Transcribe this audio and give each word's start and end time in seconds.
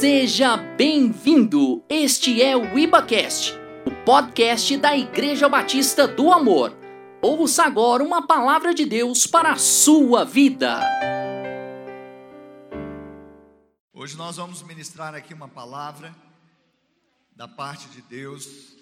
Seja 0.00 0.56
bem-vindo! 0.56 1.84
Este 1.86 2.40
é 2.40 2.56
o 2.56 2.78
IbaCast, 2.78 3.52
o 3.84 4.02
podcast 4.02 4.74
da 4.78 4.96
Igreja 4.96 5.46
Batista 5.46 6.08
do 6.08 6.32
Amor. 6.32 6.74
Ouça 7.20 7.64
agora 7.64 8.02
uma 8.02 8.26
palavra 8.26 8.72
de 8.72 8.86
Deus 8.86 9.26
para 9.26 9.52
a 9.52 9.58
sua 9.58 10.24
vida. 10.24 10.80
Hoje 13.92 14.16
nós 14.16 14.38
vamos 14.38 14.62
ministrar 14.62 15.14
aqui 15.14 15.34
uma 15.34 15.48
palavra 15.48 16.16
da 17.36 17.46
parte 17.46 17.86
de 17.90 18.00
Deus, 18.00 18.74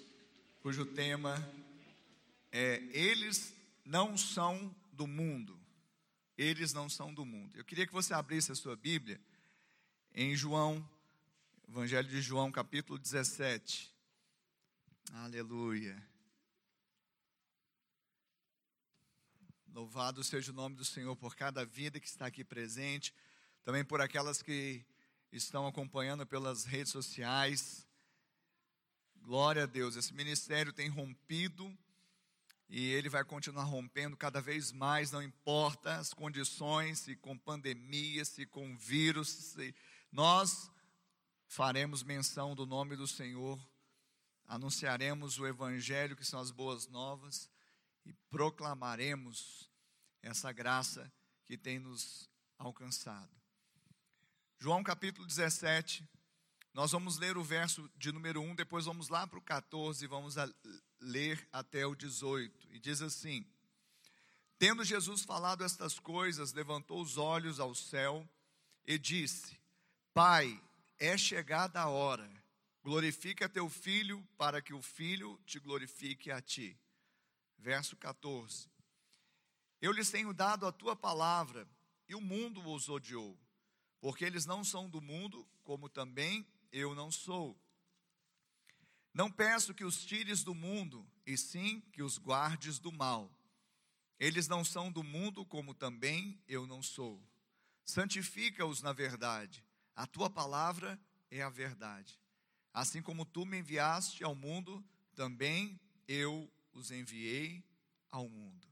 cujo 0.61 0.85
tema 0.85 1.35
é 2.49 2.81
Eles 2.93 3.53
não 3.83 4.15
são 4.15 4.73
do 4.93 5.05
mundo. 5.05 5.59
Eles 6.37 6.71
não 6.71 6.87
são 6.87 7.13
do 7.13 7.25
mundo. 7.25 7.57
Eu 7.57 7.65
queria 7.65 7.85
que 7.85 7.91
você 7.91 8.13
abrisse 8.13 8.53
a 8.53 8.55
sua 8.55 8.77
Bíblia 8.77 9.19
em 10.15 10.33
João 10.33 10.81
Evangelho 11.71 12.09
de 12.09 12.19
João, 12.19 12.51
capítulo 12.51 12.97
17. 12.97 13.95
Aleluia. 15.13 16.03
Louvado 19.67 20.23
seja 20.23 20.51
o 20.51 20.55
nome 20.55 20.75
do 20.75 20.83
Senhor 20.83 21.15
por 21.15 21.35
cada 21.35 21.63
vida 21.63 21.99
que 21.99 22.07
está 22.07 22.25
aqui 22.25 22.43
presente, 22.43 23.13
também 23.63 23.85
por 23.85 24.01
aquelas 24.01 24.41
que 24.41 24.83
estão 25.31 25.67
acompanhando 25.67 26.25
pelas 26.25 26.65
redes 26.65 26.91
sociais. 26.91 27.87
Glória 29.17 29.61
a 29.61 29.67
Deus, 29.67 29.95
esse 29.95 30.11
ministério 30.11 30.73
tem 30.73 30.89
rompido 30.89 31.71
e 32.67 32.83
ele 32.93 33.09
vai 33.09 33.23
continuar 33.23 33.65
rompendo 33.65 34.17
cada 34.17 34.41
vez 34.41 34.71
mais, 34.71 35.11
não 35.11 35.21
importa 35.21 35.97
as 35.97 36.15
condições, 36.15 36.97
se 36.97 37.15
com 37.15 37.37
pandemia, 37.37 38.25
se 38.25 38.47
com 38.47 38.75
vírus, 38.75 39.29
se 39.29 39.75
nós 40.11 40.71
faremos 41.49 42.03
menção 42.03 42.53
do 42.53 42.65
nome 42.65 42.95
do 42.95 43.07
Senhor, 43.07 43.59
anunciaremos 44.45 45.39
o 45.39 45.47
Evangelho, 45.47 46.15
que 46.15 46.23
são 46.23 46.39
as 46.39 46.51
boas 46.51 46.87
novas, 46.87 47.49
e 48.05 48.13
proclamaremos 48.29 49.67
essa 50.21 50.51
graça 50.51 51.11
que 51.45 51.57
tem 51.57 51.79
nos 51.79 52.29
alcançado. 52.57 53.35
João 54.59 54.83
capítulo 54.83 55.25
17, 55.25 56.07
nós 56.71 56.91
vamos 56.91 57.17
ler 57.17 57.35
o 57.35 57.43
verso 57.43 57.89
de 57.97 58.11
número 58.11 58.41
1, 58.41 58.55
depois 58.55 58.85
vamos 58.85 59.09
lá 59.09 59.25
para 59.25 59.39
o 59.39 59.41
14 59.41 60.05
e 60.05 60.07
vamos 60.07 60.35
ler 60.99 61.49
até 61.51 61.83
o 61.83 61.95
18. 61.95 62.67
E 62.71 62.79
diz 62.79 63.01
assim: 63.01 63.43
Tendo 64.59 64.83
Jesus 64.83 65.23
falado 65.23 65.63
estas 65.63 65.97
coisas, 65.99 66.53
levantou 66.53 67.01
os 67.01 67.17
olhos 67.17 67.59
ao 67.59 67.73
céu 67.73 68.29
e 68.85 68.99
disse: 68.99 69.59
Pai, 70.13 70.61
é 70.99 71.17
chegada 71.17 71.81
a 71.81 71.87
hora. 71.87 72.29
Glorifica 72.83 73.47
teu 73.47 73.69
filho, 73.69 74.27
para 74.37 74.61
que 74.61 74.73
o 74.73 74.81
filho 74.81 75.39
te 75.45 75.59
glorifique 75.59 76.29
a 76.29 76.41
ti. 76.41 76.77
Verso 77.57 77.95
14. 77.95 78.69
Eu 79.81 79.91
lhes 79.91 80.11
tenho 80.11 80.33
dado 80.33 80.65
a 80.65 80.71
tua 80.71 80.95
palavra, 80.95 81.67
e 82.07 82.15
o 82.15 82.21
mundo 82.21 82.67
os 82.69 82.89
odiou, 82.89 83.39
porque 84.01 84.25
eles 84.25 84.45
não 84.45 84.63
são 84.63 84.89
do 84.89 85.01
mundo, 85.01 85.47
como 85.63 85.87
também 85.87 86.45
eu 86.71 86.93
não 86.93 87.11
sou. 87.11 87.57
Não 89.13 89.31
peço 89.31 89.73
que 89.73 89.83
os 89.83 90.05
tires 90.05 90.43
do 90.43 90.53
mundo, 90.53 91.07
e 91.25 91.37
sim 91.37 91.81
que 91.93 92.01
os 92.01 92.17
guardes 92.17 92.79
do 92.79 92.91
mal. 92.91 93.31
Eles 94.19 94.47
não 94.47 94.65
são 94.65 94.91
do 94.91 95.03
mundo, 95.03 95.45
como 95.45 95.73
também 95.73 96.41
eu 96.47 96.67
não 96.67 96.83
sou. 96.83 97.21
Santifica-os 97.85 98.81
na 98.81 98.91
verdade. 98.91 99.63
A 99.99 100.07
tua 100.07 100.29
palavra 100.29 100.97
é 101.29 101.41
a 101.41 101.49
verdade. 101.49 102.17
Assim 102.73 103.01
como 103.01 103.25
tu 103.25 103.45
me 103.45 103.59
enviaste 103.59 104.23
ao 104.23 104.33
mundo, 104.33 104.81
também 105.13 105.77
eu 106.07 106.49
os 106.71 106.89
enviei 106.89 107.61
ao 108.09 108.29
mundo. 108.29 108.65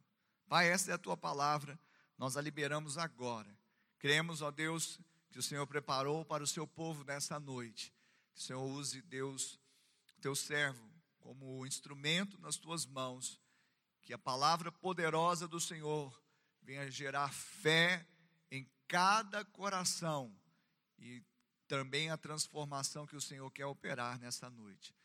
Pai, 0.47 0.69
essa 0.69 0.89
é 0.89 0.93
a 0.93 0.97
tua 0.97 1.17
palavra, 1.17 1.77
nós 2.17 2.37
a 2.37 2.41
liberamos 2.41 2.97
agora. 2.97 3.53
Cremos, 3.99 4.41
ó 4.41 4.49
Deus, 4.51 5.01
que 5.29 5.37
o 5.37 5.43
Senhor 5.43 5.67
preparou 5.67 6.23
para 6.23 6.45
o 6.45 6.47
seu 6.47 6.65
povo 6.65 7.03
nessa 7.03 7.37
noite. 7.37 7.93
Que 8.33 8.39
o 8.39 8.43
Senhor 8.43 8.63
use, 8.63 9.01
Deus, 9.01 9.59
teu 10.21 10.33
servo, 10.33 10.89
como 11.19 11.65
instrumento 11.65 12.39
nas 12.39 12.55
tuas 12.55 12.85
mãos. 12.85 13.37
Que 14.01 14.13
a 14.13 14.17
palavra 14.17 14.71
poderosa 14.71 15.45
do 15.45 15.59
Senhor 15.59 16.17
venha 16.61 16.89
gerar 16.89 17.33
fé 17.33 18.07
em 18.49 18.65
cada 18.87 19.43
coração 19.43 20.33
e 20.97 21.23
também 21.67 22.09
a 22.09 22.17
transformação 22.17 23.05
que 23.05 23.15
o 23.15 23.21
Senhor 23.21 23.49
quer 23.51 23.65
operar 23.65 24.19
nessa 24.19 24.49
noite. 24.49 24.95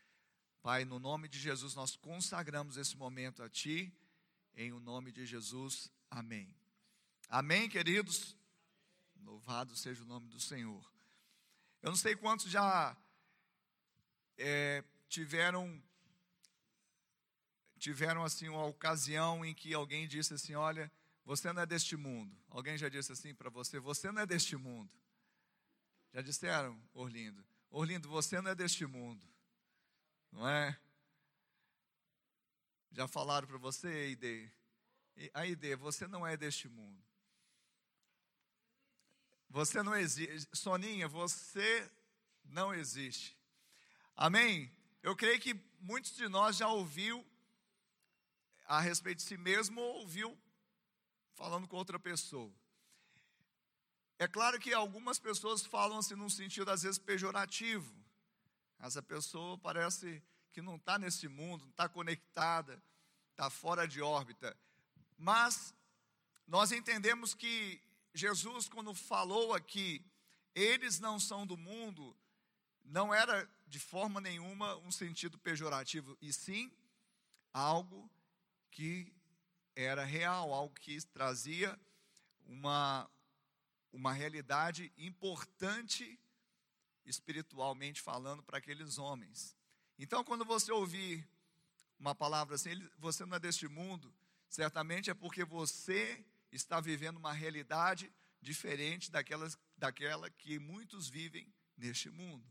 Pai, 0.63 0.85
no 0.85 0.99
nome 0.99 1.29
de 1.29 1.39
Jesus, 1.39 1.75
nós 1.75 1.97
consagramos 1.97 2.77
esse 2.77 2.97
momento 2.97 3.43
a 3.43 3.49
Ti, 3.49 3.93
em 4.55 4.73
o 4.73 4.79
nome 4.79 5.11
de 5.11 5.27
Jesus, 5.27 5.91
amém. 6.11 6.55
Amém, 7.29 7.69
queridos? 7.69 8.37
Louvado 9.23 9.75
seja 9.75 10.03
o 10.03 10.07
nome 10.07 10.29
do 10.29 10.39
Senhor. 10.39 10.93
Eu 11.83 11.91
não 11.91 11.97
sei 11.97 12.15
quantos 12.15 12.51
já 12.51 12.97
é, 14.39 14.85
tiveram 15.09 15.83
tiveram 17.79 18.23
assim 18.23 18.49
uma 18.49 18.65
ocasião 18.65 19.45
em 19.45 19.53
que 19.53 19.75
alguém 19.75 20.07
disse 20.07 20.35
assim, 20.35 20.55
olha, 20.55 20.91
você 21.25 21.53
não 21.53 21.63
é 21.63 21.67
deste 21.67 21.97
mundo. 21.97 22.33
Alguém 22.49 22.79
já 22.79 22.89
disse 22.89 23.11
assim 23.11 23.35
para 23.35 23.51
você, 23.51 23.81
você 23.81 24.13
não 24.13 24.23
é 24.23 24.27
deste 24.27 24.57
mundo. 24.57 24.89
Já 26.13 26.21
disseram, 26.21 26.81
Orlindo? 26.93 27.45
Orlindo, 27.71 28.09
você 28.09 28.41
não 28.41 28.51
é 28.51 28.55
deste 28.55 28.85
mundo, 28.87 29.27
não 30.31 30.47
é? 30.47 30.79
Já 32.91 33.09
falaram 33.09 33.49
para 33.49 33.57
você, 33.57 34.11
Ide? 34.11 34.53
A 35.33 35.47
Ide, 35.47 35.75
você 35.77 36.07
não 36.07 36.27
é 36.27 36.37
deste 36.37 36.69
mundo. 36.69 37.03
Você 39.49 39.83
não 39.83 39.95
existe. 39.97 40.49
Soninha, 40.53 41.09
você 41.09 41.91
não 42.45 42.75
existe. 42.75 43.39
Amém? 44.15 44.71
Eu 45.03 45.17
creio 45.17 45.41
que 45.41 45.55
muitos 45.81 46.15
de 46.15 46.29
nós 46.29 46.57
já 46.57 46.69
ouviu 46.69 47.27
a 48.67 48.81
respeito 48.81 49.19
de 49.19 49.25
si 49.25 49.37
mesmo 49.37 49.81
ou 49.81 50.01
ouviu 50.01 50.39
falando 51.35 51.67
com 51.67 51.77
outra 51.77 51.99
pessoa. 51.99 52.53
É 54.23 54.29
claro 54.29 54.61
que 54.61 54.73
algumas 54.73 55.19
pessoas 55.19 55.67
falam 55.67 55.99
assim 55.99 56.15
num 56.15 56.29
sentido 56.29 56.71
às 56.71 56.83
vezes 56.85 56.97
pejorativo. 56.97 57.93
Essa 58.79 59.03
pessoa 59.03 59.59
parece 59.59 60.23
que 60.53 60.63
não 60.63 60.77
está 60.77 60.97
nesse 60.97 61.27
mundo, 61.27 61.63
não 61.63 61.71
está 61.73 61.89
conectada, 61.89 62.81
está 63.33 63.51
fora 63.51 63.85
de 63.85 64.01
órbita. 64.01 64.57
Mas 65.19 65.75
nós 66.47 66.71
entendemos 66.71 67.35
que 67.35 67.83
Jesus, 68.15 68.69
quando 68.69 68.95
falou 68.95 69.55
aqui, 69.55 70.01
eles 70.55 71.01
não 71.01 71.19
são 71.19 71.45
do 71.45 71.57
mundo, 71.57 72.17
não 72.85 73.13
era 73.13 73.51
de 73.67 73.81
forma 73.81 74.21
nenhuma 74.21 74.77
um 74.77 74.93
sentido 74.93 75.37
pejorativo, 75.37 76.17
e 76.23 76.33
sim 76.33 76.71
algo 77.53 78.09
que 78.71 79.13
era 79.75 80.05
real, 80.05 80.55
algo 80.55 80.73
que 80.77 81.05
trazia 81.07 81.77
uma, 82.47 83.11
uma 83.93 84.13
realidade 84.13 84.93
importante 84.97 86.19
espiritualmente 87.05 88.01
falando 88.01 88.43
para 88.43 88.59
aqueles 88.59 88.99
homens. 88.99 89.57
Então, 89.99 90.25
quando 90.25 90.45
você 90.45 90.73
ouvir 90.73 91.29
uma 91.99 92.15
palavra 92.15 92.55
assim, 92.55 92.71
você 92.99 93.25
não 93.25 93.37
é 93.37 93.41
deste 93.41 93.69
mundo, 93.69 94.13
certamente 94.49 95.11
é 95.11 95.15
porque 95.15 95.45
você 95.45 96.25
está 96.51 96.81
vivendo 96.81 97.17
uma 97.17 97.33
realidade 97.33 98.13
diferente 98.41 99.11
daquelas, 99.11 99.59
daquela 99.77 100.29
que 100.31 100.59
muitos 100.59 101.09
vivem 101.09 101.53
neste 101.77 102.11
mundo. 102.11 102.45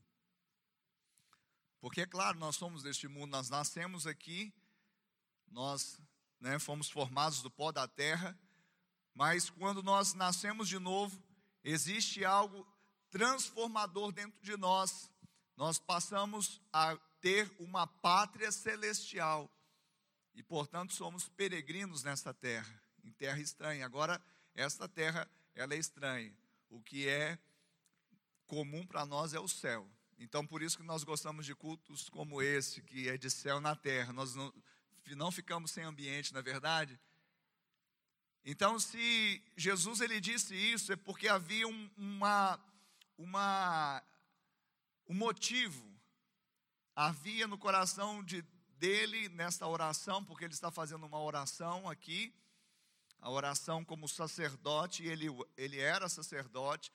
Porque, 1.80 2.02
é 2.02 2.06
claro, 2.06 2.38
nós 2.38 2.56
somos 2.56 2.84
deste 2.84 3.08
mundo, 3.08 3.32
nós 3.32 3.50
nascemos 3.50 4.06
aqui, 4.06 4.54
nós 5.50 6.00
né, 6.40 6.60
fomos 6.60 6.90
formados 6.90 7.42
do 7.42 7.50
pó 7.50 7.72
da 7.72 7.88
terra, 7.88 8.38
mas 9.14 9.50
quando 9.50 9.84
nós 9.84 10.14
nascemos 10.14 10.70
de 10.70 10.80
novo, 10.80 11.22
existe 11.64 12.26
algo 12.26 12.68
transformador 13.10 14.12
dentro 14.12 14.42
de 14.42 14.56
nós. 14.58 15.10
Nós 15.56 15.78
passamos 15.78 16.62
a 16.72 16.96
ter 17.20 17.52
uma 17.60 17.86
pátria 17.86 18.52
celestial 18.52 19.50
e, 20.34 20.42
portanto, 20.42 20.94
somos 20.94 21.28
peregrinos 21.30 22.04
nesta 22.04 22.34
terra, 22.34 22.82
em 23.04 23.12
terra 23.12 23.40
estranha. 23.40 23.86
Agora, 23.86 24.20
esta 24.56 24.88
terra, 24.88 25.30
ela 25.54 25.74
é 25.74 25.78
estranha. 25.78 26.36
O 26.70 26.82
que 26.82 27.08
é 27.08 27.38
comum 28.48 28.86
para 28.86 29.06
nós 29.06 29.34
é 29.34 29.40
o 29.40 29.48
céu. 29.48 29.90
Então, 30.18 30.46
por 30.46 30.62
isso 30.62 30.78
que 30.78 30.84
nós 30.84 31.04
gostamos 31.04 31.46
de 31.46 31.56
cultos 31.56 32.10
como 32.10 32.42
esse, 32.42 32.82
que 32.82 33.10
é 33.10 33.18
de 33.18 33.30
céu 33.30 33.60
na 33.60 33.76
terra. 33.76 34.14
Nós 34.14 34.36
não, 34.36 34.54
não 35.16 35.32
ficamos 35.32 35.72
sem 35.72 35.84
ambiente, 35.84 36.34
na 36.34 36.40
é 36.40 36.44
verdade? 36.44 37.00
Então, 38.44 38.80
se 38.80 39.42
Jesus 39.56 40.02
ele 40.02 40.20
disse 40.20 40.56
isso, 40.56 40.92
é 40.92 40.96
porque 40.96 41.28
havia 41.28 41.68
um, 41.68 41.90
uma, 41.96 42.60
uma, 43.18 44.04
o 45.06 45.14
motivo. 45.14 45.88
Havia 46.96 47.48
no 47.48 47.58
coração 47.58 48.24
de, 48.24 48.44
dele 48.78 49.30
nesta 49.30 49.68
oração, 49.68 50.26
porque 50.26 50.44
ele 50.44 50.54
está 50.54 50.72
fazendo 50.72 51.06
uma 51.06 51.22
oração 51.22 51.88
aqui, 51.88 52.34
a 53.20 53.30
oração 53.30 53.86
como 53.86 54.08
sacerdote, 54.08 55.06
ele, 55.06 55.28
ele 55.56 55.80
era 55.80 56.10
sacerdote, 56.10 56.92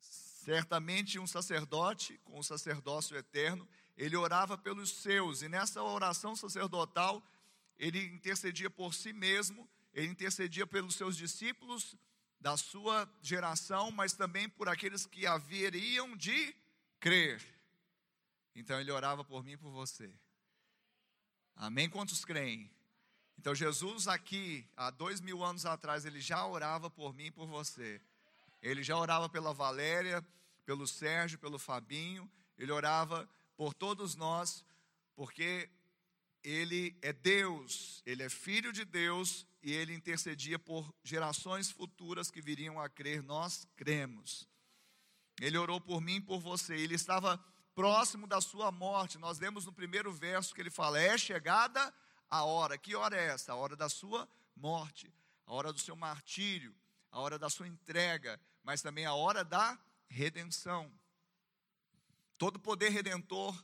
certamente 0.00 1.18
um 1.18 1.26
sacerdote 1.26 2.18
com 2.24 2.38
o 2.38 2.42
sacerdócio 2.42 3.16
eterno, 3.16 3.68
ele 3.98 4.16
orava 4.16 4.56
pelos 4.56 4.90
seus, 4.90 5.42
e 5.42 5.48
nessa 5.48 5.82
oração 5.82 6.34
sacerdotal, 6.34 7.22
ele 7.78 8.02
intercedia 8.06 8.70
por 8.70 8.94
si 8.94 9.12
mesmo, 9.12 9.68
ele 9.92 10.08
intercedia 10.08 10.66
pelos 10.66 10.94
seus 10.94 11.16
discípulos 11.16 11.96
da 12.40 12.56
sua 12.56 13.08
geração, 13.22 13.90
mas 13.90 14.14
também 14.14 14.48
por 14.48 14.68
aqueles 14.68 15.06
que 15.06 15.26
haveriam 15.26 16.16
de 16.16 16.54
crer. 16.98 17.40
Então 18.54 18.80
ele 18.80 18.90
orava 18.90 19.24
por 19.24 19.44
mim 19.44 19.52
e 19.52 19.56
por 19.56 19.70
você. 19.70 20.12
Amém? 21.54 21.88
Quantos 21.88 22.24
creem? 22.24 22.70
Então 23.38 23.54
Jesus 23.54 24.08
aqui, 24.08 24.66
há 24.76 24.90
dois 24.90 25.20
mil 25.20 25.44
anos 25.44 25.66
atrás, 25.66 26.04
ele 26.04 26.20
já 26.20 26.44
orava 26.46 26.90
por 26.90 27.14
mim 27.14 27.26
e 27.26 27.30
por 27.30 27.46
você. 27.46 28.00
Ele 28.60 28.82
já 28.82 28.96
orava 28.96 29.28
pela 29.28 29.52
Valéria, 29.52 30.24
pelo 30.64 30.86
Sérgio, 30.86 31.38
pelo 31.38 31.58
Fabinho. 31.58 32.30
Ele 32.56 32.72
orava 32.72 33.28
por 33.56 33.74
todos 33.74 34.14
nós, 34.14 34.64
porque 35.14 35.68
ele 36.42 36.96
é 37.02 37.12
Deus, 37.12 38.02
ele 38.04 38.22
é 38.22 38.28
filho 38.28 38.72
de 38.72 38.84
Deus 38.84 39.46
e 39.62 39.72
ele 39.72 39.94
intercedia 39.94 40.58
por 40.58 40.92
gerações 41.04 41.70
futuras 41.70 42.30
que 42.30 42.42
viriam 42.42 42.80
a 42.80 42.88
crer. 42.88 43.22
Nós 43.22 43.66
cremos. 43.76 44.48
Ele 45.40 45.56
orou 45.56 45.80
por 45.80 46.00
mim 46.00 46.16
e 46.16 46.20
por 46.20 46.40
você. 46.40 46.74
Ele 46.74 46.94
estava 46.94 47.38
próximo 47.74 48.26
da 48.26 48.40
sua 48.40 48.72
morte. 48.72 49.18
Nós 49.18 49.38
lemos 49.38 49.64
no 49.64 49.72
primeiro 49.72 50.12
verso 50.12 50.54
que 50.54 50.60
ele 50.60 50.70
fala: 50.70 51.00
É 51.00 51.16
chegada 51.16 51.94
a 52.28 52.44
hora. 52.44 52.76
Que 52.76 52.96
hora 52.96 53.16
é 53.16 53.26
essa? 53.26 53.52
A 53.52 53.56
hora 53.56 53.76
da 53.76 53.88
sua 53.88 54.28
morte, 54.56 55.12
a 55.46 55.52
hora 55.52 55.72
do 55.72 55.78
seu 55.78 55.94
martírio, 55.94 56.74
a 57.10 57.20
hora 57.20 57.38
da 57.38 57.48
sua 57.48 57.68
entrega, 57.68 58.40
mas 58.64 58.82
também 58.82 59.06
a 59.06 59.14
hora 59.14 59.44
da 59.44 59.78
redenção. 60.08 60.92
Todo 62.36 62.58
poder 62.58 62.88
redentor, 62.88 63.56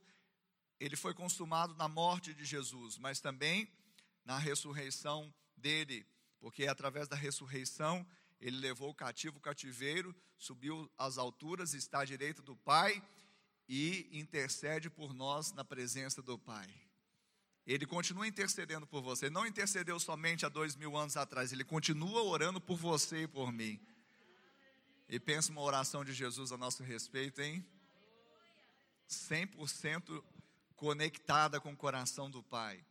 ele 0.78 0.94
foi 0.94 1.12
consumado 1.12 1.74
na 1.74 1.88
morte 1.88 2.32
de 2.32 2.44
Jesus, 2.44 2.98
mas 2.98 3.20
também 3.20 3.68
na 4.24 4.38
ressurreição 4.38 5.34
dele, 5.58 6.06
porque 6.40 6.66
através 6.66 7.08
da 7.08 7.16
ressurreição 7.16 8.06
ele 8.40 8.56
levou 8.56 8.90
o 8.90 8.94
cativo 8.94 9.38
o 9.38 9.40
cativeiro, 9.40 10.14
subiu 10.36 10.90
às 10.96 11.18
alturas, 11.18 11.74
está 11.74 12.00
à 12.00 12.04
direita 12.04 12.40
do 12.40 12.56
Pai 12.56 13.02
e 13.68 14.08
intercede 14.12 14.88
por 14.88 15.12
nós 15.12 15.52
na 15.52 15.64
presença 15.64 16.22
do 16.22 16.38
Pai. 16.38 16.68
Ele 17.66 17.84
continua 17.84 18.26
intercedendo 18.26 18.86
por 18.86 19.02
você. 19.02 19.28
Não 19.28 19.46
intercedeu 19.46 20.00
somente 20.00 20.46
há 20.46 20.48
dois 20.48 20.74
mil 20.74 20.96
anos 20.96 21.18
atrás. 21.18 21.52
Ele 21.52 21.64
continua 21.64 22.22
orando 22.22 22.60
por 22.60 22.78
você 22.78 23.24
e 23.24 23.28
por 23.28 23.52
mim. 23.52 23.78
E 25.06 25.20
pensa 25.20 25.52
uma 25.52 25.60
oração 25.60 26.02
de 26.02 26.14
Jesus 26.14 26.50
a 26.50 26.56
nosso 26.56 26.82
respeito, 26.82 27.42
hein? 27.42 27.66
100% 29.08 30.22
conectada 30.76 31.60
com 31.60 31.72
o 31.72 31.76
coração 31.76 32.30
do 32.30 32.42
Pai. 32.42 32.82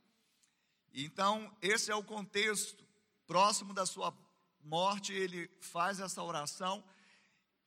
Então, 0.99 1.55
esse 1.61 1.91
é 1.91 1.95
o 1.95 2.03
contexto. 2.03 2.85
Próximo 3.25 3.73
da 3.73 3.85
sua 3.85 4.13
morte, 4.61 5.13
ele 5.13 5.49
faz 5.59 5.99
essa 5.99 6.21
oração 6.21 6.83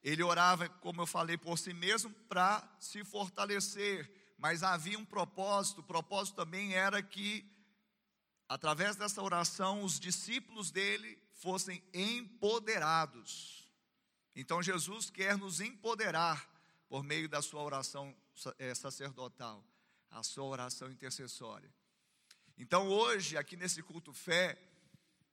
ele 0.02 0.22
orava, 0.22 0.68
como 0.68 1.02
eu 1.02 1.06
falei, 1.06 1.36
por 1.36 1.58
si 1.58 1.74
mesmo 1.74 2.10
para 2.28 2.66
se 2.80 3.04
fortalecer, 3.04 4.10
mas 4.38 4.62
havia 4.62 4.98
um 4.98 5.04
propósito. 5.04 5.80
O 5.80 5.84
propósito 5.84 6.36
também 6.36 6.72
era 6.74 7.02
que, 7.02 7.44
através 8.48 8.96
dessa 8.96 9.22
oração, 9.22 9.82
os 9.82 10.00
discípulos 10.00 10.70
dele 10.70 11.18
fossem 11.34 11.82
empoderados. 11.92 13.68
Então, 14.34 14.62
Jesus 14.62 15.10
quer 15.10 15.36
nos 15.36 15.60
empoderar 15.60 16.48
por 16.88 17.04
meio 17.04 17.28
da 17.28 17.42
sua 17.42 17.62
oração 17.62 18.16
eh, 18.58 18.74
sacerdotal, 18.74 19.62
a 20.10 20.22
sua 20.22 20.44
oração 20.44 20.90
intercessória. 20.90 21.70
Então, 22.60 22.88
hoje, 22.88 23.36
aqui 23.36 23.56
nesse 23.56 23.82
culto 23.82 24.12
fé, 24.12 24.56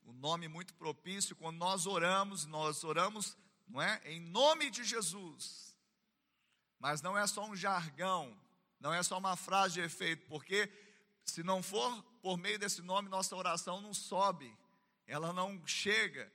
o 0.04 0.12
um 0.12 0.14
nome 0.14 0.48
muito 0.48 0.74
propício, 0.74 1.36
quando 1.36 1.58
nós 1.58 1.86
oramos, 1.86 2.46
nós 2.46 2.84
oramos 2.84 3.38
não 3.68 3.82
é? 3.82 4.02
Em 4.06 4.20
nome 4.20 4.70
de 4.70 4.84
Jesus. 4.84 5.76
Mas 6.80 7.02
não 7.02 7.18
é 7.18 7.26
só 7.28 7.46
um 7.46 7.56
jargão, 7.56 8.40
não 8.80 8.94
é 8.94 9.04
só 9.04 9.18
uma 9.18 9.36
frase 9.36 9.76
de 9.76 9.82
efeito, 9.82 10.26
porque 10.28 10.72
se 11.26 11.44
não 11.44 11.62
for 11.62 12.02
por 12.22 12.38
meio 12.38 12.58
desse 12.58 12.82
nome, 12.82 13.10
nossa 13.10 13.36
oração 13.36 13.82
não 13.82 13.94
sobe, 13.94 14.56
ela 15.06 15.34
não 15.34 15.62
chega. 15.66 16.32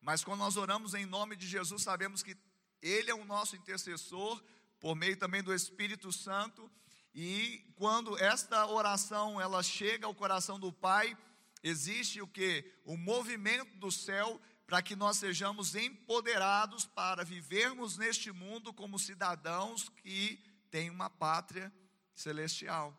Mas 0.00 0.22
quando 0.22 0.40
nós 0.40 0.56
oramos 0.56 0.92
em 0.94 1.06
nome 1.06 1.36
de 1.36 1.46
Jesus, 1.46 1.82
sabemos 1.82 2.22
que 2.22 2.36
Ele 2.82 3.10
é 3.10 3.14
o 3.14 3.24
nosso 3.24 3.56
intercessor, 3.56 4.42
por 4.78 4.94
meio 4.94 5.16
também 5.16 5.42
do 5.42 5.54
Espírito 5.54 6.12
Santo, 6.12 6.70
e 7.14 7.64
quando 7.76 8.18
esta 8.18 8.66
oração 8.66 9.40
ela 9.40 9.62
chega 9.62 10.06
ao 10.06 10.14
coração 10.14 10.58
do 10.58 10.72
Pai, 10.72 11.16
existe 11.62 12.20
o 12.20 12.26
que? 12.26 12.72
O 12.84 12.96
movimento 12.96 13.76
do 13.76 13.92
céu 13.92 14.40
para 14.66 14.82
que 14.82 14.96
nós 14.96 15.18
sejamos 15.18 15.76
empoderados 15.76 16.86
para 16.86 17.22
vivermos 17.22 17.96
neste 17.96 18.32
mundo 18.32 18.72
como 18.72 18.98
cidadãos 18.98 19.88
que 19.88 20.42
têm 20.70 20.90
uma 20.90 21.08
pátria 21.08 21.72
celestial. 22.14 22.98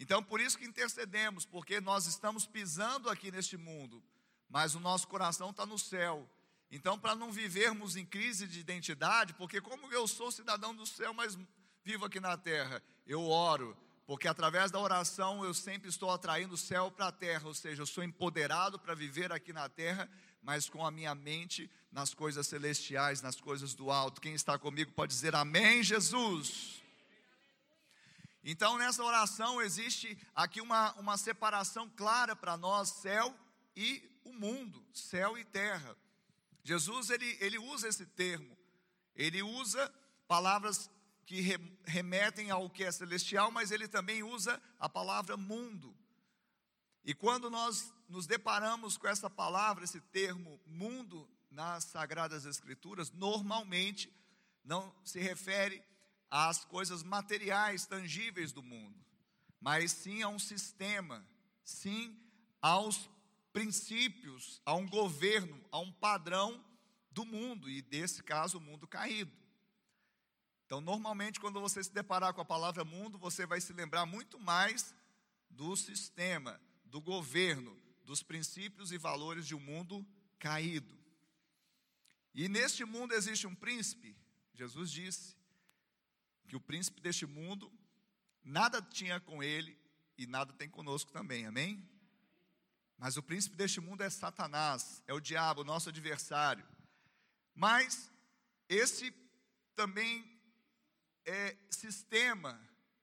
Então, 0.00 0.20
por 0.22 0.40
isso 0.40 0.58
que 0.58 0.64
intercedemos, 0.64 1.44
porque 1.44 1.80
nós 1.80 2.06
estamos 2.06 2.46
pisando 2.46 3.08
aqui 3.08 3.30
neste 3.30 3.56
mundo, 3.56 4.02
mas 4.48 4.74
o 4.74 4.80
nosso 4.80 5.06
coração 5.06 5.50
está 5.50 5.64
no 5.64 5.78
céu. 5.78 6.28
Então, 6.70 6.98
para 6.98 7.14
não 7.14 7.30
vivermos 7.30 7.94
em 7.94 8.04
crise 8.04 8.48
de 8.48 8.58
identidade, 8.58 9.34
porque 9.34 9.60
como 9.60 9.92
eu 9.92 10.08
sou 10.08 10.32
cidadão 10.32 10.74
do 10.74 10.86
céu, 10.86 11.14
mas 11.14 11.38
vivo 11.84 12.04
aqui 12.04 12.20
na 12.20 12.36
terra, 12.36 12.82
eu 13.06 13.28
oro, 13.28 13.76
porque 14.06 14.28
através 14.28 14.70
da 14.70 14.78
oração 14.78 15.44
eu 15.44 15.52
sempre 15.52 15.88
estou 15.88 16.10
atraindo 16.10 16.54
o 16.54 16.58
céu 16.58 16.90
para 16.90 17.08
a 17.08 17.12
terra, 17.12 17.46
ou 17.46 17.54
seja, 17.54 17.82
eu 17.82 17.86
sou 17.86 18.04
empoderado 18.04 18.78
para 18.78 18.94
viver 18.94 19.32
aqui 19.32 19.52
na 19.52 19.68
terra, 19.68 20.08
mas 20.42 20.68
com 20.68 20.84
a 20.84 20.90
minha 20.90 21.14
mente 21.14 21.70
nas 21.90 22.14
coisas 22.14 22.46
celestiais, 22.46 23.22
nas 23.22 23.40
coisas 23.40 23.74
do 23.74 23.90
alto. 23.90 24.20
Quem 24.20 24.34
está 24.34 24.58
comigo 24.58 24.92
pode 24.92 25.12
dizer 25.12 25.34
amém, 25.34 25.82
Jesus. 25.82 26.82
Então, 28.44 28.76
nessa 28.76 29.04
oração 29.04 29.62
existe 29.62 30.18
aqui 30.34 30.60
uma, 30.60 30.92
uma 30.94 31.16
separação 31.16 31.88
clara 31.88 32.34
para 32.34 32.56
nós, 32.56 32.88
céu 32.88 33.34
e 33.76 34.02
o 34.24 34.32
mundo, 34.32 34.84
céu 34.92 35.38
e 35.38 35.44
terra. 35.44 35.96
Jesus, 36.64 37.10
ele, 37.10 37.36
ele 37.40 37.58
usa 37.58 37.88
esse 37.88 38.06
termo, 38.06 38.56
ele 39.14 39.42
usa 39.42 39.92
palavras 40.26 40.90
que 41.26 41.40
remetem 41.84 42.50
ao 42.50 42.68
que 42.68 42.84
é 42.84 42.92
celestial, 42.92 43.50
mas 43.50 43.70
ele 43.70 43.88
também 43.88 44.22
usa 44.22 44.60
a 44.78 44.88
palavra 44.88 45.36
mundo. 45.36 45.96
E 47.04 47.14
quando 47.14 47.50
nós 47.50 47.92
nos 48.08 48.26
deparamos 48.26 48.96
com 48.96 49.08
essa 49.08 49.28
palavra, 49.28 49.84
esse 49.84 50.00
termo 50.00 50.60
mundo 50.66 51.28
nas 51.50 51.84
Sagradas 51.84 52.44
Escrituras, 52.44 53.10
normalmente 53.10 54.12
não 54.64 54.94
se 55.04 55.20
refere 55.20 55.82
às 56.30 56.64
coisas 56.64 57.02
materiais, 57.02 57.86
tangíveis 57.86 58.52
do 58.52 58.62
mundo, 58.62 59.04
mas 59.60 59.92
sim 59.92 60.22
a 60.22 60.28
um 60.28 60.38
sistema, 60.38 61.26
sim 61.64 62.18
aos 62.60 63.10
princípios, 63.52 64.60
a 64.64 64.74
um 64.74 64.88
governo, 64.88 65.62
a 65.70 65.78
um 65.78 65.92
padrão 65.92 66.64
do 67.10 67.24
mundo, 67.24 67.68
e 67.68 67.82
desse 67.82 68.22
caso, 68.22 68.58
o 68.58 68.60
mundo 68.60 68.86
caído. 68.86 69.41
Então, 70.72 70.80
normalmente, 70.80 71.38
quando 71.38 71.60
você 71.60 71.84
se 71.84 71.92
deparar 71.92 72.32
com 72.32 72.40
a 72.40 72.46
palavra 72.46 72.82
mundo, 72.82 73.18
você 73.18 73.44
vai 73.44 73.60
se 73.60 73.74
lembrar 73.74 74.06
muito 74.06 74.40
mais 74.40 74.94
do 75.50 75.76
sistema, 75.76 76.58
do 76.86 76.98
governo, 76.98 77.78
dos 78.06 78.22
princípios 78.22 78.90
e 78.90 78.96
valores 78.96 79.46
de 79.46 79.54
um 79.54 79.60
mundo 79.60 80.02
caído. 80.38 80.98
E 82.34 82.48
neste 82.48 82.86
mundo 82.86 83.12
existe 83.12 83.46
um 83.46 83.54
príncipe, 83.54 84.16
Jesus 84.54 84.90
disse 84.90 85.36
que 86.48 86.56
o 86.56 86.60
príncipe 86.60 87.02
deste 87.02 87.26
mundo 87.26 87.70
nada 88.42 88.80
tinha 88.80 89.20
com 89.20 89.42
ele 89.42 89.78
e 90.16 90.26
nada 90.26 90.54
tem 90.54 90.70
conosco 90.70 91.12
também, 91.12 91.44
amém? 91.44 91.86
Mas 92.96 93.18
o 93.18 93.22
príncipe 93.22 93.56
deste 93.56 93.78
mundo 93.78 94.00
é 94.00 94.08
Satanás, 94.08 95.02
é 95.06 95.12
o 95.12 95.20
diabo, 95.20 95.64
nosso 95.64 95.90
adversário. 95.90 96.66
Mas 97.54 98.10
esse 98.70 99.12
também 99.76 100.31
é 101.24 101.56
sistema 101.70 102.60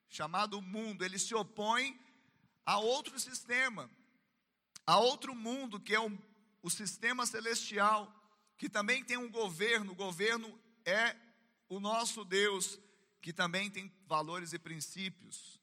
chamado 0.08 0.62
mundo, 0.62 1.04
ele 1.04 1.20
se 1.20 1.36
opõe 1.36 2.00
Há 2.70 2.78
outro 2.78 3.20
sistema, 3.20 3.90
há 4.86 5.00
outro 5.00 5.34
mundo 5.34 5.80
que 5.80 5.96
é 5.96 6.00
o, 6.00 6.16
o 6.62 6.70
sistema 6.70 7.26
celestial, 7.26 8.14
que 8.60 8.70
também 8.70 9.04
tem 9.04 9.18
um 9.18 9.32
governo. 9.32 9.94
O 9.94 9.96
governo 9.96 10.56
é 10.86 11.16
o 11.68 11.80
nosso 11.80 12.24
Deus, 12.24 12.80
que 13.24 13.34
também 13.34 13.72
tem 13.72 13.92
valores 14.06 14.54
e 14.54 14.60
princípios. 14.60 15.60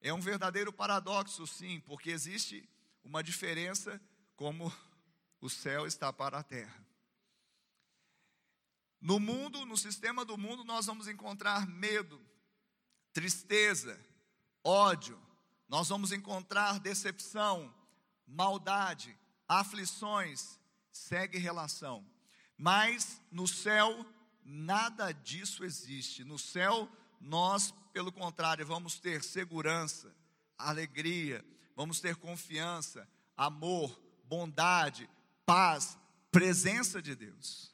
É 0.00 0.12
um 0.12 0.20
verdadeiro 0.20 0.72
paradoxo, 0.72 1.46
sim, 1.46 1.78
porque 1.86 2.10
existe 2.10 2.68
uma 3.04 3.22
diferença 3.22 4.02
como 4.34 4.72
o 5.40 5.48
céu 5.48 5.86
está 5.86 6.12
para 6.12 6.38
a 6.38 6.42
terra. 6.42 6.83
No 9.04 9.20
mundo, 9.20 9.66
no 9.66 9.76
sistema 9.76 10.24
do 10.24 10.38
mundo, 10.38 10.64
nós 10.64 10.86
vamos 10.86 11.08
encontrar 11.08 11.66
medo, 11.66 12.18
tristeza, 13.12 14.00
ódio, 14.64 15.20
nós 15.68 15.90
vamos 15.90 16.10
encontrar 16.10 16.80
decepção, 16.80 17.70
maldade, 18.26 19.14
aflições, 19.46 20.58
segue 20.90 21.36
relação. 21.36 22.02
Mas 22.56 23.20
no 23.30 23.46
céu, 23.46 24.06
nada 24.42 25.12
disso 25.12 25.66
existe. 25.66 26.24
No 26.24 26.38
céu, 26.38 26.90
nós, 27.20 27.74
pelo 27.92 28.10
contrário, 28.10 28.64
vamos 28.64 28.98
ter 28.98 29.22
segurança, 29.22 30.16
alegria, 30.56 31.44
vamos 31.76 32.00
ter 32.00 32.16
confiança, 32.16 33.06
amor, 33.36 34.00
bondade, 34.24 35.10
paz, 35.44 35.98
presença 36.32 37.02
de 37.02 37.14
Deus. 37.14 37.73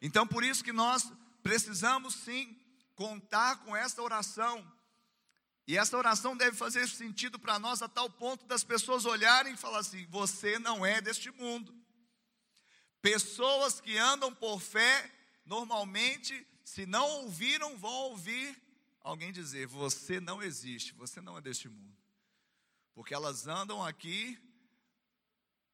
Então, 0.00 0.26
por 0.26 0.44
isso 0.44 0.62
que 0.62 0.72
nós 0.72 1.10
precisamos 1.42 2.14
sim 2.14 2.56
contar 2.94 3.64
com 3.64 3.76
esta 3.76 4.02
oração. 4.02 4.66
E 5.66 5.76
essa 5.76 5.96
oração 5.96 6.36
deve 6.36 6.56
fazer 6.56 6.88
sentido 6.88 7.38
para 7.38 7.58
nós 7.58 7.82
a 7.82 7.88
tal 7.88 8.08
ponto 8.08 8.46
das 8.46 8.64
pessoas 8.64 9.04
olharem 9.04 9.54
e 9.54 9.56
falar 9.56 9.80
assim: 9.80 10.06
você 10.06 10.58
não 10.58 10.84
é 10.84 11.00
deste 11.00 11.30
mundo. 11.30 11.74
Pessoas 13.02 13.80
que 13.80 13.96
andam 13.96 14.34
por 14.34 14.60
fé, 14.60 15.12
normalmente, 15.44 16.46
se 16.64 16.86
não 16.86 17.06
ouviram, 17.22 17.76
vão 17.76 17.92
ouvir 17.92 18.56
alguém 19.00 19.32
dizer: 19.32 19.66
você 19.66 20.20
não 20.20 20.42
existe, 20.42 20.94
você 20.94 21.20
não 21.20 21.36
é 21.36 21.40
deste 21.40 21.68
mundo. 21.68 21.96
Porque 22.94 23.14
elas 23.14 23.46
andam 23.46 23.84
aqui 23.84 24.38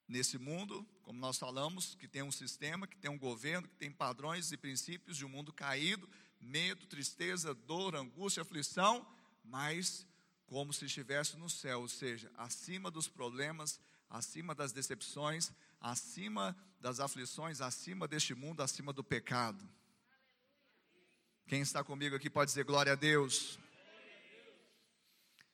nesse 0.07 0.39
mundo, 0.39 0.87
como 1.03 1.19
nós 1.19 1.39
falamos, 1.39 1.95
que 1.95 2.07
tem 2.07 2.23
um 2.23 2.33
sistema, 2.33 2.87
que 2.87 2.97
tem 2.97 3.11
um 3.11 3.19
governo, 3.19 3.69
que 3.69 3.77
tem 3.77 3.91
padrões 3.91 4.53
e 4.53 4.57
princípios 4.57 5.17
de 5.17 5.25
um 5.25 5.29
mundo 5.29 5.53
caído, 5.53 6.09
medo, 6.41 6.87
tristeza, 6.87 7.55
dor, 7.55 7.95
angústia, 7.95 8.43
aflição, 8.43 9.07
mas 9.43 10.07
como 10.47 10.73
se 10.73 10.85
estivesse 10.85 11.37
no 11.37 11.49
céu, 11.49 11.81
ou 11.81 11.89
seja, 11.89 12.31
acima 12.37 12.91
dos 12.91 13.09
problemas, 13.09 13.81
acima 14.09 14.55
das 14.55 14.73
decepções, 14.73 15.51
acima 15.81 16.57
das 16.81 17.01
aflições, 17.01 17.61
acima 17.61 18.07
deste 18.07 18.35
mundo, 18.35 18.63
acima 18.63 18.93
do 18.93 19.03
pecado. 19.03 19.67
Quem 21.47 21.61
está 21.61 21.83
comigo 21.83 22.17
aqui 22.17 22.31
pode 22.31 22.51
dizer 22.51 22.65
glória 22.65 22.93
a 22.93 22.97
Deus. 22.97 23.59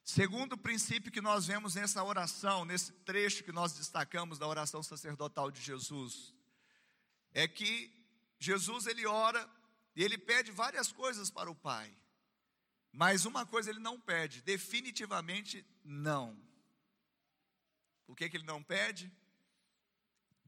Segundo 0.04 0.57
princípio 0.57 1.12
que 1.12 1.21
nós 1.21 1.47
vemos 1.47 1.75
nessa 1.75 2.02
oração, 2.02 2.64
nesse 2.64 2.92
trecho 2.92 3.45
que 3.45 3.52
nós 3.52 3.73
destacamos 3.73 4.38
da 4.38 4.47
oração 4.47 4.83
sacerdotal 4.83 5.50
de 5.50 5.61
Jesus, 5.61 6.35
é 7.33 7.47
que 7.47 7.92
Jesus 8.38 8.87
ele 8.87 9.07
ora 9.07 9.49
e 9.95 10.02
ele 10.02 10.19
pede 10.19 10.50
várias 10.50 10.90
coisas 10.90 11.30
para 11.30 11.50
o 11.50 11.54
Pai. 11.54 11.95
Mas 12.92 13.25
uma 13.25 13.47
coisa 13.47 13.71
ele 13.71 13.78
não 13.78 14.00
pede, 14.00 14.42
definitivamente 14.42 15.64
não. 15.85 16.37
O 18.07 18.14
que, 18.14 18.28
que 18.28 18.37
ele 18.37 18.45
não 18.45 18.62
pede? 18.62 19.12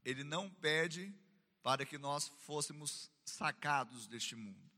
Ele 0.03 0.23
não 0.23 0.49
pede 0.49 1.13
para 1.61 1.85
que 1.85 1.97
nós 1.97 2.27
fôssemos 2.39 3.09
sacados 3.23 4.07
deste 4.07 4.35
mundo. 4.35 4.69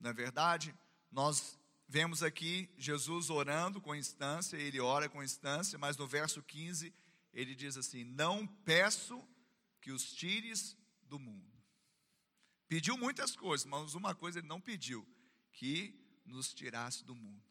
Na 0.00 0.10
é 0.10 0.12
verdade, 0.12 0.74
nós 1.10 1.57
vemos 1.88 2.22
aqui 2.22 2.68
Jesus 2.76 3.30
orando 3.30 3.80
com 3.80 3.94
instância, 3.94 4.56
ele 4.56 4.78
ora 4.78 5.08
com 5.08 5.22
instância, 5.22 5.78
mas 5.78 5.96
no 5.96 6.06
verso 6.06 6.42
15 6.42 6.92
ele 7.32 7.54
diz 7.54 7.76
assim: 7.76 8.04
Não 8.04 8.46
peço 8.46 9.26
que 9.80 9.90
os 9.90 10.12
tires 10.12 10.76
do 11.02 11.18
mundo. 11.18 11.48
Pediu 12.68 12.98
muitas 12.98 13.34
coisas, 13.34 13.66
mas 13.66 13.94
uma 13.94 14.14
coisa 14.14 14.38
ele 14.38 14.46
não 14.46 14.60
pediu: 14.60 15.06
que 15.52 15.98
nos 16.26 16.52
tirasse 16.52 17.02
do 17.04 17.14
mundo. 17.14 17.42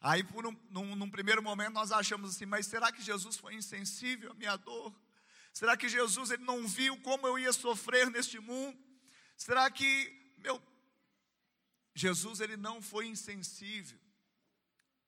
Aí, 0.00 0.22
por 0.22 0.46
um, 0.46 0.54
num, 0.68 0.96
num 0.96 1.08
primeiro 1.08 1.42
momento, 1.42 1.74
nós 1.74 1.92
achamos 1.92 2.30
assim: 2.30 2.46
mas 2.46 2.66
será 2.66 2.90
que 2.90 3.00
Jesus 3.00 3.36
foi 3.36 3.54
insensível 3.54 4.32
à 4.32 4.34
minha 4.34 4.56
dor? 4.56 4.92
Será 5.52 5.76
que 5.76 5.88
Jesus 5.88 6.30
ele 6.32 6.42
não 6.42 6.66
viu 6.66 7.00
como 7.02 7.28
eu 7.28 7.38
ia 7.38 7.52
sofrer 7.52 8.10
neste 8.10 8.40
mundo? 8.40 8.76
Será 9.36 9.70
que, 9.70 10.32
meu 10.38 10.60
Jesus 11.94 12.40
ele 12.40 12.56
não 12.56 12.82
foi 12.82 13.06
insensível. 13.06 13.98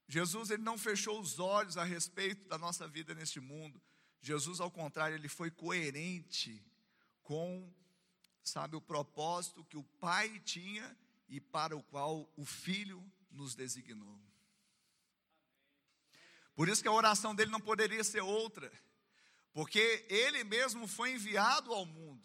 Jesus 0.09 0.51
ele 0.51 0.63
não 0.63 0.79
fechou 0.79 1.21
os 1.21 1.39
olhos 1.39 1.77
a 1.77 1.85
respeito 1.85 2.47
da 2.47 2.57
nossa 2.57 2.87
vida 2.87 3.15
neste 3.15 3.41
mundo. 3.41 3.83
Jesus, 4.21 4.61
ao 4.61 4.71
contrário, 4.71 5.17
ele 5.17 5.29
foi 5.29 5.51
coerente 5.51 6.65
com, 7.23 7.73
sabe, 8.43 8.77
o 8.77 8.81
propósito 8.81 9.65
que 9.65 9.77
o 9.77 9.83
Pai 9.83 10.41
tinha 10.41 10.97
e 11.29 11.41
para 11.41 11.77
o 11.77 11.83
qual 11.83 12.33
o 12.37 12.45
Filho 12.45 13.05
nos 13.31 13.55
designou. 13.55 14.19
Por 16.55 16.69
isso 16.69 16.81
que 16.81 16.89
a 16.89 16.93
oração 16.93 17.35
dele 17.35 17.51
não 17.51 17.61
poderia 17.61 18.03
ser 18.03 18.23
outra, 18.23 18.73
porque 19.53 20.07
ele 20.09 20.43
mesmo 20.45 20.87
foi 20.87 21.13
enviado 21.13 21.75
ao 21.75 21.85
mundo. 21.85 22.25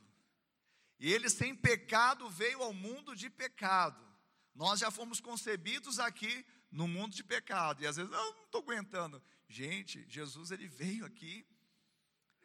E 0.99 1.11
ele 1.11 1.29
sem 1.29 1.55
pecado 1.55 2.29
veio 2.29 2.61
ao 2.61 2.73
mundo 2.73 3.15
de 3.15 3.29
pecado. 3.29 4.10
Nós 4.53 4.79
já 4.79 4.91
fomos 4.91 5.19
concebidos 5.19 5.99
aqui 5.99 6.45
no 6.71 6.87
mundo 6.87 7.15
de 7.15 7.23
pecado. 7.23 7.81
E 7.81 7.87
às 7.87 7.95
vezes, 7.95 8.11
eu 8.11 8.17
não 8.17 8.43
estou 8.43 8.61
aguentando. 8.61 9.21
Gente, 9.47 10.05
Jesus 10.07 10.51
ele 10.51 10.67
veio 10.67 11.05
aqui 11.05 11.45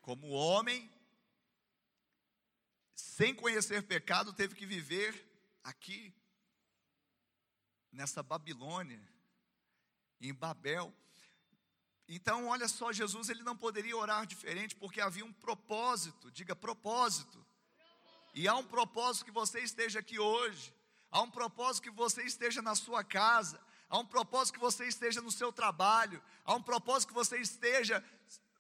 como 0.01 0.29
homem, 0.29 0.91
sem 2.95 3.35
conhecer 3.35 3.83
pecado, 3.83 4.33
teve 4.33 4.55
que 4.55 4.65
viver 4.65 5.29
aqui, 5.65 6.15
nessa 7.91 8.23
Babilônia, 8.23 9.01
em 10.21 10.33
Babel. 10.33 10.95
Então, 12.09 12.47
olha 12.47 12.69
só, 12.69 12.93
Jesus 12.93 13.29
ele 13.29 13.43
não 13.43 13.57
poderia 13.57 13.97
orar 13.97 14.27
diferente, 14.27 14.77
porque 14.77 15.01
havia 15.01 15.25
um 15.25 15.33
propósito, 15.33 16.31
diga 16.31 16.55
propósito. 16.55 17.45
E 18.35 18.47
há 18.47 18.55
um 18.55 18.67
propósito 18.67 19.25
que 19.25 19.31
você 19.31 19.61
esteja 19.61 19.99
aqui 20.01 20.19
hoje 20.19 20.76
há 21.17 21.23
um 21.23 21.31
propósito 21.31 21.85
que 21.85 21.91
você 21.91 22.23
esteja 22.25 22.61
na 22.61 22.75
sua 22.75 23.03
casa, 23.03 23.59
há 23.89 23.99
um 23.99 24.05
propósito 24.05 24.57
que 24.57 24.61
você 24.61 24.87
esteja 24.87 25.23
no 25.23 25.31
seu 25.31 25.51
trabalho, 25.51 26.23
há 26.45 26.55
um 26.55 26.61
propósito 26.61 27.09
que 27.09 27.15
você 27.15 27.39
esteja, 27.39 28.05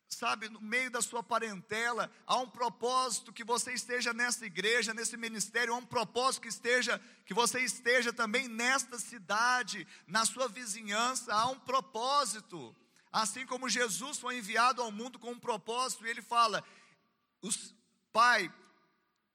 sabe, 0.08 0.48
no 0.48 0.58
meio 0.58 0.90
da 0.90 1.02
sua 1.02 1.22
parentela, 1.22 2.10
há 2.26 2.38
um 2.38 2.48
propósito 2.48 3.30
que 3.30 3.44
você 3.44 3.74
esteja 3.74 4.14
nessa 4.14 4.46
igreja, 4.46 4.94
nesse 4.94 5.18
ministério, 5.18 5.74
há 5.74 5.76
um 5.76 5.84
propósito 5.84 6.44
que 6.44 6.48
esteja, 6.48 6.98
que 7.26 7.34
você 7.34 7.60
esteja 7.60 8.10
também 8.10 8.48
nesta 8.48 8.98
cidade, 8.98 9.86
na 10.06 10.24
sua 10.24 10.48
vizinhança, 10.48 11.34
há 11.34 11.48
um 11.48 11.58
propósito. 11.58 12.74
Assim 13.12 13.44
como 13.44 13.68
Jesus 13.68 14.16
foi 14.16 14.38
enviado 14.38 14.80
ao 14.80 14.90
mundo 14.90 15.18
com 15.18 15.32
um 15.32 15.38
propósito, 15.38 16.06
e 16.06 16.10
ele 16.10 16.22
fala: 16.22 16.64
os, 17.42 17.74
Pai, 18.14 18.50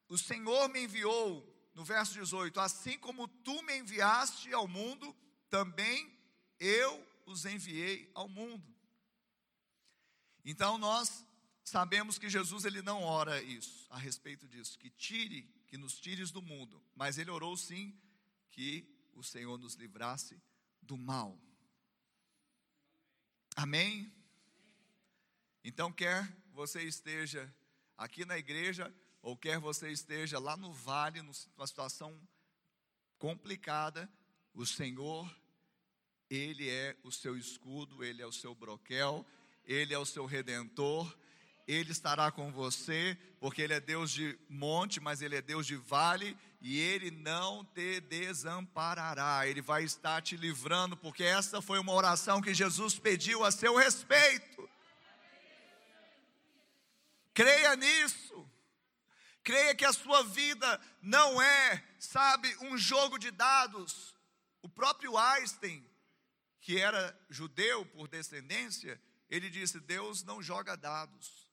o 0.08 0.18
Senhor 0.18 0.68
me 0.68 0.82
enviou 0.82 1.51
no 1.74 1.84
verso 1.84 2.12
18: 2.14 2.58
Assim 2.60 2.98
como 2.98 3.28
tu 3.28 3.62
me 3.62 3.78
enviaste 3.78 4.52
ao 4.52 4.68
mundo, 4.68 5.14
também 5.48 6.12
eu 6.58 7.06
os 7.26 7.44
enviei 7.44 8.10
ao 8.14 8.28
mundo. 8.28 8.74
Então 10.44 10.78
nós 10.78 11.24
sabemos 11.64 12.18
que 12.18 12.28
Jesus 12.28 12.64
ele 12.64 12.82
não 12.82 13.02
ora 13.02 13.42
isso, 13.42 13.86
a 13.90 13.98
respeito 13.98 14.48
disso, 14.48 14.78
que 14.78 14.90
tire, 14.90 15.42
que 15.66 15.78
nos 15.78 15.98
tires 15.98 16.30
do 16.30 16.42
mundo, 16.42 16.82
mas 16.94 17.18
ele 17.18 17.30
orou 17.30 17.56
sim 17.56 17.96
que 18.50 18.86
o 19.14 19.22
Senhor 19.22 19.58
nos 19.58 19.74
livrasse 19.74 20.40
do 20.80 20.96
mal. 20.96 21.38
Amém? 23.54 24.12
Então, 25.64 25.92
quer 25.92 26.26
você 26.52 26.82
esteja 26.82 27.52
aqui 27.96 28.24
na 28.24 28.36
igreja 28.36 28.92
ou 29.22 29.36
quer 29.36 29.60
você 29.60 29.90
esteja 29.90 30.38
lá 30.40 30.56
no 30.56 30.72
vale, 30.72 31.22
numa 31.22 31.66
situação 31.66 32.20
complicada, 33.18 34.10
o 34.52 34.66
Senhor, 34.66 35.32
Ele 36.28 36.68
é 36.68 36.96
o 37.04 37.12
seu 37.12 37.36
escudo, 37.38 38.02
Ele 38.02 38.20
é 38.20 38.26
o 38.26 38.32
seu 38.32 38.52
broquel, 38.52 39.24
Ele 39.64 39.94
é 39.94 39.98
o 39.98 40.04
seu 40.04 40.26
redentor, 40.26 41.16
Ele 41.68 41.92
estará 41.92 42.32
com 42.32 42.50
você, 42.50 43.16
porque 43.38 43.62
Ele 43.62 43.74
é 43.74 43.80
Deus 43.80 44.10
de 44.10 44.36
monte, 44.48 44.98
mas 44.98 45.22
Ele 45.22 45.36
é 45.36 45.40
Deus 45.40 45.68
de 45.68 45.76
vale, 45.76 46.36
e 46.60 46.80
Ele 46.80 47.12
não 47.12 47.64
te 47.64 48.00
desamparará, 48.00 49.46
Ele 49.46 49.62
vai 49.62 49.84
estar 49.84 50.20
te 50.20 50.36
livrando, 50.36 50.96
porque 50.96 51.22
essa 51.22 51.62
foi 51.62 51.78
uma 51.78 51.92
oração 51.92 52.42
que 52.42 52.52
Jesus 52.52 52.98
pediu 52.98 53.44
a 53.44 53.52
seu 53.52 53.76
respeito. 53.76 54.68
Creia 57.32 57.76
nisso. 57.76 58.51
Creia 59.42 59.74
que 59.74 59.84
a 59.84 59.92
sua 59.92 60.22
vida 60.22 60.80
não 61.00 61.42
é, 61.42 61.84
sabe, 61.98 62.54
um 62.60 62.78
jogo 62.78 63.18
de 63.18 63.30
dados. 63.30 64.14
O 64.60 64.68
próprio 64.68 65.18
Einstein, 65.18 65.84
que 66.60 66.78
era 66.78 67.18
judeu 67.28 67.84
por 67.86 68.06
descendência, 68.06 69.00
ele 69.28 69.50
disse: 69.50 69.80
Deus 69.80 70.22
não 70.22 70.42
joga 70.42 70.76
dados. 70.76 71.48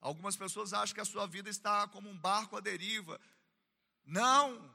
Algumas 0.00 0.36
pessoas 0.36 0.72
acham 0.72 0.94
que 0.94 1.00
a 1.00 1.06
sua 1.06 1.26
vida 1.26 1.48
está 1.48 1.88
como 1.88 2.08
um 2.10 2.18
barco 2.18 2.56
à 2.56 2.60
deriva. 2.60 3.18
Não, 4.04 4.72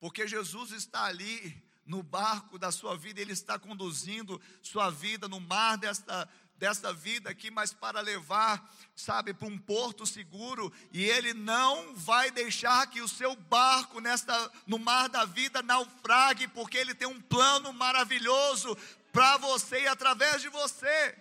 porque 0.00 0.26
Jesus 0.26 0.70
está 0.70 1.04
ali 1.04 1.62
no 1.84 2.02
barco 2.02 2.58
da 2.58 2.72
sua 2.72 2.96
vida, 2.96 3.20
Ele 3.20 3.32
está 3.32 3.58
conduzindo 3.58 4.40
sua 4.62 4.90
vida 4.90 5.28
no 5.28 5.38
mar 5.38 5.76
desta, 5.76 6.28
desta 6.60 6.92
vida 6.92 7.30
aqui, 7.30 7.50
mas 7.50 7.72
para 7.72 8.02
levar, 8.02 8.70
sabe, 8.94 9.32
para 9.32 9.48
um 9.48 9.56
porto 9.56 10.04
seguro, 10.04 10.70
e 10.92 11.02
Ele 11.02 11.32
não 11.32 11.96
vai 11.96 12.30
deixar 12.30 12.86
que 12.86 13.00
o 13.00 13.08
seu 13.08 13.34
barco 13.34 13.98
nesta, 13.98 14.52
no 14.66 14.78
mar 14.78 15.08
da 15.08 15.24
vida 15.24 15.62
naufrague, 15.62 16.46
porque 16.48 16.76
Ele 16.76 16.94
tem 16.94 17.08
um 17.08 17.18
plano 17.18 17.72
maravilhoso 17.72 18.76
para 19.10 19.38
você 19.38 19.84
e 19.84 19.88
através 19.88 20.42
de 20.42 20.50
você. 20.50 21.16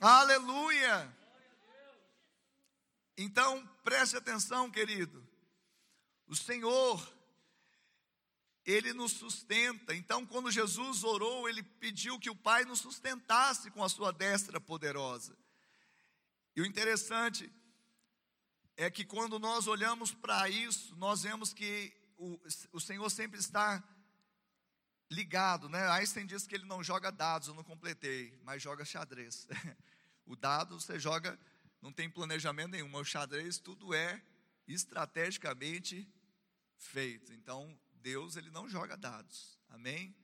Aleluia! 0.00 1.14
Então, 3.14 3.68
preste 3.84 4.16
atenção, 4.16 4.70
querido. 4.70 5.22
O 6.26 6.34
Senhor, 6.34 7.06
Ele 8.70 8.92
nos 8.92 9.12
sustenta. 9.12 9.94
Então, 9.94 10.24
quando 10.24 10.50
Jesus 10.50 11.02
orou, 11.02 11.48
Ele 11.48 11.62
pediu 11.62 12.18
que 12.18 12.30
o 12.30 12.36
Pai 12.36 12.64
nos 12.64 12.78
sustentasse 12.78 13.70
com 13.70 13.82
a 13.82 13.88
sua 13.88 14.12
destra 14.12 14.60
poderosa. 14.60 15.36
E 16.54 16.60
o 16.60 16.66
interessante 16.66 17.52
é 18.76 18.88
que 18.90 19.04
quando 19.04 19.38
nós 19.38 19.66
olhamos 19.66 20.12
para 20.12 20.48
isso, 20.48 20.94
nós 20.96 21.22
vemos 21.22 21.52
que 21.52 21.92
o, 22.16 22.40
o 22.72 22.80
Senhor 22.80 23.10
sempre 23.10 23.40
está 23.40 23.82
ligado, 25.10 25.68
né? 25.68 25.88
Einstein 25.90 26.26
diz 26.26 26.46
que 26.46 26.54
ele 26.54 26.64
não 26.64 26.82
joga 26.82 27.10
dados, 27.10 27.48
eu 27.48 27.54
não 27.54 27.64
completei, 27.64 28.38
mas 28.44 28.62
joga 28.62 28.84
xadrez. 28.84 29.48
o 30.24 30.36
dado 30.36 30.78
você 30.78 30.98
joga, 30.98 31.38
não 31.82 31.92
tem 31.92 32.08
planejamento 32.08 32.70
nenhum, 32.70 32.94
o 32.94 33.04
xadrez 33.04 33.58
tudo 33.58 33.92
é 33.92 34.22
estrategicamente 34.68 36.08
feito. 36.76 37.32
Então, 37.32 37.76
Deus 38.02 38.36
ele 38.36 38.50
não 38.50 38.68
joga 38.68 38.96
dados. 38.96 39.58
Amém? 39.68 40.14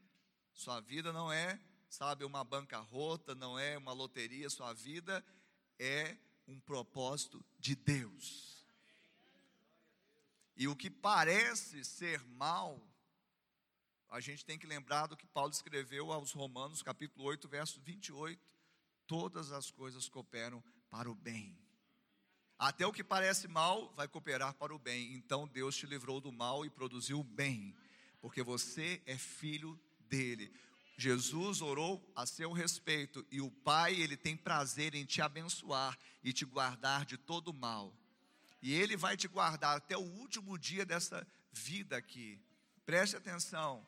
Sua 0.52 0.80
vida 0.80 1.12
não 1.12 1.33
é, 1.33 1.61
sabe, 1.88 2.25
uma 2.25 2.42
bancarrota, 2.42 3.35
não 3.35 3.59
é 3.59 3.76
uma 3.76 3.92
loteria, 3.92 4.49
sua 4.50 4.73
vida 4.73 5.25
é 5.78 6.16
um 6.49 6.59
propósito 6.61 7.45
de 7.59 7.75
Deus. 7.75 8.66
E 10.56 10.66
o 10.66 10.75
que 10.75 10.88
parece 10.88 11.85
ser 11.85 12.25
mal, 12.25 12.80
a 14.09 14.21
gente 14.21 14.45
tem 14.45 14.59
que 14.59 14.66
lembrar 14.66 15.06
do 15.06 15.16
que 15.16 15.26
Paulo 15.26 15.52
escreveu 15.52 16.12
aos 16.12 16.33
Romanos, 16.33 16.83
capítulo 16.83 17.25
8, 17.25 17.47
verso 17.49 17.80
28. 17.80 18.40
Todas 19.06 19.52
as 19.52 19.71
coisas 19.71 20.09
cooperam 20.09 20.64
para 20.88 21.11
o 21.11 21.14
bem 21.14 21.65
até 22.58 22.86
o 22.86 22.92
que 22.92 23.04
parece 23.04 23.46
mal 23.48 23.92
vai 23.96 24.08
cooperar 24.08 24.54
para 24.54 24.75
o 24.75 24.78
bem. 24.78 25.14
Então 25.14 25.46
Deus 25.46 25.76
te 25.76 25.86
livrou 25.86 26.20
do 26.20 26.32
mal 26.32 26.64
e 26.64 26.70
produziu 26.70 27.20
o 27.20 27.25
bem, 27.25 27.75
porque 28.20 28.42
você 28.42 29.02
é 29.06 29.16
filho 29.16 29.78
dele. 30.00 30.52
Jesus 30.98 31.60
orou 31.60 32.10
a 32.16 32.25
seu 32.25 32.52
respeito 32.52 33.25
e 33.30 33.40
o 33.40 33.50
Pai, 33.50 33.94
ele 33.94 34.16
tem 34.16 34.36
prazer 34.36 34.94
em 34.94 35.04
te 35.04 35.20
abençoar 35.20 35.96
e 36.25 36.32
te 36.32 36.46
guardar 36.46 37.04
de 37.04 37.18
todo 37.18 37.52
mal. 37.52 37.94
E 38.62 38.72
ele 38.72 38.96
vai 38.96 39.16
te 39.16 39.28
guardar 39.28 39.76
até 39.76 39.96
o 39.96 40.00
último 40.00 40.58
dia 40.58 40.86
dessa 40.86 41.26
vida 41.52 41.96
aqui. 41.96 42.40
Preste 42.86 43.16
atenção. 43.16 43.86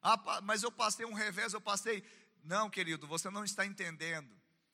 Ah, 0.00 0.40
mas 0.42 0.62
eu 0.62 0.70
passei 0.70 1.04
um 1.04 1.14
revés, 1.14 1.52
eu 1.52 1.60
passei. 1.60 2.04
Não, 2.44 2.70
querido, 2.70 3.08
você 3.08 3.28
não 3.28 3.44
está 3.44 3.66
entendendo. 3.66 4.30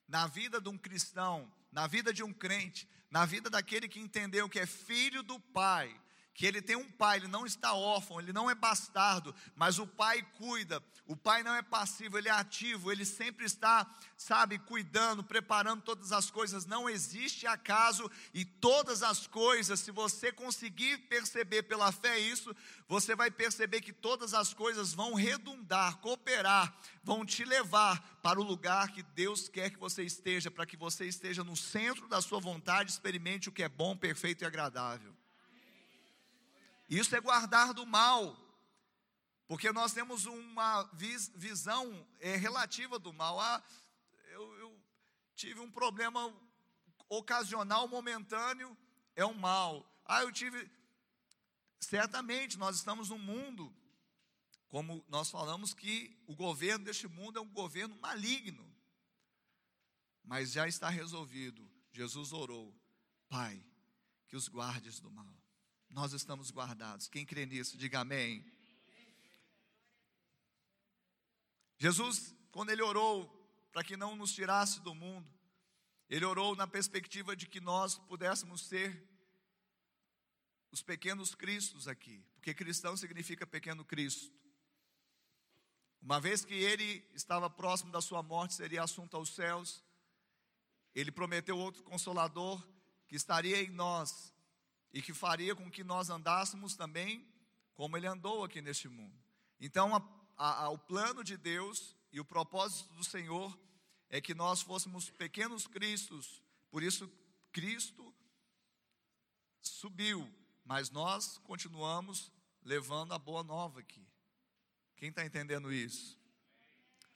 Na 0.07 0.27
vida 0.27 0.61
de 0.61 0.68
um 0.68 0.77
cristão, 0.77 1.51
na 1.71 1.87
vida 1.87 2.12
de 2.12 2.23
um 2.23 2.35
crente, 2.35 2.87
na 3.12 3.27
vida 3.27 3.51
daquele 3.51 3.87
que 3.88 4.01
entendeu 4.01 4.48
que 4.48 4.59
é 4.59 4.64
filho 4.64 5.22
do 5.22 5.38
Pai, 5.38 5.94
que 6.35 6.47
ele 6.47 6.62
tem 6.62 6.77
um 6.77 6.90
pai, 6.90 7.18
ele 7.18 7.29
não 7.29 7.45
está 7.45 7.75
órfão, 7.75 8.18
ele 8.18 8.33
não 8.33 8.51
é 8.51 8.55
bastardo, 8.55 9.35
mas 9.55 9.79
o 9.79 9.87
pai 9.87 10.23
cuida. 10.38 10.83
O 11.07 11.16
pai 11.16 11.42
não 11.42 11.55
é 11.55 11.62
passivo, 11.62 12.16
ele 12.16 12.29
é 12.29 12.33
ativo, 12.33 12.90
ele 12.90 13.05
sempre 13.05 13.45
está, 13.45 13.87
sabe, 14.16 14.59
cuidando, 14.59 15.23
preparando 15.23 15.83
todas 15.83 16.11
as 16.11 16.31
coisas. 16.31 16.64
Não 16.64 16.88
existe 16.88 17.47
acaso 17.47 18.11
e 18.33 18.45
todas 18.45 19.03
as 19.03 19.27
coisas, 19.27 19.81
se 19.81 19.90
você 19.90 20.33
conseguir 20.33 20.99
perceber 21.09 21.64
pela 21.64 21.92
fé 21.92 22.18
isso, 22.18 22.55
você 22.88 23.14
vai 23.14 23.31
perceber 23.31 23.81
que 23.81 23.92
todas 23.92 24.33
as 24.33 24.55
coisas 24.55 24.95
vão 24.95 25.14
redundar, 25.14 25.99
cooperar, 25.99 26.75
vão 27.03 27.27
te 27.27 27.45
levar 27.45 28.01
para 28.23 28.40
o 28.40 28.45
lugar 28.45 28.90
que 28.92 29.03
Deus 29.03 29.49
quer 29.49 29.71
que 29.71 29.79
você 29.79 30.03
esteja, 30.03 30.51
para 30.51 30.64
que 30.64 30.77
você 30.77 31.05
esteja 31.05 31.45
no 31.45 31.57
centro 31.57 32.09
da 32.09 32.23
sua 32.23 32.40
vontade, 32.40 32.90
experimente 32.90 33.49
o 33.49 33.53
que 33.53 33.62
é 33.62 33.68
bom, 33.68 33.95
perfeito 33.97 34.45
e 34.45 34.47
agradável. 34.47 35.14
Isso 36.88 37.14
é 37.16 37.21
guardar 37.21 37.73
do 37.73 37.87
mal, 37.87 38.37
porque 39.47 39.73
nós 39.73 39.92
temos 39.92 40.27
uma 40.27 40.85
vis, 40.95 41.31
visão 41.35 42.07
é, 42.21 42.37
relativa 42.37 42.99
do 42.99 43.12
mal. 43.12 43.40
Ah, 43.40 43.62
eu, 44.31 44.55
eu 44.59 44.83
tive 45.35 45.61
um 45.61 45.71
problema 45.71 46.35
ocasional, 47.09 47.88
momentâneo, 47.88 48.77
é 49.14 49.25
um 49.25 49.35
mal. 49.35 49.87
Ah, 50.05 50.23
eu 50.23 50.33
tive. 50.33 50.71
Certamente, 51.81 52.59
nós 52.59 52.77
estamos 52.77 53.11
num 53.11 53.18
mundo, 53.18 53.75
como 54.68 55.05
nós 55.09 55.31
falamos, 55.31 55.75
que 55.75 56.18
o 56.27 56.35
governo 56.35 56.85
deste 56.85 57.07
mundo 57.07 57.38
é 57.38 57.42
um 57.42 57.53
governo 57.53 57.97
maligno. 58.01 58.71
Mas 60.25 60.53
já 60.53 60.68
está 60.68 60.88
resolvido. 60.88 61.68
Jesus 61.90 62.33
orou, 62.33 62.75
Pai, 63.29 63.62
que 64.29 64.37
os 64.37 64.49
guardes 64.49 65.01
do 65.01 65.11
mal 65.11 65.42
nós 65.93 66.13
estamos 66.15 66.51
guardados. 66.51 67.07
Quem 67.07 67.25
crê 67.25 67.45
nisso, 67.47 67.77
diga 67.77 68.01
amém. 68.01 68.45
Jesus, 71.79 72.35
quando 72.51 72.71
ele 72.71 72.83
orou 72.83 73.29
para 73.71 73.85
que 73.85 73.97
não 73.97 74.17
nos 74.17 74.33
tirasse 74.33 74.81
do 74.81 74.95
mundo, 74.95 75.31
ele 76.09 76.25
orou 76.25 76.57
na 76.57 76.67
perspectiva 76.67 77.37
de 77.37 77.47
que 77.47 77.61
nós 77.61 77.99
pudéssemos 77.99 78.63
ser 78.63 79.09
os 80.71 80.83
pequenos 80.83 81.35
cristos 81.35 81.87
aqui, 81.87 82.25
porque 82.35 82.55
cristão 82.55 82.97
significa 82.97 83.47
pequeno 83.47 83.85
Cristo. 83.85 84.33
Uma 86.01 86.19
vez 86.21 86.45
que 86.45 86.55
ele 86.55 87.07
estava 87.15 87.49
próximo 87.51 87.93
da 87.93 88.01
sua 88.01 88.23
morte, 88.23 88.55
seria 88.55 88.83
assunto 88.83 89.17
aos 89.17 89.35
céus, 89.35 89.85
ele 90.95 91.13
prometeu 91.13 91.57
outro 91.57 91.83
consolador 91.83 92.67
que 93.07 93.15
estaria 93.15 93.63
em 93.63 93.71
nós, 93.71 94.32
e 94.93 95.01
que 95.01 95.15
faria 95.15 95.55
com 95.55 95.71
que 95.71 95.83
nós 95.83 96.11
andássemos 96.11 96.77
também 96.77 97.27
como 97.75 97.97
ele 97.97 98.07
andou 98.07 98.45
aqui 98.45 98.61
neste 98.61 98.89
mundo. 98.89 99.17
Então, 99.61 99.95
a, 99.97 100.03
a, 100.37 100.65
a, 100.65 100.69
o 100.71 100.79
plano 100.79 101.25
de 101.25 101.37
Deus 101.37 101.97
e 102.13 102.21
o 102.21 102.25
propósito 102.25 102.93
do 102.95 103.05
Senhor 103.05 103.59
é 104.11 104.21
que 104.21 104.35
nós 104.35 104.61
fôssemos 104.61 105.09
pequenos 105.11 105.67
cristos, 105.67 106.43
por 106.71 106.83
isso 106.83 107.11
Cristo 107.51 108.15
subiu, 109.61 110.29
mas 110.65 110.91
nós 110.91 111.39
continuamos 111.39 112.31
levando 112.63 113.13
a 113.15 113.19
boa 113.19 113.43
nova 113.43 113.81
aqui. 113.81 114.07
Quem 114.97 115.09
está 115.09 115.25
entendendo 115.25 115.73
isso? 115.73 116.19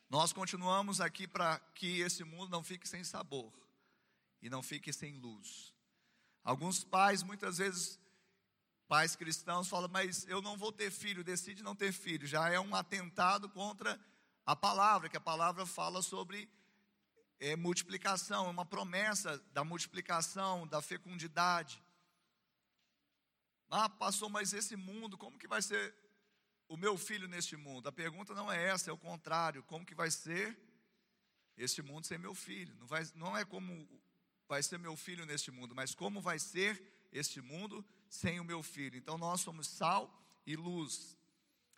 Nós 0.09 0.33
continuamos 0.33 1.01
aqui 1.01 1.27
para 1.27 1.59
que 1.75 2.01
esse 2.01 2.25
mundo 2.25 2.49
não 2.49 2.63
fique 2.63 2.89
sem 2.89 3.05
sabor 3.05 3.53
e 4.41 4.49
não 4.49 4.63
fique 4.63 4.93
sem 4.93 5.19
luz. 5.19 5.76
Alguns 6.47 6.85
pais, 6.85 7.25
muitas 7.25 7.59
vezes, 7.59 7.99
pais 8.87 9.17
cristãos, 9.17 9.67
falam, 9.67 9.89
mas 9.89 10.25
eu 10.29 10.41
não 10.41 10.57
vou 10.57 10.71
ter 10.71 10.93
filho, 10.93 11.25
decide 11.25 11.61
não 11.61 11.75
ter 11.75 11.91
filho. 11.91 12.25
Já 12.25 12.49
é 12.49 12.61
um 12.61 12.73
atentado 12.77 13.49
contra 13.49 13.99
a 14.47 14.55
palavra, 14.55 15.09
que 15.09 15.17
a 15.17 15.21
palavra 15.21 15.67
fala 15.67 16.01
sobre 16.03 16.49
é, 17.41 17.57
multiplicação, 17.57 18.47
é 18.47 18.51
uma 18.51 18.65
promessa 18.65 19.39
da 19.53 19.65
multiplicação, 19.65 20.69
da 20.69 20.81
fecundidade. 20.81 21.83
Ah, 23.69 23.89
pastor, 23.89 24.31
mas 24.31 24.53
esse 24.53 24.77
mundo, 24.77 25.19
como 25.19 25.37
que 25.37 25.49
vai 25.49 25.61
ser 25.61 25.93
o 26.69 26.77
meu 26.77 26.97
filho 26.97 27.27
neste 27.27 27.57
mundo? 27.57 27.89
A 27.89 27.93
pergunta 27.93 28.37
não 28.37 28.53
é 28.53 28.69
essa, 28.69 28.89
é 28.89 28.93
o 28.93 28.97
contrário. 28.97 29.65
Como 29.65 29.85
que 29.85 29.97
vai 29.97 30.13
ser 30.13 30.57
este 31.57 31.83
mundo 31.83 32.07
sem 32.07 32.19
meu 32.19 32.37
filho? 32.37 32.73
Não, 32.77 32.87
vai, 32.87 33.05
não 33.17 33.37
é 33.37 33.45
como 33.45 33.85
vai 34.49 34.63
ser 34.63 34.79
meu 34.79 34.97
filho 34.97 35.27
neste 35.27 35.51
mundo, 35.51 35.75
mas 35.75 35.95
como 35.95 36.21
vai 36.21 36.39
ser 36.39 36.83
este 37.13 37.41
mundo 37.41 37.85
sem 38.09 38.39
o 38.41 38.45
meu 38.45 38.63
filho? 38.63 38.97
Então 38.97 39.19
nós 39.19 39.41
somos 39.41 39.67
sal 39.69 40.13
e 40.47 40.57
luz. 40.57 41.17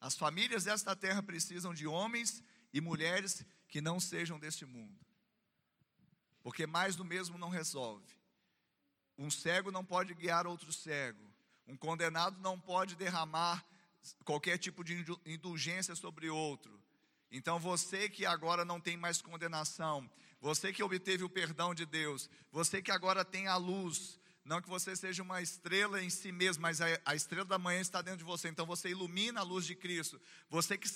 As 0.00 0.16
famílias 0.16 0.64
desta 0.64 0.94
terra 0.94 1.22
precisam 1.22 1.74
de 1.74 1.86
homens 1.86 2.42
e 2.72 2.80
mulheres 2.80 3.44
que 3.68 3.80
não 3.80 3.98
sejam 3.98 4.38
deste 4.38 4.64
mundo, 4.64 4.98
porque 6.42 6.66
mais 6.66 6.96
do 6.96 7.04
mesmo 7.04 7.38
não 7.38 7.48
resolve. 7.48 8.16
um 9.16 9.30
cego 9.30 9.72
não 9.72 9.84
pode 9.84 10.14
guiar 10.14 10.46
outro 10.46 10.72
cego. 10.72 11.26
Um 11.66 11.76
condenado 11.76 12.40
não 12.40 12.58
pode 12.58 12.94
derramar 12.94 13.66
qualquer 14.24 14.58
tipo 14.58 14.84
de 14.84 15.04
indulgência 15.26 15.94
sobre 15.94 16.30
outro. 16.30 16.80
Então 17.30 17.58
você 17.58 18.08
que 18.08 18.24
agora 18.24 18.64
não 18.64 18.80
tem 18.80 18.96
mais 18.96 19.20
condenação, 19.20 20.08
você 20.40 20.72
que 20.72 20.82
obteve 20.82 21.24
o 21.24 21.28
perdão 21.28 21.74
de 21.74 21.84
Deus, 21.84 22.30
você 22.50 22.80
que 22.80 22.90
agora 22.90 23.24
tem 23.24 23.48
a 23.48 23.56
luz, 23.56 24.18
não 24.48 24.62
que 24.62 24.68
você 24.68 24.96
seja 24.96 25.22
uma 25.22 25.42
estrela 25.42 26.02
em 26.02 26.08
si 26.08 26.32
mesmo, 26.32 26.62
mas 26.62 26.80
a, 26.80 26.86
a, 27.04 27.14
estrela 27.14 27.44
da 27.44 27.58
manhã 27.58 27.80
está 27.80 28.00
dentro 28.00 28.20
de 28.20 28.24
você. 28.24 28.48
Então 28.48 28.64
você 28.64 28.88
ilumina 28.88 29.40
a 29.40 29.44
luz 29.44 29.66
de 29.66 29.74
Cristo. 29.74 30.18
Você 30.48 30.78
que 30.78 30.88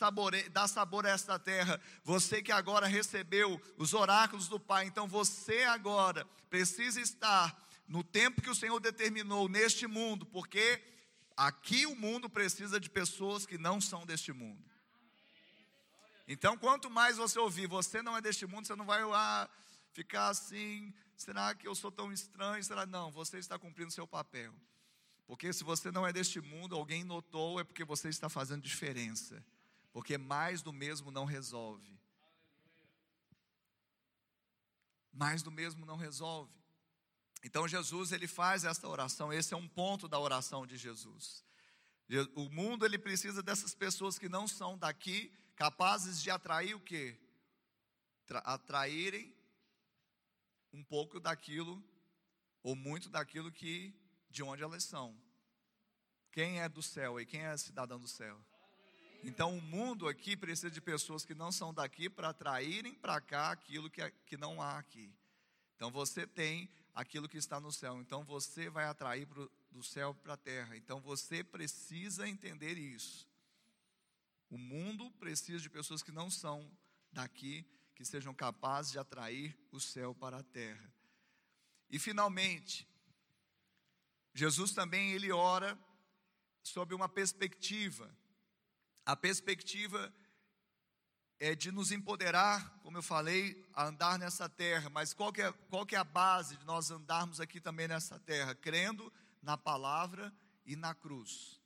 dá 0.50 0.66
sabor 0.66 1.04
a 1.04 1.10
esta 1.10 1.38
terra. 1.38 1.78
Você 2.02 2.40
que 2.40 2.50
agora 2.50 2.86
recebeu 2.86 3.60
os 3.76 3.92
oráculos 3.92 4.48
do 4.48 4.58
Pai. 4.58 4.86
Então 4.86 5.06
você 5.06 5.64
agora 5.64 6.26
precisa 6.48 6.98
estar 6.98 7.54
no 7.86 8.02
tempo 8.02 8.40
que 8.40 8.48
o 8.48 8.54
Senhor 8.54 8.80
determinou 8.80 9.46
neste 9.50 9.86
mundo, 9.86 10.24
porque 10.24 10.82
aqui 11.36 11.84
o 11.84 11.94
mundo 11.94 12.30
precisa 12.30 12.80
de 12.80 12.88
pessoas 12.88 13.44
que 13.44 13.58
não 13.58 13.82
são 13.82 14.06
deste 14.06 14.32
mundo. 14.32 14.64
Então, 16.26 16.56
quanto 16.56 16.88
mais 16.88 17.16
você 17.16 17.38
ouvir, 17.38 17.66
você 17.66 18.02
não 18.02 18.16
é 18.16 18.20
deste 18.20 18.46
mundo, 18.46 18.66
você 18.66 18.76
não 18.76 18.86
vai 18.86 19.04
lá 19.04 19.48
ficar 19.92 20.28
assim, 20.28 20.94
será 21.16 21.54
que 21.54 21.66
eu 21.66 21.74
sou 21.74 21.90
tão 21.90 22.12
estranho? 22.12 22.62
Será 22.62 22.86
não, 22.86 23.10
você 23.10 23.38
está 23.38 23.58
cumprindo 23.58 23.90
seu 23.90 24.06
papel. 24.06 24.54
Porque 25.26 25.52
se 25.52 25.64
você 25.64 25.90
não 25.90 26.06
é 26.06 26.12
deste 26.12 26.40
mundo, 26.40 26.74
alguém 26.74 27.04
notou, 27.04 27.58
é 27.60 27.64
porque 27.64 27.84
você 27.84 28.08
está 28.08 28.28
fazendo 28.28 28.62
diferença. 28.62 29.44
Porque 29.92 30.16
mais 30.16 30.62
do 30.62 30.72
mesmo 30.72 31.10
não 31.10 31.24
resolve. 31.24 31.98
Mais 35.12 35.42
do 35.42 35.50
mesmo 35.50 35.84
não 35.84 35.96
resolve. 35.96 36.52
Então 37.42 37.66
Jesus 37.66 38.12
ele 38.12 38.26
faz 38.26 38.64
esta 38.64 38.88
oração, 38.88 39.32
esse 39.32 39.52
é 39.52 39.56
um 39.56 39.68
ponto 39.68 40.08
da 40.08 40.18
oração 40.18 40.66
de 40.66 40.76
Jesus. 40.76 41.44
O 42.34 42.48
mundo 42.48 42.84
ele 42.84 42.98
precisa 42.98 43.42
dessas 43.42 43.74
pessoas 43.74 44.18
que 44.18 44.28
não 44.28 44.46
são 44.46 44.78
daqui, 44.78 45.32
capazes 45.56 46.22
de 46.22 46.30
atrair 46.30 46.74
o 46.74 46.80
quê? 46.80 47.16
Atraírem 48.44 49.34
um 50.72 50.82
pouco 50.82 51.20
daquilo 51.20 51.82
ou 52.62 52.74
muito 52.74 53.08
daquilo 53.08 53.52
que 53.52 53.94
de 54.30 54.42
onde 54.42 54.62
elas 54.62 54.84
são. 54.84 55.14
Quem 56.30 56.60
é 56.60 56.68
do 56.68 56.82
céu 56.82 57.20
e 57.20 57.26
quem 57.26 57.42
é 57.42 57.56
cidadão 57.56 58.00
do 58.00 58.08
céu? 58.08 58.42
Então 59.22 59.56
o 59.56 59.60
mundo 59.60 60.08
aqui 60.08 60.36
precisa 60.36 60.70
de 60.70 60.80
pessoas 60.80 61.24
que 61.24 61.34
não 61.34 61.52
são 61.52 61.72
daqui 61.72 62.08
para 62.08 62.30
atraírem 62.30 62.94
para 62.94 63.20
cá 63.20 63.52
aquilo 63.52 63.90
que, 63.90 64.10
que 64.26 64.36
não 64.36 64.60
há 64.60 64.78
aqui. 64.78 65.14
Então 65.76 65.90
você 65.90 66.26
tem 66.26 66.68
aquilo 66.94 67.28
que 67.28 67.36
está 67.36 67.60
no 67.60 67.70
céu. 67.70 68.00
Então 68.00 68.24
você 68.24 68.68
vai 68.68 68.86
atrair 68.86 69.26
pro, 69.26 69.50
do 69.70 69.82
céu 69.82 70.14
para 70.14 70.34
a 70.34 70.36
terra. 70.36 70.76
Então 70.76 71.00
você 71.00 71.44
precisa 71.44 72.28
entender 72.28 72.78
isso. 72.78 73.28
O 74.52 74.58
mundo 74.58 75.10
precisa 75.12 75.62
de 75.62 75.70
pessoas 75.70 76.02
que 76.02 76.12
não 76.12 76.30
são 76.30 76.70
daqui, 77.10 77.66
que 77.94 78.04
sejam 78.04 78.34
capazes 78.34 78.92
de 78.92 78.98
atrair 78.98 79.58
o 79.70 79.80
céu 79.80 80.14
para 80.14 80.40
a 80.40 80.42
terra. 80.42 80.92
E 81.88 81.98
finalmente, 81.98 82.86
Jesus 84.34 84.72
também 84.72 85.12
ele 85.12 85.32
ora 85.32 85.78
sobre 86.62 86.94
uma 86.94 87.08
perspectiva. 87.08 88.14
A 89.06 89.16
perspectiva 89.16 90.14
é 91.40 91.54
de 91.54 91.72
nos 91.72 91.90
empoderar, 91.90 92.78
como 92.82 92.98
eu 92.98 93.02
falei, 93.02 93.66
a 93.72 93.86
andar 93.86 94.18
nessa 94.18 94.50
terra. 94.50 94.90
Mas 94.90 95.14
qual 95.14 95.32
que, 95.32 95.40
é, 95.40 95.50
qual 95.70 95.86
que 95.86 95.96
é 95.96 95.98
a 95.98 96.04
base 96.04 96.58
de 96.58 96.66
nós 96.66 96.90
andarmos 96.90 97.40
aqui 97.40 97.58
também 97.58 97.88
nessa 97.88 98.20
terra? 98.20 98.54
Crendo 98.54 99.10
na 99.40 99.56
palavra 99.56 100.30
e 100.66 100.76
na 100.76 100.94
cruz. 100.94 101.61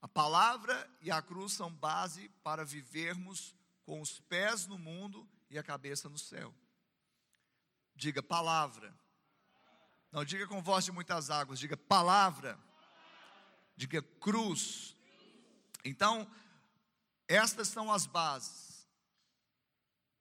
A 0.00 0.08
palavra 0.08 0.90
e 1.00 1.10
a 1.10 1.20
cruz 1.20 1.52
são 1.52 1.72
base 1.72 2.28
para 2.42 2.64
vivermos 2.64 3.54
com 3.84 4.00
os 4.00 4.20
pés 4.20 4.66
no 4.66 4.78
mundo 4.78 5.28
e 5.50 5.58
a 5.58 5.62
cabeça 5.62 6.08
no 6.08 6.18
céu. 6.18 6.54
Diga 7.94 8.22
palavra. 8.22 8.94
Não 10.10 10.24
diga 10.24 10.46
com 10.46 10.62
voz 10.62 10.84
de 10.84 10.92
muitas 10.92 11.30
águas, 11.30 11.58
diga 11.58 11.76
palavra. 11.76 12.58
Diga 13.76 14.02
cruz. 14.02 14.96
Então, 15.84 16.30
estas 17.28 17.68
são 17.68 17.92
as 17.92 18.06
bases 18.06 18.70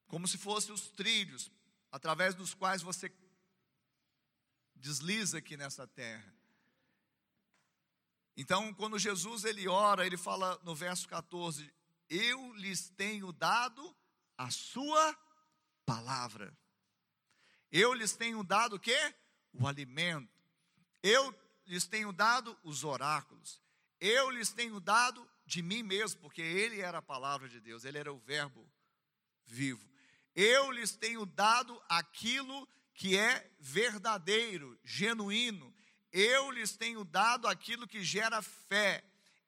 como 0.10 0.28
se 0.28 0.38
fossem 0.38 0.74
os 0.74 0.89
trilhos 0.89 1.52
através 1.92 2.36
dos 2.36 2.54
quais 2.54 2.82
você 2.82 3.13
desliza 4.76 5.38
aqui 5.38 5.56
nessa 5.56 5.88
terra. 5.88 6.34
Então, 8.39 8.73
quando 8.73 8.97
Jesus 8.97 9.43
ele 9.43 9.67
ora, 9.67 10.06
ele 10.06 10.15
fala 10.15 10.58
no 10.63 10.73
verso 10.73 11.06
14: 11.10 11.69
Eu 12.10 12.54
lhes 12.54 12.88
tenho 12.88 13.34
dado 13.34 13.93
a 14.38 14.49
sua 14.49 15.13
palavra. 15.86 16.58
Eu 17.69 17.93
lhes 17.93 18.13
tenho 18.13 18.41
dado 18.41 18.78
o 18.78 18.80
quê? 18.80 19.13
O 19.52 19.67
alimento. 19.67 20.34
Eu 21.04 21.38
lhes 21.67 21.86
tenho 21.86 22.13
dado 22.13 22.58
os 22.63 22.86
oráculos. 22.86 23.62
Eu 23.99 24.30
lhes 24.30 24.54
tenho 24.54 24.80
dado 24.80 25.30
de 25.45 25.62
mim 25.62 25.84
mesmo, 25.84 26.21
porque 26.21 26.41
ele 26.41 26.80
era 26.80 26.99
a 26.99 27.02
palavra 27.02 27.49
de 27.49 27.60
Deus, 27.60 27.84
ele 27.84 27.97
era 27.97 28.13
o 28.13 28.19
verbo 28.19 28.65
vivo. 29.43 29.86
Eu 30.34 30.71
lhes 30.71 30.95
tenho 30.95 31.25
dado 31.25 31.78
aquilo 31.89 32.65
que 32.93 33.17
é 33.17 33.52
verdadeiro, 33.60 34.80
genuíno. 34.82 35.75
Eu 36.12 36.52
lhes 36.52 36.76
tenho 36.76 37.04
dado 37.04 37.48
aquilo 37.48 37.88
que 37.88 38.04
gera 38.04 38.41
fé. 38.41 39.04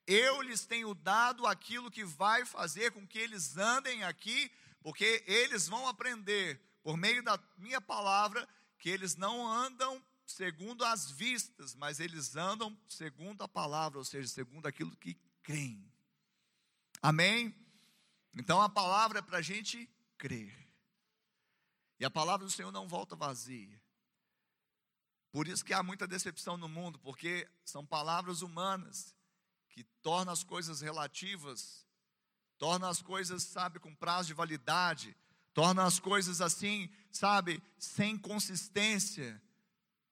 Eu 0.05 0.41
lhes 0.41 0.65
tenho 0.65 0.93
dado 0.93 1.45
aquilo 1.47 1.91
que 1.91 2.03
vai 2.03 2.45
fazer 2.45 2.91
com 2.91 3.07
que 3.07 3.19
eles 3.19 3.57
andem 3.57 4.03
aqui, 4.03 4.51
porque 4.81 5.23
eles 5.25 5.67
vão 5.67 5.87
aprender, 5.87 6.59
por 6.83 6.97
meio 6.97 7.23
da 7.23 7.39
minha 7.57 7.79
palavra, 7.79 8.47
que 8.77 8.89
eles 8.89 9.15
não 9.15 9.47
andam 9.47 10.03
segundo 10.25 10.83
as 10.83 11.11
vistas, 11.11 11.75
mas 11.75 11.99
eles 11.99 12.35
andam 12.35 12.77
segundo 12.87 13.43
a 13.43 13.47
palavra, 13.47 13.99
ou 13.99 14.05
seja, 14.05 14.27
segundo 14.27 14.65
aquilo 14.65 14.95
que 14.97 15.15
creem. 15.43 15.91
Amém? 17.01 17.55
Então 18.35 18.61
a 18.61 18.69
palavra 18.69 19.19
é 19.19 19.21
para 19.21 19.39
a 19.39 19.41
gente 19.41 19.89
crer. 20.17 20.55
E 21.99 22.05
a 22.05 22.09
palavra 22.09 22.45
do 22.45 22.51
Senhor 22.51 22.71
não 22.71 22.87
volta 22.87 23.15
vazia. 23.15 23.80
Por 25.31 25.47
isso 25.47 25.63
que 25.63 25.73
há 25.73 25.81
muita 25.81 26.05
decepção 26.05 26.57
no 26.57 26.67
mundo, 26.67 26.99
porque 26.99 27.47
são 27.63 27.85
palavras 27.85 28.41
humanas 28.41 29.15
que 29.69 29.83
tornam 30.01 30.33
as 30.33 30.43
coisas 30.43 30.81
relativas, 30.81 31.85
tornam 32.57 32.89
as 32.89 33.01
coisas, 33.01 33.43
sabe, 33.43 33.79
com 33.79 33.95
prazo 33.95 34.27
de 34.27 34.33
validade, 34.33 35.15
tornam 35.53 35.85
as 35.85 35.99
coisas 35.99 36.41
assim, 36.41 36.89
sabe, 37.11 37.63
sem 37.77 38.17
consistência, 38.17 39.41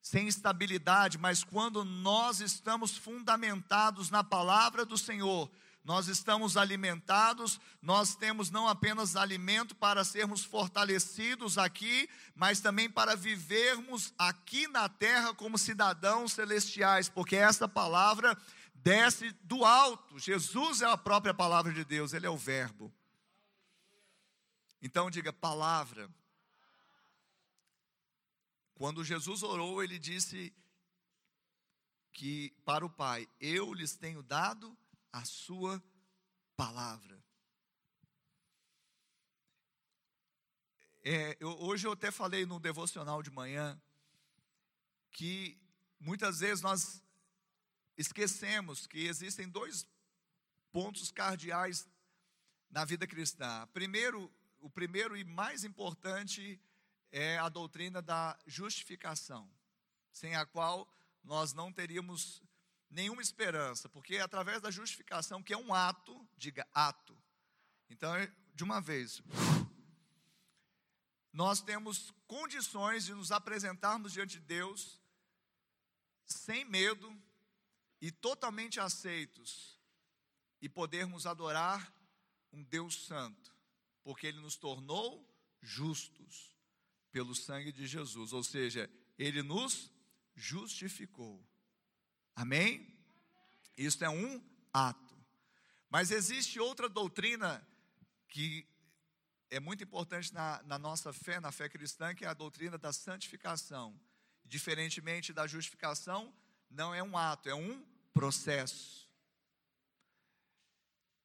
sem 0.01 0.27
estabilidade, 0.27 1.17
mas 1.17 1.43
quando 1.43 1.83
nós 1.83 2.39
estamos 2.39 2.97
fundamentados 2.97 4.09
na 4.09 4.23
palavra 4.23 4.85
do 4.85 4.97
Senhor, 4.97 5.51
nós 5.89 6.07
estamos 6.07 6.55
alimentados, 6.55 7.59
nós 7.81 8.15
temos 8.15 8.51
não 8.51 8.67
apenas 8.67 9.15
alimento 9.15 9.75
para 9.75 10.03
sermos 10.03 10.43
fortalecidos 10.43 11.57
aqui, 11.57 12.07
mas 12.35 12.61
também 12.61 12.87
para 12.87 13.15
vivermos 13.15 14.13
aqui 14.15 14.67
na 14.67 14.87
terra 14.87 15.33
como 15.33 15.57
cidadãos 15.57 16.33
celestiais, 16.33 17.09
porque 17.09 17.35
esta 17.35 17.67
palavra 17.67 18.37
desce 18.75 19.31
do 19.41 19.65
alto. 19.65 20.19
Jesus 20.19 20.83
é 20.83 20.85
a 20.85 20.95
própria 20.95 21.33
palavra 21.33 21.73
de 21.73 21.83
Deus, 21.83 22.13
ele 22.13 22.27
é 22.27 22.29
o 22.29 22.37
Verbo. 22.37 22.93
Então 24.79 25.09
diga 25.09 25.33
palavra. 25.33 26.07
Quando 28.75 29.03
Jesus 29.03 29.41
orou, 29.41 29.83
ele 29.83 29.97
disse 29.97 30.53
que 32.13 32.53
para 32.63 32.85
o 32.85 32.91
Pai, 32.91 33.27
eu 33.41 33.73
lhes 33.73 33.95
tenho 33.95 34.21
dado 34.21 34.77
a 35.11 35.25
sua 35.25 35.83
palavra. 36.55 37.23
É, 41.01 41.37
eu, 41.39 41.49
hoje 41.61 41.87
eu 41.87 41.93
até 41.93 42.11
falei 42.11 42.45
no 42.45 42.59
devocional 42.59 43.23
de 43.23 43.31
manhã 43.31 43.81
que 45.11 45.57
muitas 45.99 46.39
vezes 46.39 46.61
nós 46.61 47.03
esquecemos 47.97 48.85
que 48.85 49.05
existem 49.07 49.49
dois 49.49 49.87
pontos 50.71 51.11
cardeais 51.11 51.87
na 52.69 52.85
vida 52.85 53.07
cristã. 53.07 53.67
Primeiro, 53.73 54.31
o 54.59 54.69
primeiro 54.69 55.17
e 55.17 55.23
mais 55.23 55.63
importante 55.63 56.61
é 57.11 57.37
a 57.37 57.49
doutrina 57.49 58.01
da 58.01 58.37
justificação, 58.45 59.49
sem 60.11 60.35
a 60.35 60.45
qual 60.45 60.87
nós 61.23 61.53
não 61.53 61.71
teríamos 61.71 62.41
nenhuma 62.89 63.21
esperança, 63.21 63.87
porque 63.87 64.15
é 64.15 64.21
através 64.21 64.61
da 64.61 64.71
justificação, 64.71 65.43
que 65.43 65.53
é 65.53 65.57
um 65.57 65.73
ato, 65.73 66.27
diga 66.37 66.67
ato. 66.73 67.17
Então, 67.89 68.15
é 68.15 68.31
de 68.53 68.63
uma 68.63 68.81
vez, 68.81 69.21
nós 71.31 71.61
temos 71.61 72.11
condições 72.27 73.05
de 73.05 73.13
nos 73.13 73.31
apresentarmos 73.31 74.11
diante 74.11 74.39
de 74.39 74.45
Deus 74.45 74.99
sem 76.25 76.65
medo 76.65 77.15
e 78.01 78.11
totalmente 78.11 78.79
aceitos 78.79 79.79
e 80.61 80.67
podermos 80.67 81.25
adorar 81.25 81.93
um 82.51 82.63
Deus 82.63 83.05
santo, 83.05 83.55
porque 84.03 84.27
ele 84.27 84.39
nos 84.39 84.55
tornou 84.55 85.25
justos 85.61 86.57
pelo 87.11 87.35
sangue 87.35 87.71
de 87.71 87.87
Jesus, 87.87 88.33
ou 88.33 88.43
seja, 88.43 88.89
ele 89.17 89.41
nos 89.41 89.91
justificou. 90.35 91.43
Amém? 92.39 92.87
Isso 93.75 94.01
é 94.01 94.09
um 94.09 94.41
ato. 94.71 95.13
Mas 95.89 96.09
existe 96.09 96.57
outra 96.57 96.87
doutrina 96.87 97.61
que 98.29 98.65
é 99.49 99.59
muito 99.59 99.83
importante 99.83 100.33
na, 100.33 100.63
na, 100.63 100.79
nossa 100.79 101.11
fé, 101.11 101.41
na 101.41 101.51
fé 101.51 101.67
cristã, 101.67 102.15
que 102.15 102.23
é 102.23 102.29
a 102.29 102.33
doutrina 102.33 102.77
da 102.77 102.93
santificação. 102.93 103.93
Diferentemente 104.45 105.33
da 105.33 105.45
justificação, 105.47 106.33
não 106.71 106.95
é 106.95 107.03
um 107.03 107.17
ato, 107.17 107.49
é 107.49 107.53
um 107.53 107.85
processo. 108.13 109.11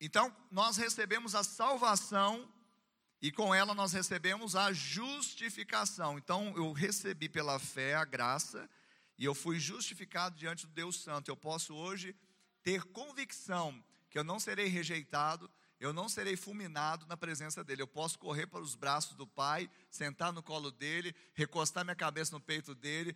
Então, 0.01 0.37
nós 0.51 0.77
recebemos 0.77 1.37
a 1.37 1.45
salvação 1.45 2.53
e 3.23 3.31
com 3.31 3.55
ela 3.55 3.73
nós 3.73 3.93
recebemos 3.93 4.57
a 4.57 4.73
justificação. 4.73 6.19
Então, 6.19 6.53
eu 6.57 6.73
recebi 6.73 7.29
pela 7.29 7.61
fé 7.61 7.95
a 7.95 8.05
graça 8.05 8.69
e 9.19 9.25
eu 9.25 9.35
fui 9.35 9.59
justificado 9.59 10.37
diante 10.37 10.67
do 10.67 10.73
Deus 10.73 11.01
Santo. 11.01 11.31
Eu 11.31 11.37
posso 11.37 11.75
hoje 11.75 12.17
ter 12.63 12.83
convicção 12.85 13.85
que 14.11 14.19
eu 14.19 14.25
não 14.25 14.41
serei 14.41 14.67
rejeitado, 14.67 15.51
eu 15.79 15.93
não 15.93 16.09
serei 16.09 16.37
fulminado 16.37 17.07
na 17.07 17.17
presença 17.17 17.63
dele. 17.63 17.83
Eu 17.83 17.87
posso 17.87 18.19
correr 18.19 18.47
para 18.47 18.63
os 18.63 18.75
braços 18.75 19.15
do 19.17 19.27
Pai, 19.27 19.71
sentar 19.91 20.33
no 20.33 20.43
colo 20.43 20.71
dele, 20.71 21.15
recostar 21.35 21.85
minha 21.85 21.97
cabeça 21.97 22.33
no 22.33 22.41
peito 22.41 22.75
dele, 22.75 23.15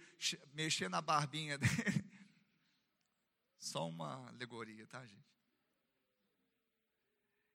mexer 0.53 0.91
na 0.91 1.01
barbinha 1.01 1.57
dele. 1.59 2.05
Só 3.59 3.89
uma 3.89 4.29
alegoria, 4.29 4.87
tá, 4.87 5.05
gente? 5.05 5.29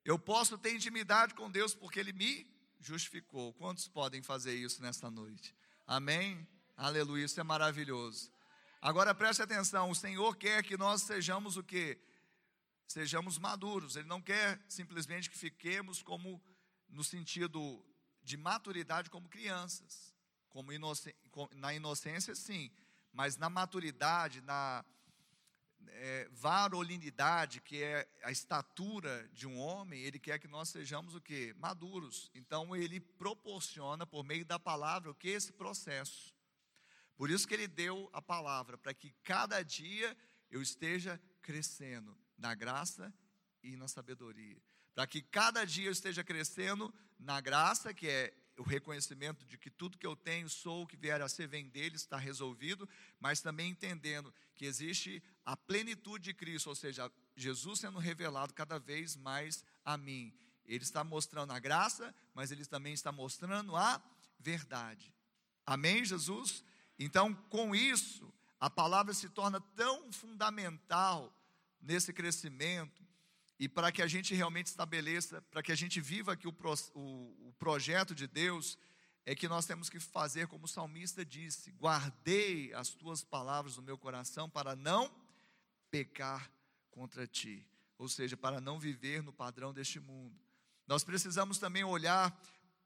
Eu 0.03 0.19
posso 0.19 0.57
ter 0.57 0.75
intimidade 0.75 1.33
com 1.33 1.49
Deus 1.49 1.73
porque 1.73 1.99
Ele 1.99 2.11
me 2.11 2.45
justificou. 2.79 3.53
Quantos 3.53 3.87
podem 3.87 4.21
fazer 4.21 4.53
isso 4.53 4.81
nesta 4.81 5.09
noite? 5.09 5.55
Amém? 5.87 6.45
Aleluia, 6.75 7.23
isso 7.23 7.39
é 7.39 7.43
maravilhoso. 7.43 8.32
Agora 8.83 9.15
preste 9.15 9.41
atenção, 9.41 9.89
o 9.89 9.95
Senhor 9.95 10.35
quer 10.35 10.61
que 10.61 10.75
nós 10.75 11.03
sejamos 11.03 11.55
o 11.55 11.63
que? 11.63 11.97
Sejamos 12.85 13.37
maduros. 13.37 13.95
Ele 13.95 14.09
não 14.09 14.21
quer 14.21 14.61
simplesmente 14.67 15.29
que 15.29 15.37
fiquemos 15.37 16.03
como 16.03 16.43
no 16.89 17.01
sentido 17.01 17.81
de 18.21 18.35
maturidade 18.35 19.09
como 19.09 19.29
crianças. 19.29 20.13
Como 20.49 20.69
na 21.55 21.73
inocência, 21.73 22.35
sim, 22.35 22.69
mas 23.13 23.37
na 23.37 23.49
maturidade, 23.49 24.41
na 24.41 24.83
é, 25.87 26.27
varolinidade, 26.33 27.61
que 27.61 27.81
é 27.81 28.05
a 28.21 28.31
estatura 28.31 29.29
de 29.31 29.47
um 29.47 29.59
homem, 29.59 30.01
ele 30.01 30.19
quer 30.19 30.39
que 30.39 30.47
nós 30.49 30.67
sejamos 30.67 31.15
o 31.15 31.21
que? 31.21 31.53
Maduros. 31.53 32.29
Então 32.35 32.75
ele 32.75 32.99
proporciona 32.99 34.05
por 34.05 34.25
meio 34.25 34.43
da 34.43 34.59
palavra 34.59 35.09
o 35.09 35.15
que? 35.15 35.29
Esse 35.29 35.53
processo. 35.53 36.35
Por 37.15 37.29
isso 37.29 37.47
que 37.47 37.53
ele 37.53 37.67
deu 37.67 38.09
a 38.11 38.21
palavra, 38.21 38.77
para 38.77 38.93
que 38.93 39.11
cada 39.23 39.61
dia 39.63 40.15
eu 40.49 40.61
esteja 40.61 41.19
crescendo 41.41 42.17
na 42.37 42.53
graça 42.53 43.13
e 43.61 43.75
na 43.75 43.87
sabedoria. 43.87 44.61
Para 44.93 45.07
que 45.07 45.21
cada 45.21 45.65
dia 45.65 45.87
eu 45.87 45.91
esteja 45.91 46.23
crescendo 46.23 46.93
na 47.19 47.39
graça, 47.41 47.93
que 47.93 48.07
é 48.07 48.33
o 48.57 48.63
reconhecimento 48.63 49.45
de 49.45 49.57
que 49.57 49.69
tudo 49.69 49.97
que 49.97 50.05
eu 50.05 50.15
tenho, 50.15 50.47
sou, 50.47 50.83
o 50.83 50.87
que 50.87 50.95
vier 50.95 51.21
a 51.21 51.29
ser, 51.29 51.47
vem 51.47 51.67
dele, 51.67 51.95
está 51.95 52.17
resolvido, 52.17 52.87
mas 53.19 53.41
também 53.41 53.71
entendendo 53.71 54.33
que 54.53 54.65
existe 54.65 55.23
a 55.43 55.57
plenitude 55.57 56.25
de 56.25 56.33
Cristo, 56.33 56.69
ou 56.69 56.75
seja, 56.75 57.11
Jesus 57.35 57.79
sendo 57.79 57.97
revelado 57.97 58.53
cada 58.53 58.77
vez 58.77 59.15
mais 59.15 59.63
a 59.83 59.97
mim. 59.97 60.33
Ele 60.65 60.83
está 60.83 61.03
mostrando 61.03 61.51
a 61.51 61.59
graça, 61.59 62.13
mas 62.33 62.51
ele 62.51 62.65
também 62.65 62.93
está 62.93 63.11
mostrando 63.11 63.75
a 63.75 64.01
verdade. 64.39 65.13
Amém, 65.65 66.05
Jesus? 66.05 66.63
Então, 66.97 67.33
com 67.49 67.75
isso, 67.75 68.31
a 68.59 68.69
palavra 68.69 69.13
se 69.13 69.29
torna 69.29 69.59
tão 69.75 70.11
fundamental 70.11 71.33
nesse 71.81 72.13
crescimento 72.13 73.03
e 73.59 73.67
para 73.67 73.91
que 73.91 74.01
a 74.01 74.07
gente 74.07 74.33
realmente 74.33 74.67
estabeleça, 74.67 75.41
para 75.43 75.61
que 75.61 75.71
a 75.71 75.75
gente 75.75 75.99
viva 76.01 76.33
aqui 76.33 76.47
o, 76.47 76.55
o, 76.93 77.47
o 77.47 77.53
projeto 77.59 78.15
de 78.15 78.27
Deus, 78.27 78.77
é 79.25 79.35
que 79.35 79.47
nós 79.47 79.65
temos 79.65 79.89
que 79.89 79.99
fazer 79.99 80.47
como 80.47 80.65
o 80.65 80.67
salmista 80.67 81.25
disse: 81.25 81.71
guardei 81.71 82.73
as 82.73 82.89
tuas 82.89 83.23
palavras 83.23 83.77
no 83.77 83.83
meu 83.83 83.97
coração 83.97 84.49
para 84.49 84.75
não 84.75 85.13
pecar 85.89 86.51
contra 86.91 87.25
ti, 87.25 87.65
ou 87.97 88.07
seja, 88.07 88.35
para 88.35 88.59
não 88.59 88.79
viver 88.79 89.23
no 89.23 89.31
padrão 89.31 89.73
deste 89.73 89.99
mundo. 89.99 90.39
Nós 90.87 91.03
precisamos 91.03 91.57
também 91.57 91.83
olhar 91.83 92.37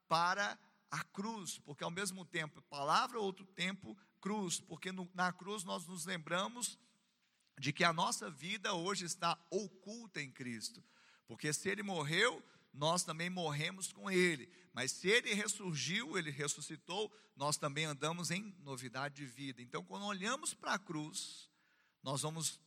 para 0.08 0.58
a 0.90 1.04
cruz, 1.04 1.60
porque 1.60 1.84
ao 1.84 1.92
mesmo 1.92 2.26
tempo 2.26 2.62
palavra, 2.64 3.20
outro 3.20 3.46
tempo 3.46 3.98
cruz, 4.22 4.60
porque 4.60 4.92
no, 4.92 5.10
na 5.14 5.32
cruz 5.32 5.64
nós 5.64 5.86
nos 5.86 6.06
lembramos 6.06 6.78
de 7.60 7.74
que 7.74 7.84
a 7.84 7.94
nossa 7.94 8.30
vida 8.30 8.74
hoje 8.74 9.06
está 9.06 9.38
oculta 9.50 10.22
em 10.22 10.32
Cristo, 10.32 10.84
porque 11.28 11.52
se 11.52 11.70
ele 11.70 11.84
morreu, 11.84 12.44
nós 12.74 13.04
também 13.04 13.30
morremos 13.30 13.92
com 13.92 14.10
ele, 14.10 14.50
mas 14.74 14.92
se 14.92 15.08
ele 15.08 15.34
ressurgiu, 15.34 16.18
ele 16.18 16.30
ressuscitou, 16.30 17.12
nós 17.36 17.58
também 17.58 17.86
andamos 17.86 18.30
em 18.30 18.56
novidade 18.60 19.16
de 19.16 19.26
vida. 19.26 19.62
Então, 19.62 19.84
quando 19.84 20.06
olhamos 20.06 20.54
para 20.54 20.74
a 20.74 20.80
cruz, 20.80 21.50
nós 22.04 22.22
vamos 22.22 22.60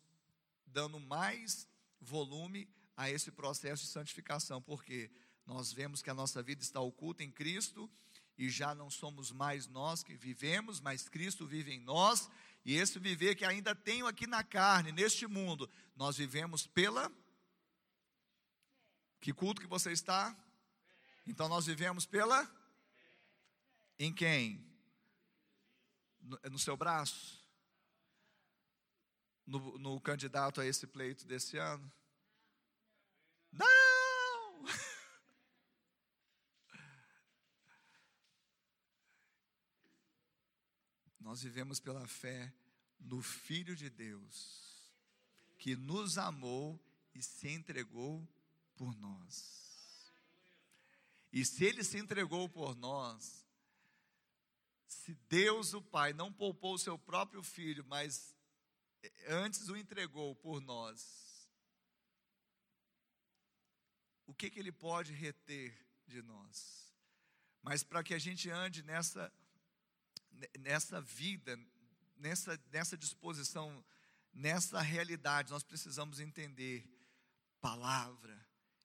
dando 0.67 0.99
mais 0.99 1.69
volume 2.01 2.69
a 2.97 3.09
esse 3.09 3.31
processo 3.31 3.85
de 3.85 3.91
santificação, 3.91 4.61
porque 4.61 5.11
nós 5.47 5.73
vemos 5.73 6.03
que 6.03 6.11
a 6.11 6.15
nossa 6.15 6.43
vida 6.43 6.63
está 6.63 6.81
oculta 6.81 7.23
em 7.23 7.31
Cristo 7.31 7.91
e 8.41 8.49
já 8.49 8.75
não 8.75 8.89
somos 8.89 9.31
mais 9.31 9.69
nós 9.69 10.03
que 10.03 10.17
vivemos, 10.17 10.81
mas 10.81 11.09
Cristo 11.09 11.47
vive 11.47 11.73
em 11.73 11.81
nós, 11.81 12.31
e 12.65 12.75
esse 12.75 12.99
viver 12.99 13.35
que 13.35 13.45
ainda 13.45 13.75
tenho 13.75 14.07
aqui 14.07 14.27
na 14.27 14.43
carne, 14.43 14.93
neste 14.93 15.27
mundo, 15.27 15.69
nós 15.95 16.17
vivemos 16.17 16.67
pela 16.67 17.13
Que 19.21 19.33
culto 19.33 19.61
que 19.61 19.67
você 19.67 19.93
está? 19.93 20.35
Então 21.27 21.49
nós 21.49 21.67
vivemos 21.67 22.07
pela 22.07 22.51
Em 23.99 24.13
quem? 24.13 24.67
No, 26.21 26.39
no 26.51 26.59
seu 26.59 26.77
braço? 26.77 27.41
no, 29.51 29.79
no 29.79 30.01
candidato 30.01 30.61
a 30.61 30.67
esse 30.67 30.87
pleito 30.87 31.27
desse 31.27 31.59
ano? 31.59 31.93
Não! 33.53 33.67
Nós 41.21 41.43
vivemos 41.43 41.79
pela 41.79 42.07
fé 42.07 42.53
no 42.99 43.23
Filho 43.23 43.77
de 43.77 43.89
Deus, 43.89 44.91
que 45.59 45.77
nos 45.77 46.19
amou 46.19 46.81
e 47.15 47.23
se 47.23 47.49
entregou 47.49 48.27
por 48.75 48.97
nós. 48.97 50.11
E 51.33 51.45
se 51.45 51.65
ele 51.65 51.85
se 51.85 51.99
entregou 51.99 52.49
por 52.49 52.75
nós, 52.75 53.47
se 54.87 55.15
Deus 55.29 55.75
o 55.75 55.83
Pai 55.83 56.13
não 56.13 56.33
poupou 56.33 56.75
o 56.75 56.79
seu 56.79 56.99
próprio 56.99 57.43
filho, 57.43 57.85
mas 57.85 58.35
antes 59.29 59.69
o 59.69 59.77
entregou 59.77 60.35
por 60.35 60.61
nós, 60.61 61.49
o 64.27 64.35
que, 64.35 64.51
que 64.51 64.59
ele 64.59 64.73
pode 64.73 65.13
reter 65.13 65.77
de 66.07 66.23
nós? 66.23 66.93
Mas 67.63 67.83
para 67.83 68.03
que 68.03 68.15
a 68.15 68.19
gente 68.19 68.49
ande 68.51 68.83
nessa, 68.83 69.33
nessa 70.59 71.01
vida, 71.01 71.59
nessa, 72.17 72.61
nessa 72.73 72.97
disposição, 72.97 73.85
nessa 74.33 74.81
realidade, 74.81 75.51
nós 75.51 75.63
precisamos 75.63 76.21
entender 76.21 76.85
palavra 77.61 78.39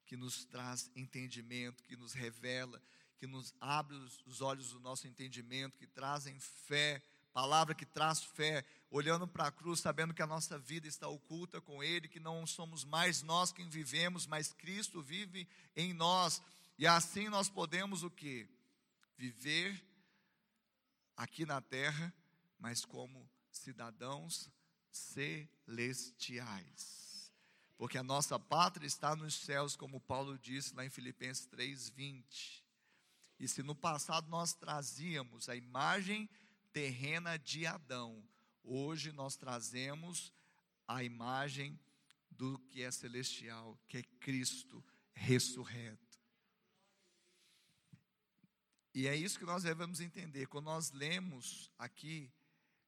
que 0.06 0.15
nos 0.15 0.46
traz 0.46 0.91
entendimento, 0.96 1.84
que 1.84 1.96
nos 1.96 2.13
revela, 2.13 2.82
que 3.18 3.28
nos 3.28 3.54
abre 3.60 3.96
os 4.26 4.41
olhos 4.41 4.72
do 4.72 4.80
nosso 4.80 5.08
entendimento, 5.08 5.78
que 5.78 5.88
trazem 5.88 6.39
fé 6.39 7.02
palavra 7.36 7.76
que 7.76 7.86
traz 7.86 8.24
fé, 8.24 8.63
olhando 8.89 9.28
para 9.28 9.48
a 9.48 9.52
cruz, 9.52 9.82
sabendo 9.82 10.13
que 10.13 10.22
a 10.22 10.26
nossa 10.28 10.58
vida 10.58 10.88
está 10.88 11.10
oculta 11.10 11.60
com 11.60 11.84
Ele, 11.84 12.08
que 12.08 12.18
não 12.18 12.48
somos 12.48 12.86
mais 12.86 13.22
nós 13.22 13.52
quem 13.52 13.68
vivemos, 13.68 14.26
mas 14.26 14.54
Cristo 14.54 15.02
vive 15.02 15.46
em 15.76 15.94
nós, 15.94 16.41
e 16.78 16.88
assim 16.88 17.28
nós 17.28 17.50
podemos 17.50 18.04
o 18.04 18.10
que? 18.10 18.48
Viver 19.18 19.84
aqui 21.15 21.45
na 21.45 21.62
terra, 21.62 22.13
mas 22.60 22.86
como 22.86 23.30
cidadãos 23.51 24.49
celestiais. 24.91 27.32
Porque 27.78 27.97
a 27.97 28.04
nossa 28.04 28.39
pátria 28.39 28.88
está 28.88 29.15
nos 29.15 29.36
céus, 29.36 29.75
como 29.75 29.99
Paulo 29.99 30.39
disse 30.39 30.73
lá 30.75 30.86
em 30.86 30.89
Filipenses 30.89 31.45
3:20. 31.47 32.63
E 33.38 33.47
se 33.47 33.62
no 33.62 33.75
passado 33.75 34.30
nós 34.30 34.54
trazíamos 34.54 35.49
a 35.49 35.56
imagem 35.56 36.30
terrena 36.71 37.38
de 37.38 37.65
Adão. 37.65 38.23
Hoje 38.63 39.12
nós 39.12 39.36
trazemos 39.36 40.34
a 40.88 41.04
imagem 41.04 41.78
do 42.32 42.58
que 42.60 42.82
é 42.82 42.91
celestial, 42.91 43.78
que 43.88 43.97
é 43.97 44.04
Cristo 44.19 44.84
ressurreto. 45.13 46.05
E 48.95 49.10
é 49.10 49.15
isso 49.15 49.38
que 49.38 49.43
nós 49.43 49.63
devemos 49.63 49.99
entender. 49.99 50.47
Quando 50.47 50.67
nós 50.67 50.91
lemos 50.91 51.69
aqui 51.77 52.31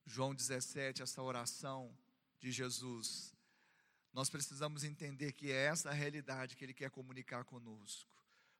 João 0.05 0.33
17, 0.33 1.01
essa 1.03 1.21
oração 1.21 1.93
de 2.39 2.49
Jesus, 2.49 3.35
nós 4.13 4.29
precisamos 4.29 4.85
entender 4.85 5.33
que 5.33 5.51
é 5.51 5.65
essa 5.65 5.89
a 5.89 5.93
realidade 5.93 6.55
que 6.55 6.63
ele 6.63 6.73
quer 6.73 6.89
comunicar 6.89 7.43
conosco. 7.43 8.09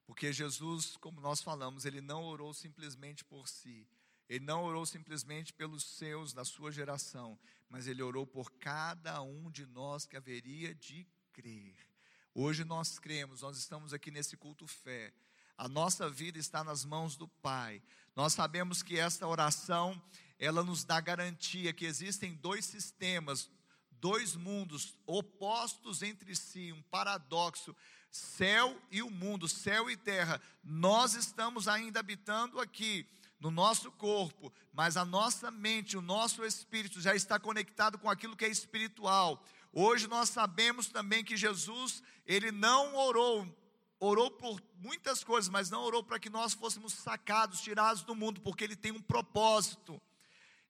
Porque 0.05 0.33
Jesus, 0.33 0.97
como 0.97 1.21
nós 1.21 1.41
falamos, 1.41 1.85
ele 1.85 2.01
não 2.01 2.25
orou 2.25 2.53
simplesmente 2.53 3.23
por 3.23 3.47
si, 3.47 3.87
ele 4.27 4.43
não 4.43 4.65
orou 4.65 4.85
simplesmente 4.85 5.53
pelos 5.53 5.85
seus, 5.85 6.33
da 6.33 6.43
sua 6.43 6.69
geração, 6.69 7.39
mas 7.69 7.87
ele 7.87 8.03
orou 8.03 8.27
por 8.27 8.51
cada 8.59 9.21
um 9.21 9.49
de 9.49 9.65
nós 9.65 10.05
que 10.05 10.17
haveria 10.17 10.75
de 10.75 11.07
crer. 11.31 11.77
Hoje 12.33 12.65
nós 12.65 12.99
cremos, 12.99 13.41
nós 13.41 13.57
estamos 13.57 13.93
aqui 13.93 14.11
nesse 14.11 14.35
culto 14.35 14.67
fé. 14.67 15.13
A 15.57 15.67
nossa 15.67 16.07
vida 16.07 16.37
está 16.37 16.63
nas 16.63 16.85
mãos 16.85 17.15
do 17.15 17.27
Pai. 17.27 17.81
Nós 18.15 18.33
sabemos 18.33 18.83
que 18.83 18.99
esta 18.99 19.27
oração, 19.27 19.99
ela 20.37 20.63
nos 20.63 20.83
dá 20.83 21.01
garantia 21.01 21.73
que 21.73 21.85
existem 21.85 22.35
dois 22.35 22.63
sistemas, 22.63 23.49
dois 23.99 24.35
mundos 24.35 24.95
opostos 25.07 26.03
entre 26.03 26.35
si, 26.35 26.71
um 26.71 26.81
paradoxo, 26.83 27.75
céu 28.11 28.79
e 28.91 29.01
o 29.01 29.09
mundo, 29.09 29.47
céu 29.47 29.89
e 29.89 29.97
terra. 29.97 30.39
Nós 30.63 31.15
estamos 31.15 31.67
ainda 31.67 32.01
habitando 32.01 32.59
aqui 32.59 33.07
no 33.39 33.49
nosso 33.49 33.91
corpo, 33.91 34.53
mas 34.71 34.95
a 34.95 35.05
nossa 35.05 35.49
mente, 35.49 35.97
o 35.97 36.01
nosso 36.01 36.45
espírito 36.45 37.01
já 37.01 37.15
está 37.15 37.39
conectado 37.39 37.97
com 37.97 38.09
aquilo 38.09 38.35
que 38.35 38.45
é 38.45 38.49
espiritual. 38.49 39.43
Hoje 39.73 40.07
nós 40.07 40.29
sabemos 40.29 40.87
também 40.87 41.23
que 41.23 41.37
Jesus, 41.37 42.01
ele 42.25 42.51
não 42.51 42.95
orou, 42.95 43.47
orou 43.99 44.29
por 44.29 44.61
muitas 44.75 45.23
coisas, 45.23 45.49
mas 45.49 45.69
não 45.69 45.81
orou 45.81 46.03
para 46.03 46.19
que 46.19 46.29
nós 46.29 46.53
fôssemos 46.53 46.93
sacados, 46.93 47.61
tirados 47.61 48.03
do 48.03 48.15
mundo, 48.15 48.41
porque 48.41 48.63
ele 48.63 48.75
tem 48.75 48.91
um 48.91 49.01
propósito. 49.01 50.01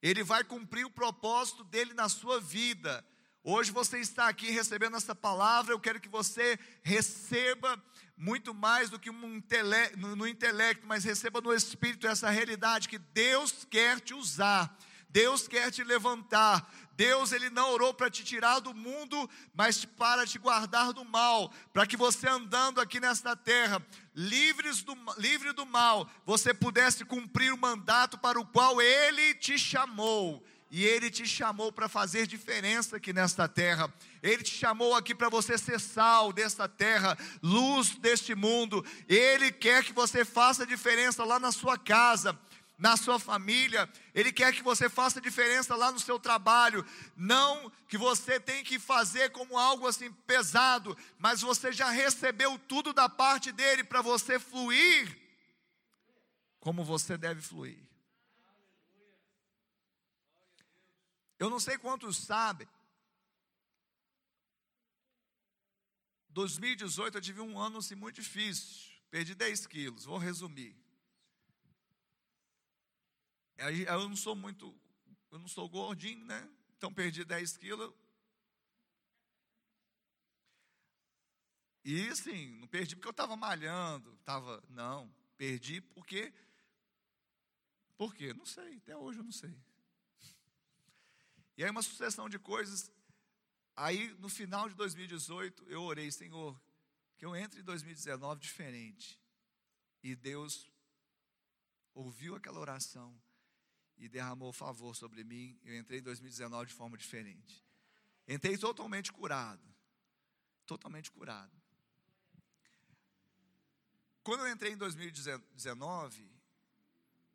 Ele 0.02 0.24
vai 0.24 0.44
cumprir 0.44 0.86
o 0.86 0.92
propósito 0.92 1.64
dele 1.64 1.94
na 1.94 2.08
sua 2.08 2.40
vida. 2.40 3.06
Hoje 3.44 3.72
você 3.72 4.00
está 4.00 4.28
aqui 4.28 4.50
recebendo 4.50 4.98
essa 4.98 5.16
palavra, 5.16 5.74
eu 5.74 5.80
quero 5.80 6.00
que 6.00 6.10
você 6.10 6.60
receba 6.84 7.82
muito 8.18 8.54
mais 8.54 8.90
do 8.90 9.00
que 9.00 9.10
um 9.10 9.36
intele 9.36 9.96
no, 9.96 10.16
no 10.16 10.28
intelecto, 10.28 10.86
mas 10.88 11.04
receba 11.04 11.40
no 11.40 11.54
espírito 11.54 12.08
essa 12.08 12.30
realidade 12.30 12.90
que 12.90 12.98
Deus 12.98 13.66
quer 13.70 14.00
te 14.00 14.14
usar. 14.14 14.76
Deus 15.10 15.48
quer 15.48 15.72
te 15.72 15.84
levantar. 15.84 16.70
Deus 16.98 17.32
ele 17.32 17.52
não 17.52 17.72
orou 17.72 17.94
para 17.94 18.10
te 18.10 18.24
tirar 18.24 18.60
do 18.60 18.74
mundo, 18.74 19.30
mas 19.54 19.86
para 19.86 20.26
te 20.26 20.40
guardar 20.40 20.92
do 20.92 21.06
mal, 21.06 21.54
para 21.72 21.86
que 21.86 21.96
você 21.96 22.28
andando 22.28 22.82
aqui 22.82 23.00
nesta 23.00 23.36
terra, 23.36 23.80
livres 24.16 24.82
do, 24.82 24.98
livre 25.20 25.54
do 25.54 25.64
mal, 25.64 26.10
você 26.26 26.56
pudesse 26.56 27.06
cumprir 27.06 27.54
o 27.54 27.58
mandato 27.58 28.18
para 28.18 28.40
o 28.40 28.46
qual 28.46 28.82
ele 28.82 29.36
te 29.36 29.60
chamou 29.60 30.44
e 30.70 30.84
Ele 30.84 31.10
te 31.10 31.26
chamou 31.26 31.72
para 31.72 31.88
fazer 31.88 32.28
diferença 32.28 32.98
aqui 32.98 33.14
nesta 33.14 33.48
terra. 33.48 33.92
Ele 34.22 34.44
te 34.44 34.54
chamou 34.54 34.96
aqui 34.96 35.16
para 35.16 35.30
você 35.30 35.58
ser 35.58 35.80
sal 35.80 36.34
desta 36.34 36.68
terra, 36.68 37.18
luz 37.42 37.92
deste 37.92 38.36
mundo. 38.36 38.86
Ele 39.08 39.50
quer 39.50 39.84
que 39.84 39.94
você 39.94 40.26
faça 40.26 40.68
diferença 40.68 41.24
lá 41.24 41.40
na 41.40 41.54
sua 41.54 41.78
casa, 41.78 42.38
na 42.78 42.96
sua 42.96 43.20
família. 43.20 43.90
Ele 44.14 44.32
quer 44.32 44.54
que 44.54 44.62
você 44.62 44.90
faça 44.90 45.20
diferença 45.20 45.76
lá 45.76 45.92
no 45.92 46.00
seu 46.00 46.20
trabalho. 46.20 46.86
Não 47.16 47.72
que 47.88 47.98
você 47.98 48.40
tem 48.40 48.64
que 48.64 48.78
fazer 48.78 49.32
como 49.32 49.58
algo 49.58 49.88
assim 49.88 50.12
pesado, 50.12 50.98
mas 51.18 51.42
você 51.42 51.72
já 51.72 51.90
recebeu 51.90 52.60
tudo 52.60 52.94
da 52.94 53.10
parte 53.10 53.52
dele 53.52 53.84
para 53.84 54.02
você 54.02 54.40
fluir 54.40 55.28
como 56.60 56.84
você 56.84 57.18
deve 57.18 57.42
fluir. 57.42 57.78
Eu 61.40 61.50
não 61.50 61.60
sei 61.60 61.78
quantos 61.78 62.18
sabem. 62.18 62.68
2018 66.30 67.18
eu 67.18 67.22
tive 67.22 67.42
um 67.42 67.58
ano 67.58 67.78
assim, 67.78 67.96
muito 67.96 68.22
difícil. 68.22 68.92
Perdi 69.10 69.34
10 69.34 69.66
quilos, 69.68 70.04
vou 70.04 70.18
resumir. 70.18 70.76
Eu 73.58 74.08
não 74.08 74.16
sou 74.16 74.36
muito, 74.36 74.76
eu 75.32 75.40
não 75.40 75.48
sou 75.48 75.68
gordinho, 75.68 76.24
né? 76.26 76.50
Então 76.78 76.94
perdi 76.94 77.26
10 77.26 77.58
quilos. 77.58 77.94
E 81.84 82.16
sim, 82.16 82.60
não 82.60 82.68
perdi 82.68 82.96
porque 82.96 83.08
eu 83.08 83.12
estava 83.12 83.36
malhando, 83.36 84.14
estava, 84.16 84.64
não, 84.70 85.12
perdi 85.38 85.82
porque, 85.82 86.34
por 87.96 88.14
quê? 88.14 88.34
Não 88.34 88.46
sei, 88.46 88.78
até 88.78 88.96
hoje 88.96 89.20
eu 89.20 89.24
não 89.24 89.32
sei. 89.32 89.58
E 91.56 91.64
aí 91.64 91.72
uma 91.72 91.82
sucessão 91.82 92.30
de 92.30 92.38
coisas. 92.38 92.92
Aí 93.76 94.14
no 94.16 94.30
final 94.30 94.70
de 94.70 94.76
2018 94.76 95.66
eu 95.68 95.82
orei, 95.82 96.12
Senhor, 96.12 96.60
que 97.18 97.26
eu 97.26 97.36
entre 97.36 97.62
em 97.62 97.64
2019 97.64 98.40
diferente. 98.40 99.20
E 100.04 100.16
Deus 100.16 100.70
ouviu 101.96 102.36
aquela 102.36 102.60
oração 102.60 103.20
e 103.98 104.08
derramou 104.08 104.54
favor 104.54 104.96
sobre 104.96 105.24
mim. 105.24 105.60
Eu 105.64 105.78
entrei 105.78 106.00
em 106.00 106.04
2019 106.04 106.68
de 106.68 106.74
forma 106.74 106.98
diferente. 106.98 107.66
Entrei 108.28 108.58
totalmente 108.58 109.12
curado. 109.12 109.64
Totalmente 110.66 111.12
curado. 111.12 111.52
Quando 114.24 114.46
eu 114.46 114.52
entrei 114.52 114.74
em 114.74 114.78
2019, 114.78 116.30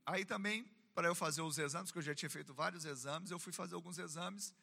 aí 0.04 0.24
também 0.24 0.70
para 0.94 1.08
eu 1.08 1.14
fazer 1.14 1.40
os 1.40 1.56
exames, 1.56 1.90
que 1.90 1.96
eu 1.96 2.02
já 2.02 2.14
tinha 2.14 2.28
feito 2.28 2.52
vários 2.52 2.84
exames, 2.84 3.30
eu 3.30 3.38
fui 3.38 3.52
fazer 3.52 3.74
alguns 3.74 3.96
exames 3.96 4.54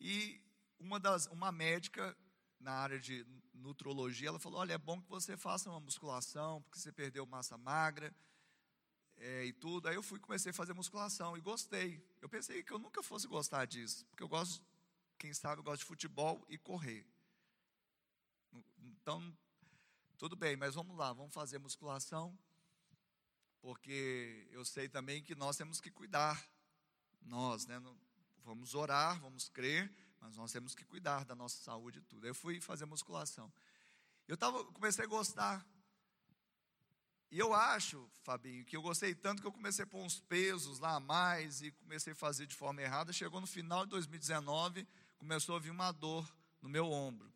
e 0.00 0.40
uma 0.78 0.98
das 0.98 1.26
uma 1.26 1.52
médica 1.52 2.16
na 2.58 2.72
área 2.72 2.98
de 2.98 3.26
nutrologia, 3.52 4.28
ela 4.28 4.38
falou: 4.38 4.60
"Olha, 4.60 4.72
é 4.72 4.78
bom 4.78 5.00
que 5.00 5.08
você 5.10 5.36
faça 5.36 5.68
uma 5.68 5.78
musculação, 5.78 6.62
porque 6.62 6.78
você 6.78 6.90
perdeu 6.90 7.26
massa 7.26 7.58
magra 7.58 8.14
é, 9.18 9.44
e 9.44 9.52
tudo". 9.52 9.88
Aí 9.88 9.94
eu 9.94 10.02
fui 10.02 10.18
comecei 10.18 10.50
a 10.50 10.54
fazer 10.54 10.72
musculação 10.72 11.36
e 11.36 11.40
gostei. 11.40 12.02
Eu 12.20 12.28
pensei 12.28 12.62
que 12.62 12.72
eu 12.72 12.78
nunca 12.78 13.02
fosse 13.02 13.26
gostar 13.26 13.64
disso, 13.66 14.04
porque 14.06 14.22
eu 14.22 14.28
gosto, 14.28 14.64
quem 15.18 15.32
sabe, 15.32 15.60
eu 15.60 15.64
gosto 15.64 15.80
de 15.80 15.86
futebol 15.86 16.44
e 16.48 16.58
correr. 16.58 17.06
Então, 18.82 19.36
tudo 20.18 20.34
bem, 20.34 20.56
mas 20.56 20.74
vamos 20.74 20.96
lá, 20.96 21.12
vamos 21.12 21.34
fazer 21.34 21.58
musculação 21.58 22.36
porque 23.66 24.46
eu 24.52 24.64
sei 24.64 24.88
também 24.88 25.20
que 25.24 25.34
nós 25.34 25.56
temos 25.56 25.80
que 25.80 25.90
cuidar, 25.90 26.40
nós, 27.22 27.66
né? 27.66 27.82
Vamos 28.44 28.76
orar, 28.76 29.20
vamos 29.20 29.48
crer, 29.48 29.92
mas 30.20 30.36
nós 30.36 30.52
temos 30.52 30.72
que 30.72 30.84
cuidar 30.84 31.24
da 31.24 31.34
nossa 31.34 31.60
saúde 31.64 31.98
e 31.98 32.02
tudo. 32.02 32.28
Eu 32.28 32.34
fui 32.34 32.60
fazer 32.60 32.86
musculação. 32.86 33.52
Eu 34.28 34.36
tava, 34.36 34.64
comecei 34.66 35.04
a 35.04 35.08
gostar. 35.08 35.66
E 37.30 37.38
eu 37.38 37.52
acho, 37.52 38.08
Fabinho, 38.22 38.64
que 38.64 38.76
eu 38.76 38.82
gostei 38.82 39.14
tanto 39.14 39.42
que 39.42 39.48
eu 39.48 39.52
comecei 39.52 39.84
a 39.84 39.86
pôr 39.86 40.02
uns 40.02 40.20
pesos 40.20 40.78
lá 40.78 40.94
a 40.94 41.00
mais 41.00 41.60
e 41.60 41.72
comecei 41.72 42.12
a 42.12 42.16
fazer 42.16 42.46
de 42.46 42.54
forma 42.54 42.80
errada. 42.80 43.12
Chegou 43.12 43.40
no 43.40 43.46
final 43.46 43.84
de 43.84 43.90
2019, 43.90 44.86
começou 45.18 45.56
a 45.56 45.58
vir 45.58 45.70
uma 45.70 45.90
dor 45.90 46.30
no 46.62 46.68
meu 46.68 46.90
ombro. 46.90 47.32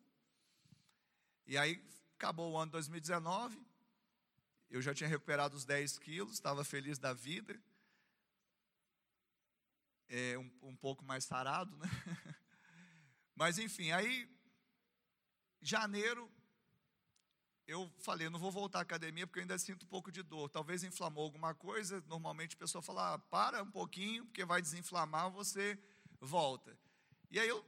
E 1.45 1.57
aí 1.57 1.83
acabou 2.15 2.51
o 2.51 2.57
ano 2.57 2.67
de 2.67 2.73
2019, 2.73 3.59
eu 4.69 4.81
já 4.81 4.93
tinha 4.93 5.09
recuperado 5.09 5.57
os 5.57 5.65
10 5.65 5.99
quilos, 5.99 6.33
estava 6.33 6.63
feliz 6.63 6.97
da 6.97 7.13
vida. 7.13 7.59
É, 10.07 10.37
um, 10.37 10.51
um 10.61 10.75
pouco 10.75 11.03
mais 11.03 11.25
sarado, 11.25 11.75
né? 11.77 11.87
Mas 13.35 13.57
enfim, 13.57 13.91
aí, 13.91 14.29
janeiro, 15.61 16.31
eu 17.71 17.89
falei, 17.99 18.29
não 18.29 18.39
vou 18.39 18.51
voltar 18.51 18.79
à 18.79 18.81
academia 18.81 19.25
porque 19.25 19.39
eu 19.39 19.43
ainda 19.43 19.57
sinto 19.57 19.83
um 19.83 19.87
pouco 19.87 20.11
de 20.11 20.21
dor. 20.21 20.49
Talvez 20.49 20.83
inflamou 20.83 21.23
alguma 21.23 21.53
coisa. 21.55 22.03
Normalmente 22.07 22.55
a 22.55 22.59
pessoa 22.59 22.81
fala, 22.81 23.13
ah, 23.13 23.19
para 23.19 23.63
um 23.63 23.71
pouquinho, 23.71 24.25
porque 24.25 24.43
vai 24.43 24.61
desinflamar, 24.61 25.31
você 25.31 25.79
volta. 26.19 26.77
E 27.29 27.39
aí 27.39 27.47
eu, 27.47 27.65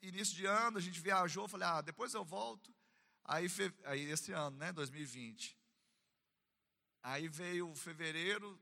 início 0.00 0.34
de 0.34 0.46
ano, 0.46 0.78
a 0.78 0.80
gente 0.80 1.00
viajou, 1.00 1.46
falei, 1.46 1.68
ah, 1.68 1.80
depois 1.82 2.14
eu 2.14 2.24
volto. 2.24 2.74
Aí, 3.24 3.46
aí 3.84 4.10
esse 4.10 4.32
ano, 4.32 4.56
né, 4.56 4.72
2020. 4.72 5.56
Aí 7.02 7.28
veio 7.28 7.74
fevereiro, 7.74 8.58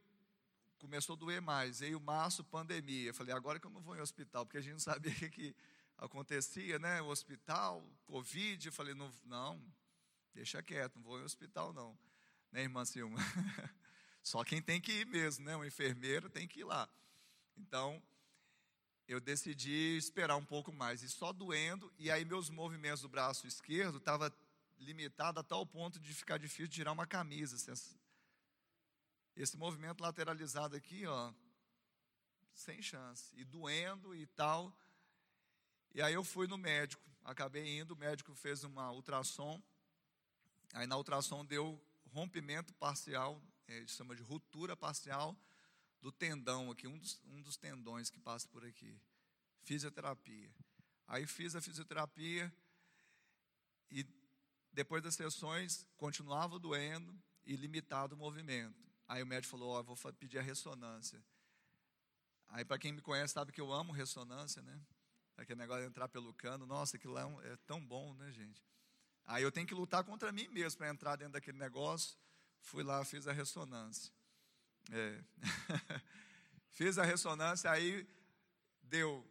começou 0.79 1.15
a 1.15 1.19
doer 1.19 1.41
mais. 1.41 1.79
Veio 1.79 2.01
março, 2.01 2.43
pandemia. 2.43 3.11
Eu 3.11 3.15
falei, 3.15 3.33
agora 3.33 3.61
que 3.61 3.67
eu 3.67 3.71
não 3.71 3.81
vou 3.81 3.97
em 3.97 4.01
hospital, 4.01 4.45
porque 4.45 4.59
a 4.59 4.61
gente 4.61 4.73
não 4.73 4.81
sabia 4.81 5.13
o 5.23 5.31
que 5.31 5.55
acontecia, 5.97 6.81
né? 6.81 7.01
O 7.01 7.07
hospital, 7.07 7.87
Covid. 8.07 8.67
Eu 8.67 8.73
falei, 8.73 8.95
não, 8.95 9.11
não, 9.25 9.63
deixa 10.35 10.63
quieto, 10.63 10.97
não 10.97 11.03
vou 11.03 11.21
em 11.21 11.25
hospital, 11.25 11.73
não. 11.73 11.99
Né, 12.53 12.63
irmã 12.63 12.85
Silma? 12.85 13.19
Só 14.23 14.45
quem 14.45 14.61
tem 14.61 14.81
que 14.81 14.93
ir 14.93 15.07
mesmo, 15.07 15.45
né? 15.45 15.57
Um 15.57 15.65
enfermeiro 15.65 16.29
tem 16.29 16.47
que 16.47 16.61
ir 16.61 16.65
lá. 16.65 16.89
Então, 17.57 18.03
eu 19.09 19.21
decidi 19.21 19.97
esperar 19.97 20.37
um 20.37 20.45
pouco 20.45 20.73
mais, 20.73 21.03
e 21.03 21.09
só 21.09 21.33
doendo, 21.33 21.93
e 21.99 22.11
aí 22.11 22.25
meus 22.25 22.49
movimentos 22.49 23.03
do 23.03 23.09
braço 23.09 23.47
esquerdo 23.47 23.99
estavam 23.99 24.31
limitados 24.79 25.41
a 25.41 25.45
tal 25.45 25.67
ponto 25.67 25.99
de 25.99 26.15
ficar 26.15 26.39
difícil 26.39 26.69
tirar 26.69 26.93
uma 26.93 27.07
camisa. 27.07 27.57
Esse 29.37 29.57
movimento 29.57 30.01
lateralizado 30.01 30.77
aqui, 30.77 31.07
ó, 31.07 31.33
sem 32.53 32.81
chance, 32.81 33.35
e 33.37 33.45
doendo 33.45 34.15
e 34.15 34.27
tal. 34.27 34.73
E 35.93 36.01
aí 36.01 36.15
eu 36.15 36.23
fui 36.23 36.47
no 36.47 36.57
médico, 36.57 37.03
acabei 37.25 37.81
indo, 37.81 37.95
o 37.95 37.97
médico 37.97 38.35
fez 38.35 38.63
uma 38.63 38.93
ultrassom, 38.93 39.61
aí 40.73 40.87
na 40.87 40.97
ultrassom 40.97 41.45
deu 41.45 41.83
rompimento 42.07 42.73
parcial, 42.75 43.43
é, 43.67 43.87
chama 43.87 44.15
de 44.15 44.23
ruptura 44.23 44.77
parcial 44.77 45.37
do 46.01 46.11
tendão 46.11 46.71
aqui, 46.71 46.87
um 46.87 46.99
dos, 46.99 47.21
um 47.27 47.43
dos 47.43 47.57
tendões 47.57 48.11
que 48.11 48.19
passa 48.19 48.49
por 48.49 48.65
aqui. 48.65 48.99
Fisioterapia. 49.63 50.51
Aí 51.07 51.27
fiz 51.27 51.55
a 51.55 51.61
fisioterapia 51.61 52.53
e 53.91 54.07
depois 54.73 55.03
das 55.03 55.15
sessões 55.15 55.87
continuava 55.97 56.59
doendo 56.59 57.21
e 57.45 57.57
limitado 57.57 58.15
o 58.15 58.19
movimento. 58.19 58.81
Aí 59.07 59.23
o 59.23 59.27
médico 59.27 59.51
falou: 59.51 59.71
Ó, 59.71 59.81
oh, 59.81 59.83
vou 59.83 59.97
pedir 60.15 60.39
a 60.39 60.43
ressonância. 60.43 61.23
Aí, 62.49 62.65
para 62.65 62.79
quem 62.79 62.93
me 62.93 63.01
conhece, 63.01 63.35
sabe 63.35 63.53
que 63.53 63.61
eu 63.61 63.73
amo 63.73 63.93
ressonância, 63.93 64.61
né? 64.63 64.81
Aquele 65.37 65.59
negócio 65.59 65.83
de 65.83 65.89
entrar 65.89 66.09
pelo 66.09 66.35
cano, 66.35 66.67
nossa, 66.67 66.97
aquilo 66.97 67.15
lá 67.15 67.23
é, 67.45 67.53
é 67.53 67.57
tão 67.59 67.85
bom, 67.85 68.13
né, 68.15 68.31
gente? 68.33 68.63
Aí 69.31 69.45
eu 69.45 69.53
tenho 69.53 69.65
que 69.65 69.75
lutar 69.75 70.03
contra 70.03 70.33
mim 70.33 70.49
mesmo 70.49 70.79
para 70.79 70.89
entrar 70.89 71.15
dentro 71.15 71.35
daquele 71.35 71.57
negócio. 71.57 72.19
Fui 72.63 72.83
lá, 72.83 73.05
fiz 73.05 73.29
a 73.29 73.33
ressonância. 73.33 74.13
É. 74.91 75.23
fiz 76.73 76.99
a 76.99 77.05
ressonância, 77.05 77.71
aí 77.71 78.05
deu 78.83 79.25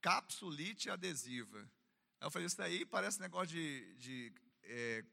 capsulite 0.00 0.88
adesiva. 0.88 1.58
Aí 2.20 2.26
eu 2.28 2.30
falei, 2.30 2.46
isso 2.46 2.62
aí 2.62 2.86
parece 2.86 3.20
negócio 3.20 3.48
de, 3.48 3.96
de 3.96 4.32
é, 4.62 5.04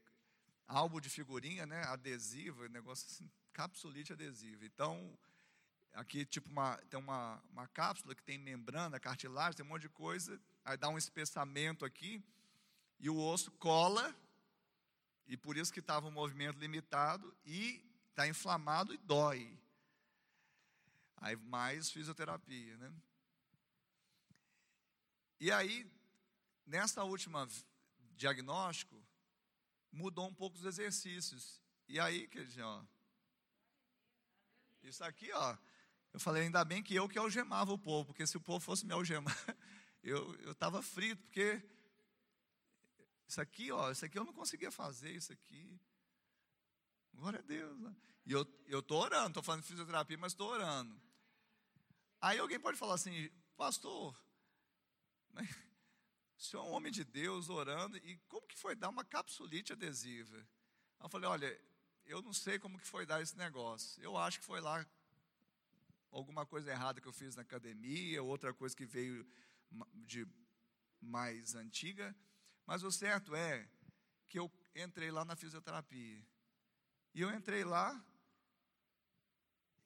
álbum 0.68 1.02
de 1.02 1.10
figurinha, 1.10 1.66
né? 1.66 1.84
Adesiva, 1.86 2.70
negócio 2.70 3.08
assim, 3.10 3.28
capsulite 3.52 4.14
adesiva. 4.14 4.64
Então, 4.64 5.18
aqui 5.92 6.24
tipo 6.24 6.48
uma, 6.52 6.78
tem 6.88 7.00
uma, 7.00 7.42
uma 7.50 7.68
cápsula 7.68 8.14
que 8.14 8.22
tem 8.22 8.38
membrana, 8.38 9.00
cartilagem, 9.00 9.58
tem 9.58 9.66
um 9.66 9.70
monte 9.70 9.82
de 9.82 9.90
coisa, 9.90 10.40
aí 10.64 10.78
dá 10.78 10.88
um 10.88 11.00
espessamento 11.00 11.84
aqui, 11.84 12.24
e 13.04 13.10
o 13.10 13.18
osso 13.18 13.52
cola, 13.52 14.16
e 15.28 15.36
por 15.36 15.58
isso 15.58 15.74
que 15.74 15.82
estava 15.82 16.08
um 16.08 16.12
movimento 16.12 16.58
limitado, 16.58 17.36
e 17.46 17.84
está 18.10 18.26
inflamado 18.26 18.94
e 18.94 18.98
dói. 18.98 19.60
Aí 21.18 21.36
mais 21.36 21.92
fisioterapia, 21.92 22.78
né? 22.78 22.94
E 25.38 25.52
aí, 25.52 25.86
nessa 26.66 27.04
última 27.04 27.46
diagnóstico, 28.16 28.96
mudou 29.92 30.26
um 30.26 30.34
pouco 30.34 30.56
os 30.56 30.64
exercícios. 30.64 31.62
E 31.90 32.00
aí, 32.00 32.26
querido, 32.30 32.64
ó, 32.64 32.86
isso 34.82 35.04
aqui, 35.04 35.30
ó, 35.34 35.58
eu 36.14 36.22
falei, 36.22 36.44
ainda 36.44 36.64
bem 36.64 36.82
que 36.82 36.96
eu 36.96 37.10
que 37.10 37.20
algemava 37.20 37.74
o 37.74 37.78
povo, 37.78 38.06
porque 38.06 38.26
se 38.26 38.38
o 38.38 38.42
povo 38.42 38.64
fosse 38.64 38.86
me 38.86 38.94
algemar, 38.94 39.36
eu 40.02 40.54
estava 40.54 40.82
frito, 40.82 41.22
porque 41.24 41.62
isso 43.28 43.42
aqui, 43.42 43.72
ó, 43.72 43.92
isso 43.92 44.06
aqui 44.06 44.18
eu 44.18 44.26
não 44.26 44.34
conseguia 44.34 44.72
fazer, 44.72 45.12
isso 45.12 45.32
aqui. 45.32 45.80
Glória 47.14 47.40
a 47.40 47.44
Deus. 47.44 47.80
Né? 47.80 47.96
E 48.26 48.32
eu 48.32 48.80
estou 48.80 49.02
orando, 49.02 49.28
estou 49.28 49.44
falando 49.44 49.62
de 49.62 49.68
fisioterapia, 49.68 50.18
mas 50.18 50.34
estou 50.34 50.50
orando. 50.50 51.00
Aí 52.22 52.40
alguém 52.40 52.60
pode 52.60 52.78
falar 52.78 52.96
assim, 52.96 53.30
pastor, 53.58 54.18
mas, 55.32 55.50
o 56.38 56.42
senhor 56.42 56.66
é 56.66 56.70
um 56.70 56.72
homem 56.72 56.92
de 56.92 57.04
Deus 57.04 57.50
orando, 57.50 57.98
e 57.98 58.18
como 58.28 58.48
que 58.48 58.58
foi 58.58 58.76
dar 58.76 58.90
uma 58.90 59.04
capsulite 59.04 59.74
adesiva? 59.74 60.48
Eu 61.02 61.10
falei, 61.10 61.28
olha, 61.28 61.62
eu 62.06 62.22
não 62.22 62.34
sei 62.34 62.60
como 62.60 62.80
que 62.80 62.88
foi 62.88 63.06
dar 63.06 63.22
esse 63.22 63.38
negócio. 63.38 64.02
Eu 64.02 64.18
acho 64.18 64.40
que 64.40 64.46
foi 64.46 64.62
lá 64.62 64.86
alguma 66.12 66.46
coisa 66.46 66.72
errada 66.72 67.02
que 67.02 67.08
eu 67.08 67.14
fiz 67.14 67.36
na 67.36 67.42
academia, 67.42 68.22
outra 68.22 68.54
coisa 68.54 68.76
que 68.76 68.86
veio 68.86 69.26
de 69.96 70.28
mais 71.02 71.56
antiga, 71.56 72.16
mas 72.66 72.84
o 72.84 72.92
certo 72.92 73.36
é 73.36 73.68
que 74.28 74.40
eu 74.40 74.52
entrei 74.76 75.12
lá 75.12 75.24
na 75.24 75.36
fisioterapia. 75.36 76.26
E 77.14 77.22
eu 77.22 77.34
entrei 77.34 77.64
lá, 77.64 78.04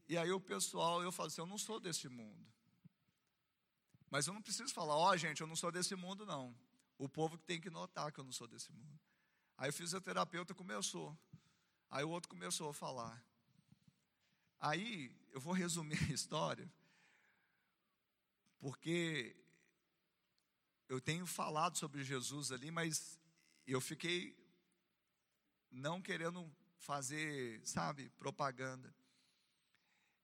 e 0.08 0.18
aí 0.18 0.32
o 0.32 0.40
pessoal, 0.40 1.04
eu 1.04 1.12
falo 1.12 1.28
assim, 1.28 1.42
eu 1.42 1.46
não 1.46 1.58
sou 1.58 1.80
desse 1.80 2.08
mundo. 2.08 2.48
Mas 4.10 4.26
eu 4.26 4.34
não 4.34 4.42
preciso 4.42 4.74
falar, 4.74 4.96
ó 4.96 5.10
oh, 5.10 5.18
gente, 5.18 5.42
eu 5.42 5.48
não 5.48 5.56
sou 5.56 5.72
desse 5.72 5.96
mundo 5.96 6.26
não. 6.26 6.56
O 6.98 7.10
povo 7.10 7.38
que 7.38 7.44
tem 7.44 7.60
que 7.60 7.70
notar 7.70 8.12
que 8.12 8.20
eu 8.20 8.24
não 8.24 8.32
sou 8.32 8.48
desse 8.48 8.72
mundo. 8.72 9.00
Aí 9.58 9.70
o 9.70 9.74
fisioterapeuta 9.74 10.54
começou. 10.54 11.18
Aí 11.90 12.04
o 12.04 12.10
outro 12.10 12.30
começou 12.30 12.70
a 12.70 12.74
falar. 12.74 13.22
Aí 14.60 15.14
eu 15.32 15.42
vou 15.42 15.52
resumir 15.54 16.02
a 16.10 16.14
história, 16.14 16.72
porque 18.60 19.36
eu 20.88 21.02
tenho 21.02 21.26
falado 21.26 21.78
sobre 21.78 22.04
Jesus 22.04 22.52
ali, 22.52 22.72
mas 22.72 23.20
eu 23.66 23.82
fiquei 23.82 24.38
não 25.70 26.02
querendo 26.02 26.50
fazer, 26.78 27.62
sabe, 27.66 28.10
propaganda. 28.18 28.94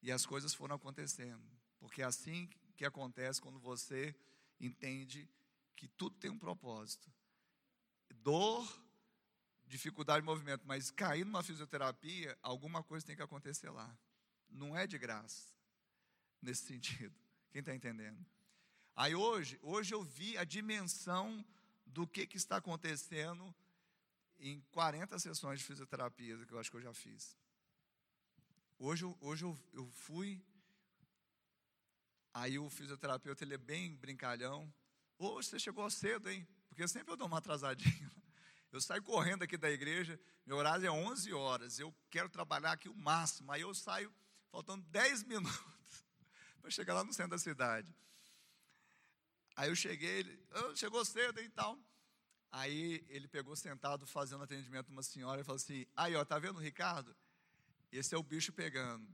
E 0.02 0.12
as 0.12 0.26
coisas 0.26 0.54
foram 0.54 0.76
acontecendo, 0.76 1.44
porque 1.80 2.02
é 2.02 2.06
assim 2.06 2.50
que 2.76 2.86
acontece 2.86 3.42
quando 3.42 3.60
você 3.60 4.16
entende 4.60 5.30
que 5.76 5.88
tudo 5.88 6.18
tem 6.18 6.32
um 6.32 6.40
propósito. 6.40 7.12
Dor, 8.16 8.66
dificuldade 9.66 10.22
de 10.22 10.26
movimento, 10.26 10.64
mas 10.66 10.92
cair 10.92 11.26
numa 11.26 11.44
fisioterapia, 11.44 12.38
alguma 12.42 12.84
coisa 12.84 13.06
tem 13.06 13.16
que 13.16 13.22
acontecer 13.22 13.70
lá 13.70 13.98
não 14.54 14.78
é 14.78 14.86
de 14.88 14.98
graça, 14.98 15.54
nesse 16.42 16.66
sentido. 16.68 17.16
Quem 17.52 17.60
está 17.60 17.74
entendendo? 17.74 18.24
Aí 18.96 19.16
hoje, 19.16 19.60
hoje 19.64 19.94
eu 19.94 20.04
vi 20.04 20.38
a 20.38 20.44
dimensão 20.44 21.44
do 21.86 22.08
que, 22.08 22.28
que 22.28 22.38
está 22.38 22.58
acontecendo 22.58 23.54
em 24.38 24.62
40 24.72 25.18
sessões 25.18 25.60
de 25.60 25.66
fisioterapia 25.66 26.46
que 26.46 26.54
eu 26.54 26.60
acho 26.60 26.70
que 26.70 26.78
eu 26.78 26.82
já 26.82 26.94
fiz. 26.94 27.36
Hoje, 28.78 29.06
hoje 29.20 29.46
eu, 29.46 29.58
eu 29.72 29.90
fui, 29.92 30.44
aí 32.34 32.60
o 32.60 32.70
fisioterapeuta 32.70 33.44
ele 33.44 33.56
é 33.56 33.58
bem 33.58 33.96
brincalhão. 33.96 34.72
Hoje 35.18 35.50
você 35.50 35.60
chegou 35.60 35.90
cedo, 35.90 36.30
hein? 36.30 36.48
Porque 36.68 36.88
sempre 36.88 37.14
eu 37.14 37.18
dou 37.18 37.28
uma 37.28 37.38
atrasadinha. 37.40 38.12
Eu 38.72 38.82
saio 38.82 39.04
correndo 39.04 39.44
aqui 39.44 39.56
da 39.56 39.70
igreja, 39.70 40.20
meu 40.46 40.58
horário 40.58 40.86
é 40.86 40.92
11 40.92 41.32
horas, 41.32 41.78
eu 41.78 41.94
quero 42.10 42.28
trabalhar 42.28 42.72
aqui 42.72 42.90
o 42.90 42.96
máximo. 42.96 43.52
Aí 43.52 43.62
eu 43.62 43.74
saio 43.74 44.12
faltando 44.52 44.84
10 44.88 45.24
minutos 45.26 45.60
para 46.60 46.72
chegar 46.72 46.96
lá 46.96 47.04
no 47.04 47.14
centro 47.14 47.32
da 47.32 47.38
cidade. 47.38 47.96
Aí 49.56 49.70
eu 49.70 49.76
cheguei, 49.76 50.20
ele 50.20 50.40
oh, 50.52 50.76
chegou 50.76 51.04
cedo 51.06 51.40
e 51.40 51.50
tal. 51.50 51.78
Aí 52.52 53.06
ele 53.10 53.28
pegou 53.28 53.56
sentado 53.56 54.06
fazendo 54.06 54.44
atendimento 54.44 54.90
uma 54.90 55.04
senhora 55.04 55.42
e 55.42 55.44
falou 55.44 55.58
assim: 55.58 55.86
Aí, 55.96 56.16
ó, 56.16 56.24
tá 56.24 56.38
vendo 56.40 56.58
o 56.58 56.62
Ricardo? 56.62 57.16
Esse 57.92 58.16
é 58.16 58.18
o 58.18 58.24
bicho 58.24 58.52
pegando. 58.52 59.08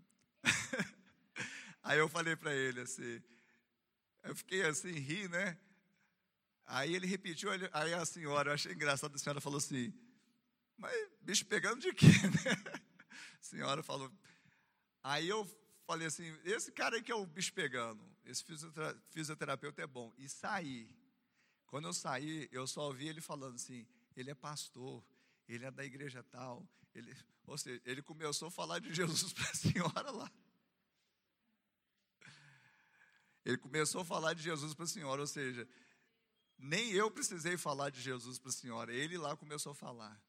Aí 1.84 1.98
eu 1.98 2.10
falei 2.10 2.36
para 2.36 2.54
ele 2.54 2.82
assim, 2.82 3.24
eu 4.24 4.36
fiquei 4.36 4.64
assim, 4.64 4.92
ri, 4.92 5.28
né? 5.30 5.58
Aí 6.66 6.94
ele 6.94 7.08
repetiu, 7.08 7.50
aí 7.74 7.94
a 7.94 8.06
senhora, 8.06 8.50
eu 8.50 8.54
achei 8.54 8.74
engraçado, 8.74 9.16
a 9.16 9.18
senhora 9.18 9.42
falou 9.42 9.58
assim, 9.58 9.92
mas 10.78 10.94
bicho 11.22 11.46
pegando 11.46 11.82
de 11.82 11.92
quê, 11.94 12.06
né? 12.46 12.80
A 13.40 13.42
senhora 13.42 13.82
falou, 13.82 14.12
Aí 15.04 15.30
eu 15.30 15.46
falei 15.86 16.08
assim: 16.08 16.38
esse 16.44 16.72
cara 16.72 16.96
aí 16.96 17.02
que 17.02 17.12
é 17.12 17.16
o 17.16 17.26
bicho 17.26 17.54
pegando, 17.54 18.04
esse 18.30 18.44
fisioterapeuta 19.12 19.82
é 19.82 19.88
bom. 19.88 20.14
E 20.18 20.30
saí. 20.30 20.90
Quando 21.66 21.88
eu 21.88 21.94
saí, 21.94 22.48
eu 22.52 22.68
só 22.68 22.88
ouvi 22.88 23.08
ele 23.08 23.22
falando 23.22 23.56
assim: 23.56 23.88
ele 24.16 24.30
é 24.30 24.36
pastor, 24.36 25.04
ele 25.48 25.66
é 25.66 25.72
da 25.72 25.84
igreja 25.84 26.24
tal. 26.24 26.68
Ele, 26.94 27.16
ou 27.46 27.58
seja, 27.58 27.82
ele 27.86 28.02
começou 28.02 28.48
a 28.48 28.52
falar 28.52 28.80
de 28.80 28.94
Jesus 28.94 29.34
para 29.34 29.50
a 29.50 29.54
senhora 29.54 30.12
lá. 30.12 30.32
Ele 33.46 33.58
começou 33.58 34.02
a 34.02 34.06
falar 34.06 34.34
de 34.34 34.44
Jesus 34.44 34.74
para 34.74 34.86
a 34.86 34.88
senhora, 34.88 35.22
ou 35.22 35.28
seja, 35.28 35.68
nem 36.58 36.92
eu 36.92 37.10
precisei 37.10 37.58
falar 37.58 37.90
de 37.90 38.02
Jesus 38.02 38.38
para 38.38 38.50
a 38.50 38.54
senhora, 38.54 38.94
ele 38.94 39.18
lá 39.18 39.36
começou 39.36 39.72
a 39.72 39.76
falar. 39.76 40.22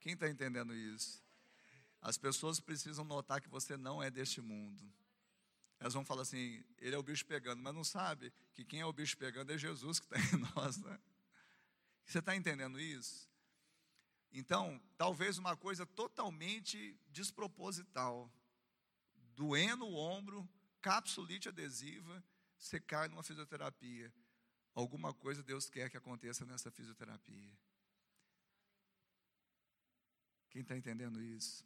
Quem 0.00 0.12
está 0.12 0.28
entendendo 0.28 0.74
isso? 0.74 1.22
As 2.02 2.18
pessoas 2.18 2.60
precisam 2.60 3.04
notar 3.04 3.40
que 3.40 3.48
você 3.48 3.76
não 3.76 4.02
é 4.02 4.10
deste 4.10 4.40
mundo. 4.40 4.92
Elas 5.78 5.94
vão 5.94 6.04
falar 6.04 6.22
assim: 6.22 6.64
ele 6.78 6.94
é 6.94 6.98
o 6.98 7.02
bicho 7.02 7.24
pegando, 7.26 7.62
mas 7.62 7.74
não 7.74 7.84
sabe 7.84 8.32
que 8.54 8.64
quem 8.64 8.80
é 8.80 8.86
o 8.86 8.92
bicho 8.92 9.16
pegando 9.16 9.52
é 9.52 9.58
Jesus 9.58 10.00
que 10.00 10.06
está 10.06 10.36
em 10.36 10.40
nós. 10.54 10.78
Né? 10.78 10.98
Você 12.04 12.18
está 12.18 12.34
entendendo 12.34 12.80
isso? 12.80 13.28
Então, 14.32 14.80
talvez 14.96 15.38
uma 15.38 15.56
coisa 15.56 15.86
totalmente 15.86 16.98
desproposital, 17.08 18.30
doendo 19.34 19.86
o 19.86 19.94
ombro, 19.94 20.48
capsulite 20.80 21.48
adesiva, 21.48 22.22
você 22.58 22.80
cai 22.80 23.08
numa 23.08 23.22
fisioterapia. 23.22 24.12
Alguma 24.74 25.14
coisa 25.14 25.42
Deus 25.42 25.70
quer 25.70 25.88
que 25.88 25.96
aconteça 25.96 26.44
nessa 26.44 26.70
fisioterapia. 26.70 27.58
Quem 30.50 30.62
está 30.62 30.76
entendendo 30.76 31.22
isso? 31.22 31.64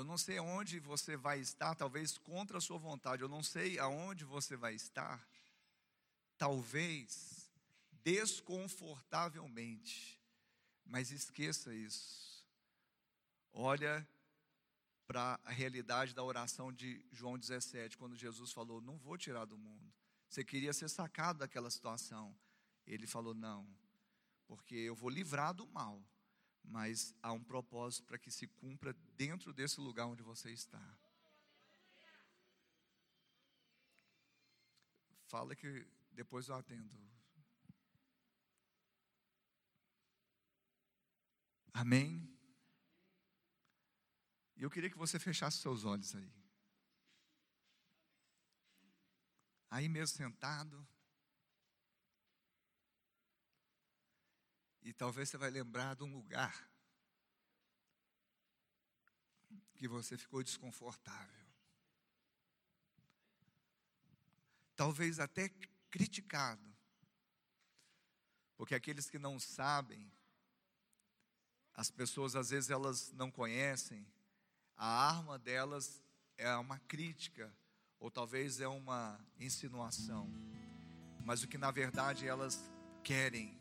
Eu 0.00 0.04
não 0.04 0.16
sei 0.16 0.38
aonde 0.38 0.80
você 0.80 1.14
vai 1.14 1.40
estar, 1.40 1.74
talvez 1.74 2.16
contra 2.16 2.56
a 2.56 2.60
sua 2.60 2.78
vontade. 2.78 3.20
Eu 3.20 3.28
não 3.28 3.42
sei 3.42 3.78
aonde 3.78 4.24
você 4.24 4.56
vai 4.56 4.74
estar, 4.74 5.22
talvez 6.38 7.50
desconfortavelmente. 8.02 10.18
Mas 10.86 11.10
esqueça 11.10 11.74
isso. 11.74 12.42
Olha 13.52 14.08
para 15.06 15.38
a 15.44 15.50
realidade 15.50 16.14
da 16.14 16.24
oração 16.24 16.72
de 16.72 17.04
João 17.12 17.38
17, 17.38 17.98
quando 17.98 18.16
Jesus 18.16 18.52
falou: 18.52 18.80
Não 18.80 18.96
vou 18.96 19.18
tirar 19.18 19.44
do 19.44 19.58
mundo. 19.58 19.92
Você 20.30 20.42
queria 20.42 20.72
ser 20.72 20.88
sacado 20.88 21.40
daquela 21.40 21.70
situação. 21.70 22.34
Ele 22.86 23.06
falou: 23.06 23.34
Não, 23.34 23.68
porque 24.46 24.76
eu 24.76 24.94
vou 24.94 25.10
livrar 25.10 25.52
do 25.52 25.66
mal 25.66 26.02
mas 26.62 27.14
há 27.22 27.32
um 27.32 27.42
propósito 27.42 28.04
para 28.06 28.18
que 28.18 28.30
se 28.30 28.46
cumpra 28.46 28.92
dentro 29.16 29.52
desse 29.52 29.80
lugar 29.80 30.06
onde 30.06 30.22
você 30.22 30.50
está. 30.50 30.80
Fala 35.26 35.54
que 35.54 35.86
depois 36.12 36.48
eu 36.48 36.56
atendo. 36.56 36.98
Amém? 41.72 42.28
E 44.56 44.62
eu 44.62 44.70
queria 44.70 44.90
que 44.90 44.98
você 44.98 45.18
fechasse 45.18 45.58
seus 45.58 45.84
olhos 45.84 46.14
aí. 46.14 46.30
Aí 49.70 49.88
mesmo 49.88 50.16
sentado. 50.16 50.86
E 54.82 54.92
talvez 54.92 55.28
você 55.28 55.36
vai 55.36 55.50
lembrar 55.50 55.94
de 55.94 56.04
um 56.04 56.12
lugar 56.12 56.68
que 59.74 59.88
você 59.88 60.16
ficou 60.16 60.42
desconfortável. 60.42 61.46
Talvez 64.76 65.18
até 65.18 65.50
criticado. 65.90 66.70
Porque 68.56 68.74
aqueles 68.74 69.08
que 69.08 69.18
não 69.18 69.38
sabem, 69.38 70.10
as 71.74 71.90
pessoas 71.90 72.36
às 72.36 72.50
vezes 72.50 72.70
elas 72.70 73.12
não 73.12 73.30
conhecem, 73.30 74.06
a 74.76 74.86
arma 74.86 75.38
delas 75.38 76.02
é 76.36 76.54
uma 76.56 76.78
crítica, 76.80 77.54
ou 77.98 78.10
talvez 78.10 78.60
é 78.60 78.68
uma 78.68 79.18
insinuação. 79.38 80.30
Mas 81.24 81.42
o 81.42 81.48
que 81.48 81.58
na 81.58 81.70
verdade 81.70 82.26
elas 82.26 82.58
querem 83.02 83.59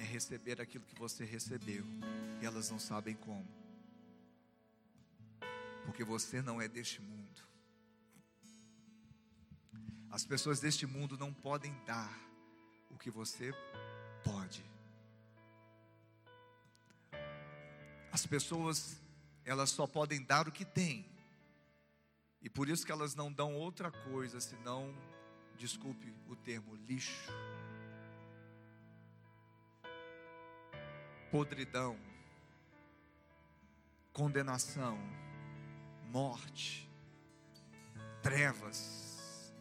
é 0.00 0.02
receber 0.02 0.62
aquilo 0.62 0.84
que 0.86 0.98
você 0.98 1.26
recebeu, 1.26 1.84
e 2.40 2.46
elas 2.46 2.70
não 2.70 2.78
sabem 2.78 3.14
como, 3.14 3.46
porque 5.84 6.02
você 6.02 6.40
não 6.40 6.58
é 6.58 6.66
deste 6.66 7.02
mundo. 7.02 7.38
As 10.10 10.24
pessoas 10.24 10.58
deste 10.58 10.86
mundo 10.86 11.18
não 11.18 11.34
podem 11.34 11.74
dar 11.84 12.18
o 12.90 12.96
que 12.96 13.10
você 13.10 13.52
pode. 14.24 14.64
As 18.10 18.26
pessoas, 18.26 18.96
elas 19.44 19.68
só 19.68 19.86
podem 19.86 20.22
dar 20.24 20.48
o 20.48 20.52
que 20.52 20.64
têm. 20.64 21.04
E 22.40 22.48
por 22.48 22.70
isso 22.70 22.86
que 22.86 22.90
elas 22.90 23.14
não 23.14 23.30
dão 23.30 23.54
outra 23.54 23.92
coisa 23.92 24.40
senão, 24.40 24.96
desculpe 25.58 26.12
o 26.26 26.34
termo, 26.34 26.74
lixo. 26.74 27.30
Podridão, 31.30 31.96
condenação, 34.12 34.98
morte, 36.10 36.90
trevas, 38.20 39.54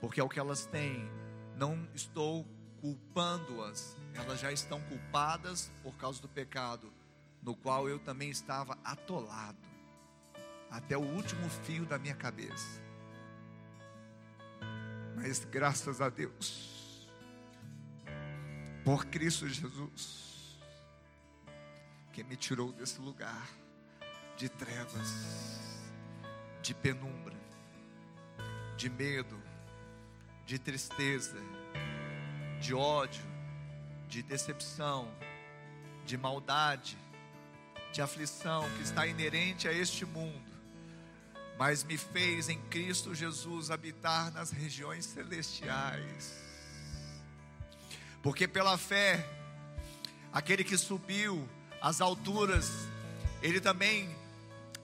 porque 0.00 0.20
é 0.20 0.24
o 0.24 0.28
que 0.28 0.38
elas 0.38 0.66
têm. 0.66 1.10
Não 1.56 1.88
estou 1.94 2.46
culpando-as, 2.80 3.96
elas 4.14 4.38
já 4.38 4.52
estão 4.52 4.80
culpadas 4.82 5.72
por 5.82 5.96
causa 5.96 6.20
do 6.20 6.28
pecado, 6.28 6.92
no 7.42 7.56
qual 7.56 7.88
eu 7.88 7.98
também 7.98 8.28
estava 8.28 8.78
atolado, 8.84 9.58
até 10.70 10.96
o 10.96 11.00
último 11.00 11.48
fio 11.48 11.86
da 11.86 11.98
minha 11.98 12.14
cabeça. 12.14 12.82
Mas 15.14 15.42
graças 15.46 16.02
a 16.02 16.10
Deus, 16.10 17.08
por 18.84 19.06
Cristo 19.06 19.48
Jesus, 19.48 20.25
que 22.16 22.24
me 22.24 22.34
tirou 22.34 22.72
desse 22.72 22.98
lugar 22.98 23.46
de 24.38 24.48
trevas, 24.48 25.60
de 26.62 26.72
penumbra, 26.72 27.36
de 28.74 28.88
medo, 28.88 29.38
de 30.46 30.58
tristeza, 30.58 31.36
de 32.58 32.72
ódio, 32.72 33.22
de 34.08 34.22
decepção, 34.22 35.14
de 36.06 36.16
maldade, 36.16 36.96
de 37.92 38.00
aflição 38.00 38.64
que 38.78 38.82
está 38.82 39.06
inerente 39.06 39.68
a 39.68 39.72
este 39.74 40.06
mundo, 40.06 40.50
mas 41.58 41.84
me 41.84 41.98
fez 41.98 42.48
em 42.48 42.58
Cristo 42.70 43.14
Jesus 43.14 43.70
habitar 43.70 44.32
nas 44.32 44.50
regiões 44.50 45.04
celestiais. 45.04 46.32
Porque 48.22 48.48
pela 48.48 48.78
fé, 48.78 49.22
aquele 50.32 50.64
que 50.64 50.78
subiu 50.78 51.46
as 51.80 52.00
alturas, 52.00 52.70
ele 53.42 53.60
também 53.60 54.14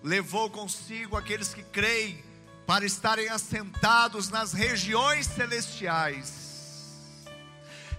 levou 0.02 0.50
consigo 0.50 1.16
aqueles 1.16 1.54
que 1.54 1.62
creem 1.62 2.22
para 2.66 2.84
estarem 2.84 3.28
assentados 3.28 4.28
nas 4.28 4.52
regiões 4.52 5.26
celestiais. 5.26 6.42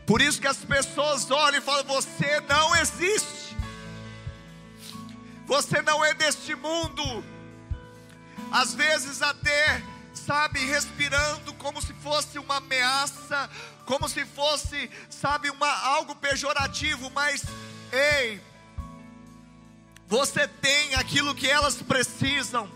Por 0.06 0.22
isso 0.22 0.42
que 0.42 0.48
as 0.48 0.58
pessoas 0.58 1.30
olham 1.32 1.60
e 1.60 1.62
falam: 1.62 1.84
Você 1.86 2.42
não 2.42 2.76
existe, 2.76 3.56
você 5.46 5.82
não 5.82 6.04
é 6.04 6.14
deste 6.14 6.56
mundo. 6.56 7.24
Às 8.52 8.74
vezes, 8.74 9.22
até, 9.22 9.82
sabe, 10.14 10.60
respirando 10.66 11.54
como 11.56 11.82
se 11.82 11.94
fosse 11.94 12.38
uma 12.38 12.58
ameaça, 12.58 13.50
como 13.86 14.08
se 14.08 14.26
fosse, 14.26 14.90
sabe, 15.10 15.50
uma, 15.50 15.72
algo 15.88 16.16
pejorativo, 16.16 17.10
mas, 17.10 17.44
ei, 17.92 18.42
você 20.14 20.48
tem 20.48 20.94
aquilo 20.94 21.34
que 21.34 21.50
elas 21.50 21.74
precisam. 21.74 22.70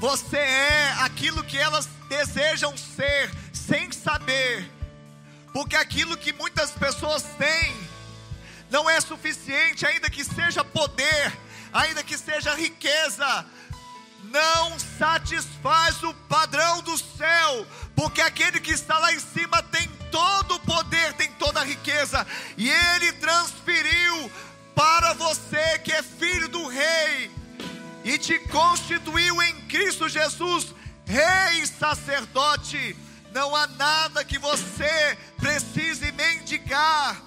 Você 0.00 0.38
é 0.38 0.92
aquilo 0.98 1.44
que 1.44 1.56
elas 1.56 1.88
desejam 2.08 2.76
ser, 2.76 3.30
sem 3.52 3.92
saber. 3.92 4.68
Porque 5.52 5.76
aquilo 5.76 6.16
que 6.16 6.32
muitas 6.32 6.72
pessoas 6.72 7.22
têm 7.38 7.76
não 8.68 8.90
é 8.90 9.00
suficiente, 9.00 9.86
ainda 9.86 10.10
que 10.10 10.24
seja 10.24 10.64
poder, 10.64 11.32
ainda 11.72 12.02
que 12.02 12.18
seja 12.18 12.56
riqueza, 12.56 13.46
não 14.24 14.76
satisfaz 14.98 16.02
o 16.02 16.12
padrão 16.28 16.82
do 16.82 16.98
céu, 16.98 17.64
porque 17.94 18.20
aquele 18.20 18.58
que 18.58 18.72
está 18.72 18.98
lá 18.98 19.12
em 19.12 19.20
cima 19.20 19.62
tem 19.62 19.88
todo 20.10 20.56
o 20.56 20.60
poder, 20.60 21.12
tem 21.12 21.30
toda 21.34 21.60
a 21.60 21.64
riqueza, 21.64 22.26
e 22.56 22.68
ele 22.68 23.12
transferiu 23.12 24.28
para 24.74 25.12
você 25.14 25.78
que 25.78 25.92
é 25.92 26.02
filho 26.02 26.48
do 26.48 26.66
Rei 26.68 27.30
e 28.04 28.18
te 28.18 28.38
constituiu 28.38 29.40
em 29.42 29.54
Cristo 29.62 30.08
Jesus, 30.08 30.74
Rei 31.04 31.62
e 31.62 31.66
sacerdote. 31.66 32.96
Não 33.32 33.54
há 33.56 33.66
nada 33.66 34.24
que 34.24 34.38
você 34.38 35.16
precise 35.38 36.12
mendigar, 36.12 37.22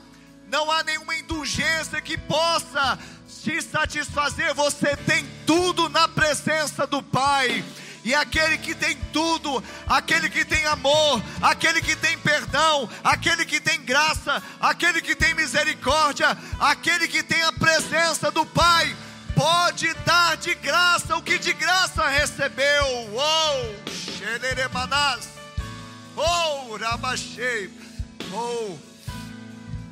não 0.48 0.70
há 0.70 0.84
nenhuma 0.84 1.16
indulgência 1.16 2.00
que 2.02 2.18
possa 2.18 3.00
te 3.44 3.62
satisfazer. 3.62 4.54
Você 4.54 4.96
tem 4.96 5.26
tudo 5.46 5.90
na 5.90 6.08
presença 6.08 6.86
do 6.86 7.02
Pai. 7.02 7.64
E 8.06 8.14
aquele 8.14 8.60
que 8.60 8.76
tem 8.76 8.96
tudo, 9.12 9.64
aquele 9.88 10.30
que 10.30 10.46
tem 10.46 10.64
amor, 10.68 11.24
aquele 11.42 11.82
que 11.82 11.96
tem 11.96 12.16
perdão, 12.20 12.88
aquele 13.04 13.44
que 13.44 13.60
tem 13.60 13.82
graça, 13.82 14.44
aquele 14.62 15.02
que 15.02 15.16
tem 15.16 15.34
misericórdia, 15.34 16.38
aquele 16.60 17.08
que 17.08 17.24
tem 17.24 17.42
a 17.42 17.52
presença 17.52 18.30
do 18.30 18.46
Pai, 18.46 18.96
pode 19.34 19.92
dar 20.06 20.38
de 20.38 20.54
graça 20.54 21.18
o 21.18 21.22
que 21.24 21.40
de 21.40 21.52
graça 21.54 22.08
recebeu. 22.08 22.86
Oh, 23.12 23.90
xereremanás. 23.92 25.28
Oh, 26.16 26.78
rabachei. 26.78 27.72
Oh. 28.32 28.78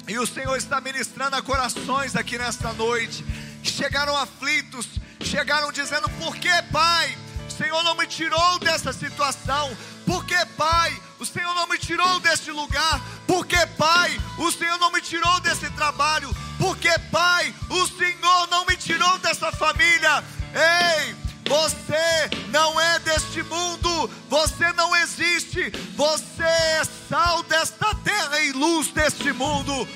E 0.08 0.20
o 0.20 0.28
Senhor 0.28 0.56
está 0.56 0.80
ministrando 0.80 1.36
a 1.36 1.42
corações 1.42 2.16
aqui 2.16 2.38
nesta 2.38 2.74
noite, 2.74 3.26
chegaram 3.64 4.16
aflitos, 4.16 4.88
chegaram 5.20 5.72
dizendo: 5.72 6.08
Por 6.20 6.36
que, 6.36 6.62
Pai? 6.72 7.23
Senhor 7.54 7.84
não 7.84 7.96
me 7.96 8.08
tirou 8.08 8.60
dessa 8.60 8.92
situação. 8.92 9.76
Por 10.06 10.26
que, 10.26 10.46
Pai? 10.58 11.00
O 11.20 11.26
Senhor 11.26 11.54
não 11.54 11.68
me 11.68 11.78
tirou 11.78 12.20
deste 12.20 12.52
lugar. 12.52 13.00
Por 13.28 13.46
que, 13.46 13.66
Pai? 13.78 14.20
O 14.40 14.52
Senhor 14.52 14.78
não 14.80 14.92
me 14.92 15.02
tirou 15.02 15.40
desse 15.40 15.70
trabalho. 15.72 16.36
Por 16.58 16.76
que, 16.78 16.92
Pai? 17.12 17.54
O 17.70 17.88
Senhor 17.88 18.48
não 18.50 18.66
me 18.66 18.76
tirou 18.76 19.18
dessa 19.20 19.52
família. 19.52 20.24
Ei, 20.54 21.16
você 21.48 22.30
não 22.50 22.80
é 22.80 23.00
deste 23.00 23.44
mundo, 23.44 24.10
você 24.30 24.72
não 24.74 24.96
existe, 24.96 25.72
você 25.96 26.44
é 26.44 26.84
sal 27.10 27.44
desta 27.44 27.94
terra 27.96 28.40
e 28.40 28.52
luz 28.52 28.88
deste 28.88 29.32
mundo. 29.32 29.88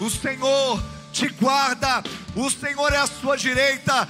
O 0.00 0.10
Senhor 0.10 0.82
te 1.12 1.28
guarda, 1.28 2.02
o 2.34 2.50
Senhor 2.50 2.92
é 2.92 2.98
a 2.98 3.06
sua 3.06 3.36
direita, 3.36 4.08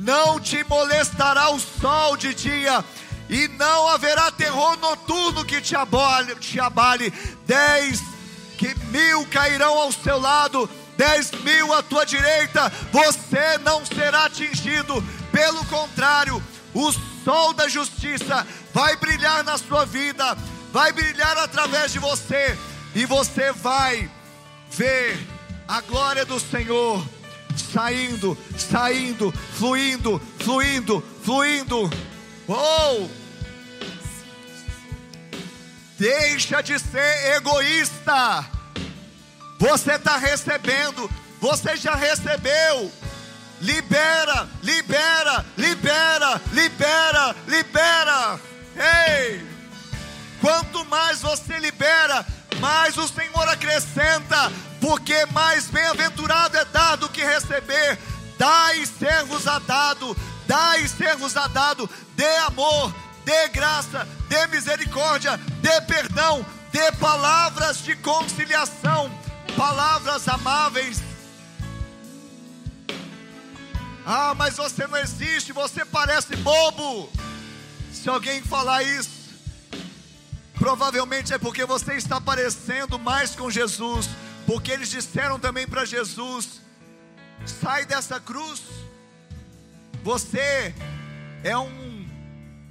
não 0.00 0.40
te 0.40 0.64
molestará 0.64 1.50
o 1.50 1.60
sol 1.60 2.16
de 2.16 2.32
dia, 2.34 2.82
e 3.28 3.46
não 3.48 3.86
haverá 3.88 4.30
terror 4.32 4.76
noturno 4.78 5.44
que 5.44 5.60
te 5.60 5.76
abale, 5.76 6.34
te 6.36 6.58
abale. 6.58 7.12
Dez 7.46 8.00
que 8.58 8.74
mil 8.86 9.24
cairão 9.26 9.78
ao 9.78 9.92
seu 9.92 10.18
lado, 10.18 10.68
dez 10.96 11.30
mil 11.30 11.72
à 11.72 11.82
tua 11.82 12.04
direita, 12.04 12.72
você 12.90 13.58
não 13.58 13.84
será 13.86 14.24
atingido. 14.24 15.02
Pelo 15.30 15.64
contrário, 15.66 16.42
o 16.74 16.92
sol 17.24 17.52
da 17.52 17.68
justiça 17.68 18.46
vai 18.72 18.96
brilhar 18.96 19.44
na 19.44 19.56
sua 19.58 19.84
vida, 19.84 20.36
vai 20.72 20.92
brilhar 20.92 21.36
através 21.38 21.92
de 21.92 21.98
você, 21.98 22.58
e 22.94 23.04
você 23.04 23.52
vai 23.52 24.10
ver 24.70 25.18
a 25.68 25.80
glória 25.82 26.24
do 26.24 26.40
Senhor 26.40 27.04
saindo, 27.56 28.36
saindo, 28.56 29.32
fluindo, 29.32 30.20
fluindo, 30.38 31.04
fluindo. 31.22 31.90
Oh! 32.48 33.08
Deixa 35.98 36.62
de 36.62 36.78
ser 36.78 37.36
egoísta. 37.36 38.46
Você 39.58 39.92
está 39.92 40.16
recebendo, 40.16 41.10
você 41.40 41.76
já 41.76 41.94
recebeu. 41.94 42.90
Libera, 43.60 44.48
libera, 44.62 45.44
libera, 45.58 46.40
libera, 46.52 47.36
libera. 47.46 48.40
Ei! 48.74 49.46
Quanto 50.40 50.82
mais 50.86 51.20
você 51.20 51.58
libera, 51.58 52.24
mais 52.58 52.96
o 52.96 53.06
Senhor 53.06 53.46
acrescenta, 53.46 54.50
porque 54.80 55.26
mais 55.26 55.66
bem-aventurado 55.66 56.56
é 56.56 56.64
dar 56.64 56.96
do 56.96 57.08
que 57.08 57.22
receber. 57.22 57.98
Dai 58.38 58.86
servos 58.86 59.46
a 59.46 59.58
dado, 59.58 60.16
dai 60.46 60.88
servos 60.88 61.36
a 61.36 61.46
dado, 61.46 61.88
dê 62.16 62.36
amor, 62.38 62.94
dê 63.24 63.48
graça, 63.48 64.08
dê 64.28 64.46
misericórdia, 64.46 65.36
dê 65.60 65.80
perdão, 65.82 66.44
dê 66.72 66.90
palavras 66.92 67.78
de 67.84 67.94
conciliação, 67.96 69.12
palavras 69.56 70.26
amáveis. 70.26 71.02
Ah, 74.06 74.34
mas 74.34 74.56
você 74.56 74.86
não 74.86 74.96
existe, 74.96 75.52
você 75.52 75.84
parece 75.84 76.34
bobo. 76.36 77.10
Se 77.92 78.08
alguém 78.08 78.42
falar 78.42 78.82
isso, 78.82 79.10
provavelmente 80.54 81.34
é 81.34 81.38
porque 81.38 81.66
você 81.66 81.94
está 81.94 82.20
parecendo 82.20 82.98
mais 82.98 83.36
com 83.36 83.50
Jesus, 83.50 84.08
porque 84.50 84.72
eles 84.72 84.90
disseram 84.90 85.38
também 85.38 85.64
para 85.64 85.84
Jesus: 85.84 86.60
sai 87.46 87.86
dessa 87.86 88.18
cruz, 88.18 88.60
você 90.02 90.74
é 91.44 91.56
um, 91.56 92.08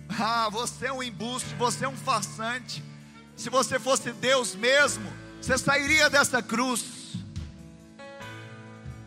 ah, 0.10 0.50
você 0.50 0.88
é 0.88 0.92
um 0.92 1.02
embuste, 1.02 1.56
você 1.56 1.86
é 1.86 1.88
um 1.88 1.96
farsante. 1.96 2.84
Se 3.38 3.50
você 3.50 3.80
fosse 3.80 4.12
Deus 4.12 4.56
mesmo, 4.56 5.10
você 5.42 5.58
sairia 5.58 6.10
dessa 6.10 6.44
cruz. 6.44 7.14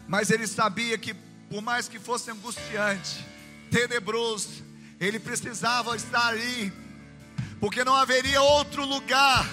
Mas 0.08 0.30
ele 0.30 0.46
sabia 0.46 0.96
que, 0.96 1.12
por 1.50 1.60
mais 1.60 1.88
que 1.88 1.98
fosse 1.98 2.30
angustiante, 2.30 3.22
tenebroso, 3.70 4.64
ele 4.98 5.18
precisava 5.18 5.94
estar 5.94 6.28
ali, 6.28 6.72
porque 7.60 7.84
não 7.84 7.94
haveria 7.94 8.40
outro 8.40 8.82
lugar 8.86 9.46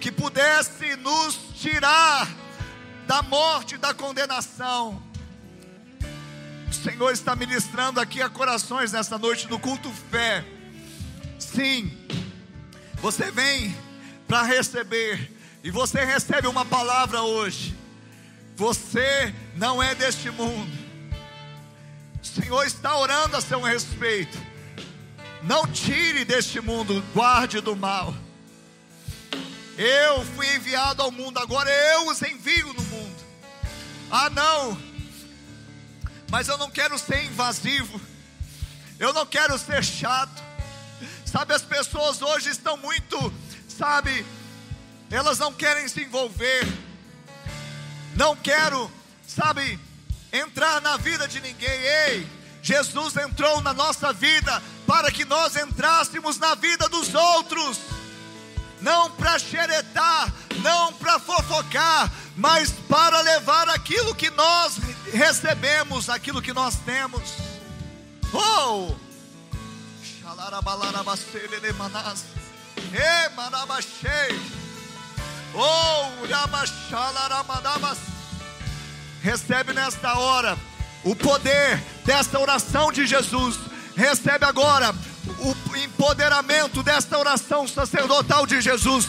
que 0.00 0.12
pudesse 0.12 0.96
nos 0.96 1.36
tirar 1.60 2.28
da 3.06 3.22
morte 3.22 3.76
da 3.76 3.92
condenação. 3.94 5.02
O 6.68 6.72
Senhor 6.72 7.10
está 7.10 7.34
ministrando 7.34 8.00
aqui 8.00 8.20
a 8.20 8.28
corações 8.28 8.92
nesta 8.92 9.18
noite 9.18 9.48
no 9.48 9.58
culto 9.58 9.90
fé. 10.10 10.44
Sim, 11.38 11.96
você 12.96 13.30
vem 13.30 13.74
para 14.26 14.42
receber, 14.42 15.32
e 15.64 15.70
você 15.70 16.04
recebe 16.04 16.46
uma 16.46 16.64
palavra 16.64 17.22
hoje. 17.22 17.74
Você 18.56 19.34
não 19.56 19.82
é 19.82 19.94
deste 19.94 20.30
mundo. 20.30 20.70
O 22.22 22.26
Senhor 22.26 22.64
está 22.64 22.96
orando 22.98 23.36
a 23.36 23.40
seu 23.40 23.60
respeito. 23.62 24.36
Não 25.42 25.66
tire 25.66 26.24
deste 26.24 26.60
mundo, 26.60 27.02
guarde 27.14 27.60
do 27.60 27.74
mal. 27.76 28.14
Eu 29.78 30.24
fui 30.34 30.56
enviado 30.56 31.00
ao 31.02 31.12
mundo, 31.12 31.38
agora 31.38 31.70
eu 31.70 32.08
os 32.08 32.20
envio 32.20 32.72
no 32.72 32.82
mundo. 32.82 33.24
Ah, 34.10 34.28
não, 34.28 34.76
mas 36.28 36.48
eu 36.48 36.58
não 36.58 36.68
quero 36.68 36.98
ser 36.98 37.24
invasivo, 37.26 38.00
eu 38.98 39.12
não 39.12 39.24
quero 39.24 39.56
ser 39.56 39.84
chato. 39.84 40.42
Sabe, 41.24 41.54
as 41.54 41.62
pessoas 41.62 42.20
hoje 42.20 42.50
estão 42.50 42.76
muito, 42.76 43.32
sabe, 43.68 44.26
elas 45.12 45.38
não 45.38 45.52
querem 45.52 45.86
se 45.86 46.02
envolver, 46.02 46.66
não 48.16 48.34
quero, 48.34 48.90
sabe, 49.28 49.78
entrar 50.32 50.80
na 50.80 50.96
vida 50.96 51.28
de 51.28 51.40
ninguém. 51.40 51.70
Ei, 51.70 52.28
Jesus 52.60 53.16
entrou 53.16 53.60
na 53.60 53.72
nossa 53.72 54.12
vida 54.12 54.60
para 54.88 55.12
que 55.12 55.24
nós 55.24 55.54
entrássemos 55.54 56.36
na 56.36 56.56
vida 56.56 56.88
dos 56.88 57.14
outros 57.14 57.78
não 58.80 59.10
para 59.10 59.38
xeretar, 59.38 60.32
não 60.62 60.92
para 60.92 61.18
fofocar, 61.18 62.10
mas 62.36 62.70
para 62.88 63.20
levar 63.20 63.68
aquilo 63.70 64.14
que 64.14 64.30
nós 64.30 64.78
recebemos, 65.12 66.08
aquilo 66.08 66.42
que 66.42 66.52
nós 66.52 66.76
temos. 66.84 67.34
Oh! 68.32 68.94
Oh, 75.54 76.26
Recebe 79.22 79.72
nesta 79.72 80.18
hora 80.18 80.56
o 81.02 81.16
poder 81.16 81.82
desta 82.04 82.38
oração 82.38 82.92
de 82.92 83.06
Jesus. 83.06 83.58
Recebe 83.96 84.44
agora 84.44 84.94
o 85.40 85.76
empoderamento 85.76 86.82
desta 86.82 87.18
oração 87.18 87.66
sacerdotal 87.66 88.46
de 88.46 88.60
Jesus. 88.60 89.06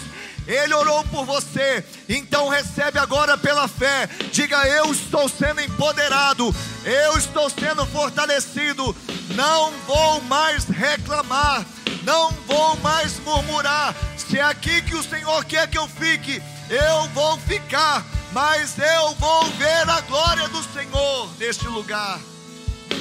Ele 0.47 0.73
orou 0.73 1.03
por 1.05 1.25
você, 1.25 1.86
então 2.07 2.49
recebe 2.49 2.97
agora 2.97 3.38
pela 3.38 3.67
fé. 3.67 4.09
Diga: 4.32 4.67
Eu 4.67 4.91
estou 4.91 5.30
sendo 5.30 5.61
empoderado, 5.61 6.55
eu 6.84 7.17
estou 7.17 7.49
sendo 7.49 7.86
fortalecido. 7.86 8.95
Não 9.36 9.71
vou 9.86 10.21
mais 10.21 10.65
reclamar, 10.65 11.63
não 12.03 12.32
vou 12.47 12.75
mais 12.77 13.19
murmurar. 13.19 13.95
Se 14.17 14.39
é 14.39 14.43
aqui 14.43 14.82
que 14.82 14.95
o 14.95 15.03
Senhor 15.03 15.45
quer 15.45 15.67
que 15.67 15.77
eu 15.77 15.88
fique, 15.88 16.41
eu 16.67 17.03
vou 17.09 17.38
ficar, 17.41 18.03
mas 18.32 18.75
eu 18.80 19.13
vou 19.15 19.45
ver 19.51 19.88
a 19.88 20.01
glória 20.01 20.47
do 20.49 20.63
Senhor 20.73 21.30
neste 21.38 21.67
lugar, 21.67 22.19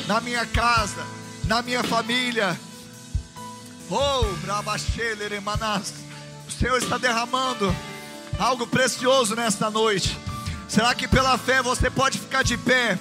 na 0.07 0.21
minha 0.21 0.45
casa, 0.45 1.03
na 1.47 1.63
minha 1.63 1.83
família 1.83 2.59
Oh, 3.91 4.27
o 6.47 6.51
Senhor 6.51 6.77
está 6.77 6.99
derramando 6.99 7.75
algo 8.39 8.67
precioso 8.67 9.35
nesta 9.35 9.71
noite. 9.71 10.19
Será 10.69 10.95
que 10.95 11.09
pela 11.09 11.39
fé 11.39 11.63
você 11.63 11.89
pode 11.89 12.19
ficar 12.19 12.45
de 12.45 12.59
pé? 12.59 12.99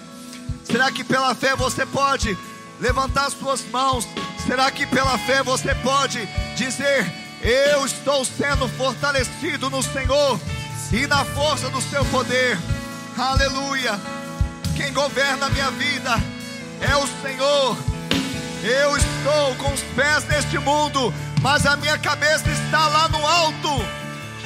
Será 0.64 0.90
que 0.90 1.04
pela 1.04 1.36
fé 1.36 1.58
você 1.58 1.86
pode 1.86 2.38
levantar 2.80 3.30
suas 3.32 3.66
mãos? 3.66 4.08
Será 4.46 4.72
que 4.72 4.86
pela 4.86 5.18
fé 5.18 5.44
você 5.44 5.76
pode 5.76 6.26
dizer: 6.56 7.06
Eu 7.42 7.86
estou 7.86 8.24
sendo 8.24 8.70
fortalecido 8.70 9.70
no 9.70 9.84
Senhor 9.84 10.40
e 10.94 11.06
na 11.06 11.26
força 11.26 11.70
do 11.70 11.82
seu 11.82 12.06
poder? 12.06 12.58
Aleluia! 13.18 14.00
Quem 14.78 14.94
governa 14.94 15.48
a 15.48 15.50
minha 15.50 15.72
vida 15.72 16.12
é 16.80 16.96
o 16.96 17.08
Senhor. 17.22 17.97
Eu 18.68 18.98
estou 18.98 19.56
com 19.56 19.74
os 19.74 19.82
pés 19.96 20.26
neste 20.26 20.60
mundo, 20.60 21.14
mas 21.42 21.66
a 21.66 21.78
minha 21.78 21.98
cabeça 21.98 22.50
está 22.50 22.88
lá 22.90 23.08
no 23.08 23.26
alto. 23.26 23.70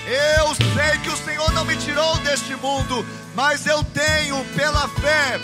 Eu 0.05 0.53
sei 0.55 0.99
que 1.01 1.09
o 1.09 1.17
Senhor 1.17 1.51
não 1.53 1.65
me 1.65 1.76
tirou 1.76 2.17
deste 2.19 2.55
mundo, 2.55 3.03
mas 3.34 3.65
eu 3.65 3.84
tenho 3.84 4.43
pela 4.55 4.88
fé 4.89 5.39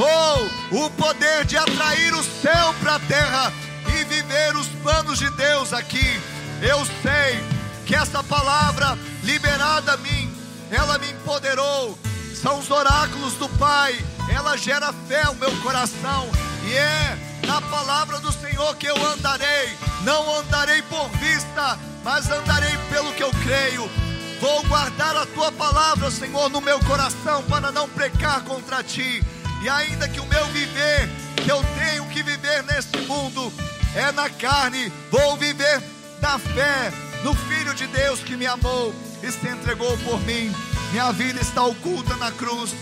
Oh, 0.00 0.76
o 0.76 0.90
poder 0.90 1.44
de 1.44 1.56
atrair 1.56 2.14
o 2.14 2.22
céu 2.22 2.72
para 2.80 2.94
a 2.94 3.00
terra 3.00 3.52
e 3.88 4.04
viver 4.04 4.54
os 4.54 4.68
planos 4.80 5.18
de 5.18 5.28
Deus 5.30 5.72
aqui. 5.72 6.20
Eu 6.62 6.86
sei 7.02 7.42
que 7.84 7.96
essa 7.96 8.22
palavra 8.22 8.96
liberada 9.24 9.94
a 9.94 9.96
mim, 9.96 10.32
ela 10.70 10.98
me 10.98 11.10
empoderou. 11.10 11.98
São 12.32 12.60
os 12.60 12.70
oráculos 12.70 13.32
do 13.34 13.48
Pai, 13.58 13.98
ela 14.32 14.56
gera 14.56 14.92
fé 15.08 15.22
ao 15.24 15.34
meu 15.34 15.50
coração 15.62 16.28
e 16.64 16.74
é 16.74 17.27
na 17.48 17.62
palavra 17.62 18.20
do 18.20 18.30
Senhor 18.30 18.76
que 18.76 18.86
eu 18.86 19.06
andarei. 19.06 19.74
Não 20.04 20.38
andarei 20.38 20.82
por 20.82 21.08
vista, 21.16 21.78
mas 22.04 22.30
andarei 22.30 22.76
pelo 22.90 23.10
que 23.14 23.22
eu 23.22 23.30
creio. 23.42 23.90
Vou 24.38 24.62
guardar 24.64 25.16
a 25.16 25.24
tua 25.24 25.50
palavra, 25.50 26.10
Senhor, 26.10 26.50
no 26.50 26.60
meu 26.60 26.78
coração 26.80 27.42
para 27.44 27.72
não 27.72 27.88
pecar 27.88 28.42
contra 28.42 28.84
ti. 28.84 29.24
E 29.62 29.68
ainda 29.68 30.06
que 30.06 30.20
o 30.20 30.26
meu 30.26 30.44
viver, 30.48 31.08
que 31.36 31.50
eu 31.50 31.64
tenho 31.78 32.06
que 32.08 32.22
viver 32.22 32.62
neste 32.64 32.98
mundo, 32.98 33.50
é 33.96 34.12
na 34.12 34.28
carne, 34.28 34.92
vou 35.10 35.36
viver 35.38 35.82
da 36.20 36.38
fé 36.38 36.92
no 37.24 37.34
Filho 37.34 37.74
de 37.74 37.86
Deus 37.86 38.20
que 38.20 38.36
me 38.36 38.46
amou 38.46 38.94
e 39.22 39.32
se 39.32 39.48
entregou 39.48 39.96
por 39.98 40.20
mim. 40.20 40.54
Minha 40.92 41.10
vida 41.12 41.40
está 41.40 41.64
oculta 41.64 42.14
na 42.16 42.30
cruz. 42.30 42.74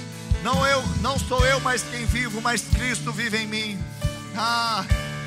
Não 0.42 0.66
eu, 0.66 0.82
não 1.00 1.18
sou 1.18 1.44
eu 1.46 1.60
mais 1.60 1.82
quem 1.84 2.04
vivo, 2.04 2.40
mas 2.42 2.62
Cristo 2.62 3.12
vive 3.12 3.38
em 3.38 3.46
mim. 3.46 3.95
Ah, 4.38 4.84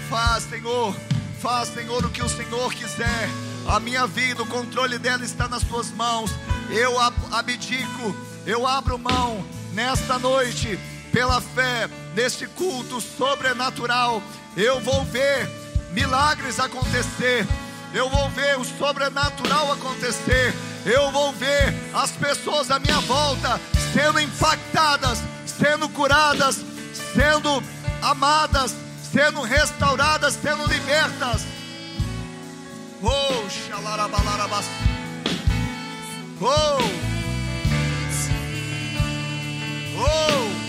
faz, 0.10 0.44
Senhor, 0.44 0.96
faz, 1.42 1.70
Senhor, 1.70 2.06
o 2.06 2.10
que 2.10 2.22
o 2.22 2.30
Senhor 2.30 2.74
quiser. 2.74 3.30
A 3.68 3.80
minha 3.80 4.06
vida, 4.06 4.44
o 4.44 4.48
controle 4.48 4.98
dela 4.98 5.24
está 5.24 5.48
nas 5.48 5.64
tuas 5.64 5.92
mãos. 5.92 6.32
Eu 6.70 7.00
abdico, 7.00 8.16
eu 8.46 8.68
abro 8.68 8.98
mão 8.98 9.44
nesta 9.74 10.20
noite 10.20 10.80
pela 11.12 11.42
fé, 11.42 11.90
neste 12.16 12.46
culto 12.48 13.02
sobrenatural, 13.02 14.22
eu 14.56 14.80
vou 14.80 15.04
ver 15.06 15.50
milagres 15.92 16.60
acontecer, 16.60 17.48
eu 17.94 18.10
vou 18.10 18.30
ver 18.30 18.60
o 18.60 18.64
sobrenatural 18.64 19.72
acontecer, 19.72 20.54
eu 20.86 21.12
vou 21.12 21.32
ver 21.34 21.74
as 21.94 22.12
pessoas 22.12 22.70
à 22.70 22.80
minha 22.80 23.00
volta 23.02 23.60
sendo 23.94 24.20
impactadas, 24.20 25.20
sendo 25.46 25.90
curadas, 25.90 26.64
sendo 27.14 27.64
amadas, 28.02 28.76
sendo 29.12 29.44
restauradas, 29.44 30.34
sendo 30.42 30.68
libertas. 30.68 31.46
Oh, 33.02 33.48
xalarabalarabas. 33.50 34.66
Oh. 36.42 36.80
Oh. 39.98 40.69